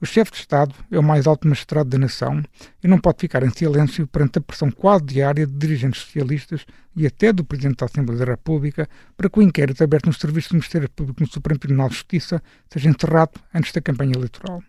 O 0.00 0.06
chefe 0.06 0.32
de 0.32 0.38
Estado 0.38 0.74
é 0.90 0.98
o 0.98 1.02
mais 1.02 1.26
alto 1.26 1.46
magistrado 1.46 1.90
da 1.90 1.98
nação 1.98 2.42
e 2.82 2.88
não 2.88 2.98
pode 2.98 3.18
ficar 3.20 3.42
em 3.42 3.50
silêncio 3.50 4.06
perante 4.06 4.38
a 4.38 4.40
pressão 4.40 4.70
quase 4.70 5.04
diária 5.04 5.46
de 5.46 5.52
dirigentes 5.52 6.00
socialistas 6.00 6.64
e 6.96 7.06
até 7.06 7.32
do 7.32 7.44
Presidente 7.44 7.76
da 7.76 7.86
Assembleia 7.86 8.24
da 8.24 8.32
República 8.32 8.88
para 9.16 9.28
que 9.28 9.38
o 9.38 9.42
inquérito 9.42 9.84
aberto 9.84 10.06
nos 10.06 10.16
serviços 10.16 10.50
do 10.50 10.54
Ministério 10.54 10.88
Público 10.88 11.20
no 11.20 11.28
Supremo 11.28 11.60
Tribunal 11.60 11.88
de 11.88 11.96
Justiça 11.96 12.42
seja 12.72 12.88
encerrado 12.88 13.32
antes 13.54 13.72
da 13.72 13.80
campanha 13.80 14.12
eleitoral. 14.16 14.62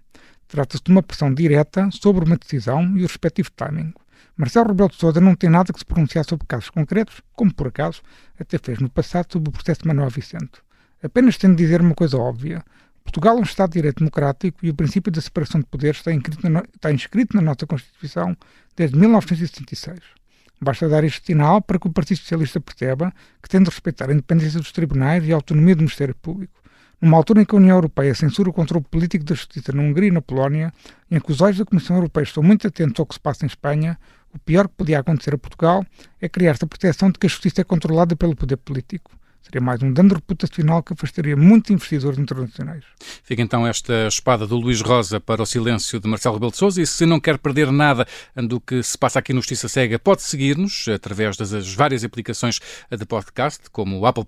Trata-se 0.50 0.84
de 0.84 0.92
uma 0.92 1.02
pressão 1.02 1.34
direta 1.34 1.90
sobre 1.92 2.26
uma 2.26 2.36
decisão 2.36 2.98
e 2.98 3.04
o 3.04 3.08
respectivo 3.08 3.50
timing. 3.52 3.94
Marcelo 4.38 4.70
Rebelo 4.70 4.90
de 4.90 4.96
Sousa 4.96 5.20
não 5.20 5.36
tem 5.36 5.50
nada 5.50 5.72
que 5.74 5.80
se 5.80 5.86
pronunciar 5.86 6.26
sobre 6.26 6.48
casos 6.48 6.70
concretos, 6.70 7.22
como 7.34 7.54
por 7.54 7.68
acaso 7.68 8.02
até 8.40 8.58
fez 8.58 8.80
no 8.80 8.90
passado 8.90 9.32
sobre 9.32 9.50
o 9.50 9.52
processo 9.52 9.82
de 9.82 9.88
Manuel 9.88 10.10
Vicente. 10.10 10.62
Apenas 11.04 11.38
tem 11.38 11.50
de 11.50 11.58
dizer 11.58 11.82
uma 11.82 11.96
coisa 11.96 12.18
óbvia. 12.18 12.64
Portugal 13.04 13.38
é 13.38 13.40
um 13.40 13.44
Estado 13.44 13.72
de 13.72 13.80
Direito 13.80 14.00
Democrático 14.00 14.60
e 14.64 14.70
o 14.70 14.74
princípio 14.74 15.12
da 15.12 15.20
separação 15.20 15.60
de 15.60 15.68
poderes 15.68 15.98
está 15.98 16.14
inscrito, 16.14 16.50
na, 16.50 16.64
está 16.74 16.92
inscrito 16.92 17.36
na 17.36 17.42
nossa 17.42 17.66
Constituição 17.66 18.38
desde 18.76 18.98
1966. 18.98 20.00
Basta 20.64 20.88
dar 20.88 21.04
este 21.04 21.26
sinal 21.26 21.60
para 21.60 21.80
que 21.80 21.88
o 21.88 21.92
Partido 21.92 22.18
Socialista 22.18 22.62
perceba 22.62 23.12
que 23.42 23.50
tem 23.50 23.64
de 23.64 23.70
respeitar 23.70 24.10
a 24.10 24.14
independência 24.14 24.60
dos 24.60 24.72
tribunais 24.72 25.26
e 25.26 25.32
a 25.32 25.36
autonomia 25.36 25.76
do 25.76 25.80
Ministério 25.80 26.14
Público. 26.16 26.62
Numa 27.02 27.18
altura 27.18 27.42
em 27.42 27.46
que 27.46 27.56
a 27.56 27.58
União 27.58 27.78
Europeia 27.78 28.14
censura 28.14 28.52
o 28.52 28.54
controle 28.54 28.86
político 28.86 29.26
da 29.26 29.34
justiça 29.34 29.72
na 29.72 29.82
Hungria 29.82 30.10
e 30.10 30.12
na 30.12 30.22
Polónia, 30.22 30.72
em 31.10 31.20
que 31.20 31.32
os 31.32 31.42
olhos 31.42 31.58
da 31.58 31.66
Comissão 31.66 31.96
Europeia 31.96 32.24
estão 32.24 32.44
muito 32.44 32.68
atentos 32.68 33.00
ao 33.00 33.08
que 33.08 33.16
se 33.16 33.20
passa 33.20 33.44
em 33.44 33.48
Espanha, 33.48 33.98
o 34.34 34.40
pior 34.40 34.68
que 34.68 34.76
podia 34.76 35.00
acontecer 35.00 35.34
a 35.34 35.38
Portugal 35.38 35.86
é 36.22 36.30
criar-se 36.30 36.64
a 36.64 36.68
percepção 36.68 37.12
de 37.12 37.20
que 37.20 37.28
a 37.28 37.30
justiça 37.30 37.62
é 37.62 37.64
controlada 37.64 38.16
pelo 38.16 38.36
poder 38.36 38.58
político. 38.58 39.12
Seria 39.42 39.60
mais 39.60 39.82
um 39.82 39.92
dano 39.92 40.14
reputacional 40.14 40.84
que 40.84 40.94
afastaria 40.94 41.36
muitos 41.36 41.72
investidores 41.72 42.20
internacionais. 42.20 42.84
Fica 43.24 43.42
então 43.42 43.66
esta 43.66 44.08
espada 44.08 44.46
do 44.46 44.56
Luís 44.56 44.82
Rosa 44.82 45.20
para 45.20 45.42
o 45.42 45.46
silêncio 45.46 46.00
de 46.00 46.08
Marcelo 46.08 46.36
Rebelo 46.36 46.52
de 46.52 46.58
Sousa 46.58 46.82
e 46.82 46.86
se 46.86 47.08
não 47.08 47.20
quer 47.20 47.40
perder 47.40 47.72
nada 47.72 48.08
do 48.36 48.62
que 48.62 48.84
se 48.84 48.96
passa 48.98 49.18
aqui 49.18 49.34
no 49.34 49.42
Justiça 49.42 49.68
Cega, 49.68 49.98
pode 49.98 50.22
seguir-nos 50.22 50.88
através 50.88 51.36
das 51.38 51.74
várias 51.74 52.04
aplicações 52.04 52.60
de 52.92 53.06
podcast, 53.06 53.68
como 53.72 54.00
o 54.00 54.06
Apple, 54.06 54.24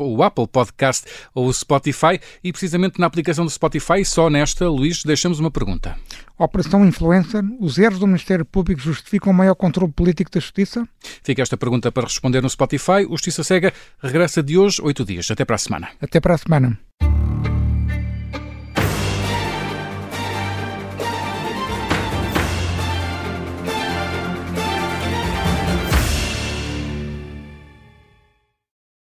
o 0.00 0.22
Apple 0.22 0.48
Podcast 0.48 1.06
ou 1.32 1.46
o 1.46 1.54
Spotify 1.54 2.20
e 2.42 2.50
precisamente 2.50 2.98
na 2.98 3.06
aplicação 3.06 3.44
do 3.44 3.50
Spotify, 3.50 4.04
só 4.04 4.28
nesta, 4.28 4.68
Luís, 4.68 5.04
deixamos 5.04 5.38
uma 5.38 5.50
pergunta. 5.50 5.96
Operação 6.44 6.86
Influencer, 6.86 7.42
os 7.60 7.76
erros 7.76 7.98
do 7.98 8.06
Ministério 8.06 8.46
Público 8.46 8.80
justificam 8.80 9.30
o 9.30 9.36
maior 9.36 9.54
controle 9.54 9.92
político 9.92 10.30
da 10.30 10.40
justiça? 10.40 10.88
Fica 11.22 11.42
esta 11.42 11.54
pergunta 11.54 11.92
para 11.92 12.04
responder 12.04 12.40
no 12.40 12.48
Spotify. 12.48 13.04
O 13.06 13.10
Justiça 13.10 13.44
Cega 13.44 13.74
regressa 14.02 14.42
de 14.42 14.56
hoje, 14.56 14.80
oito 14.82 15.04
dias. 15.04 15.30
Até 15.30 15.44
para 15.44 15.56
a 15.56 15.58
semana. 15.58 15.90
Até 16.00 16.18
para 16.18 16.34
a 16.34 16.38
semana. 16.38 16.78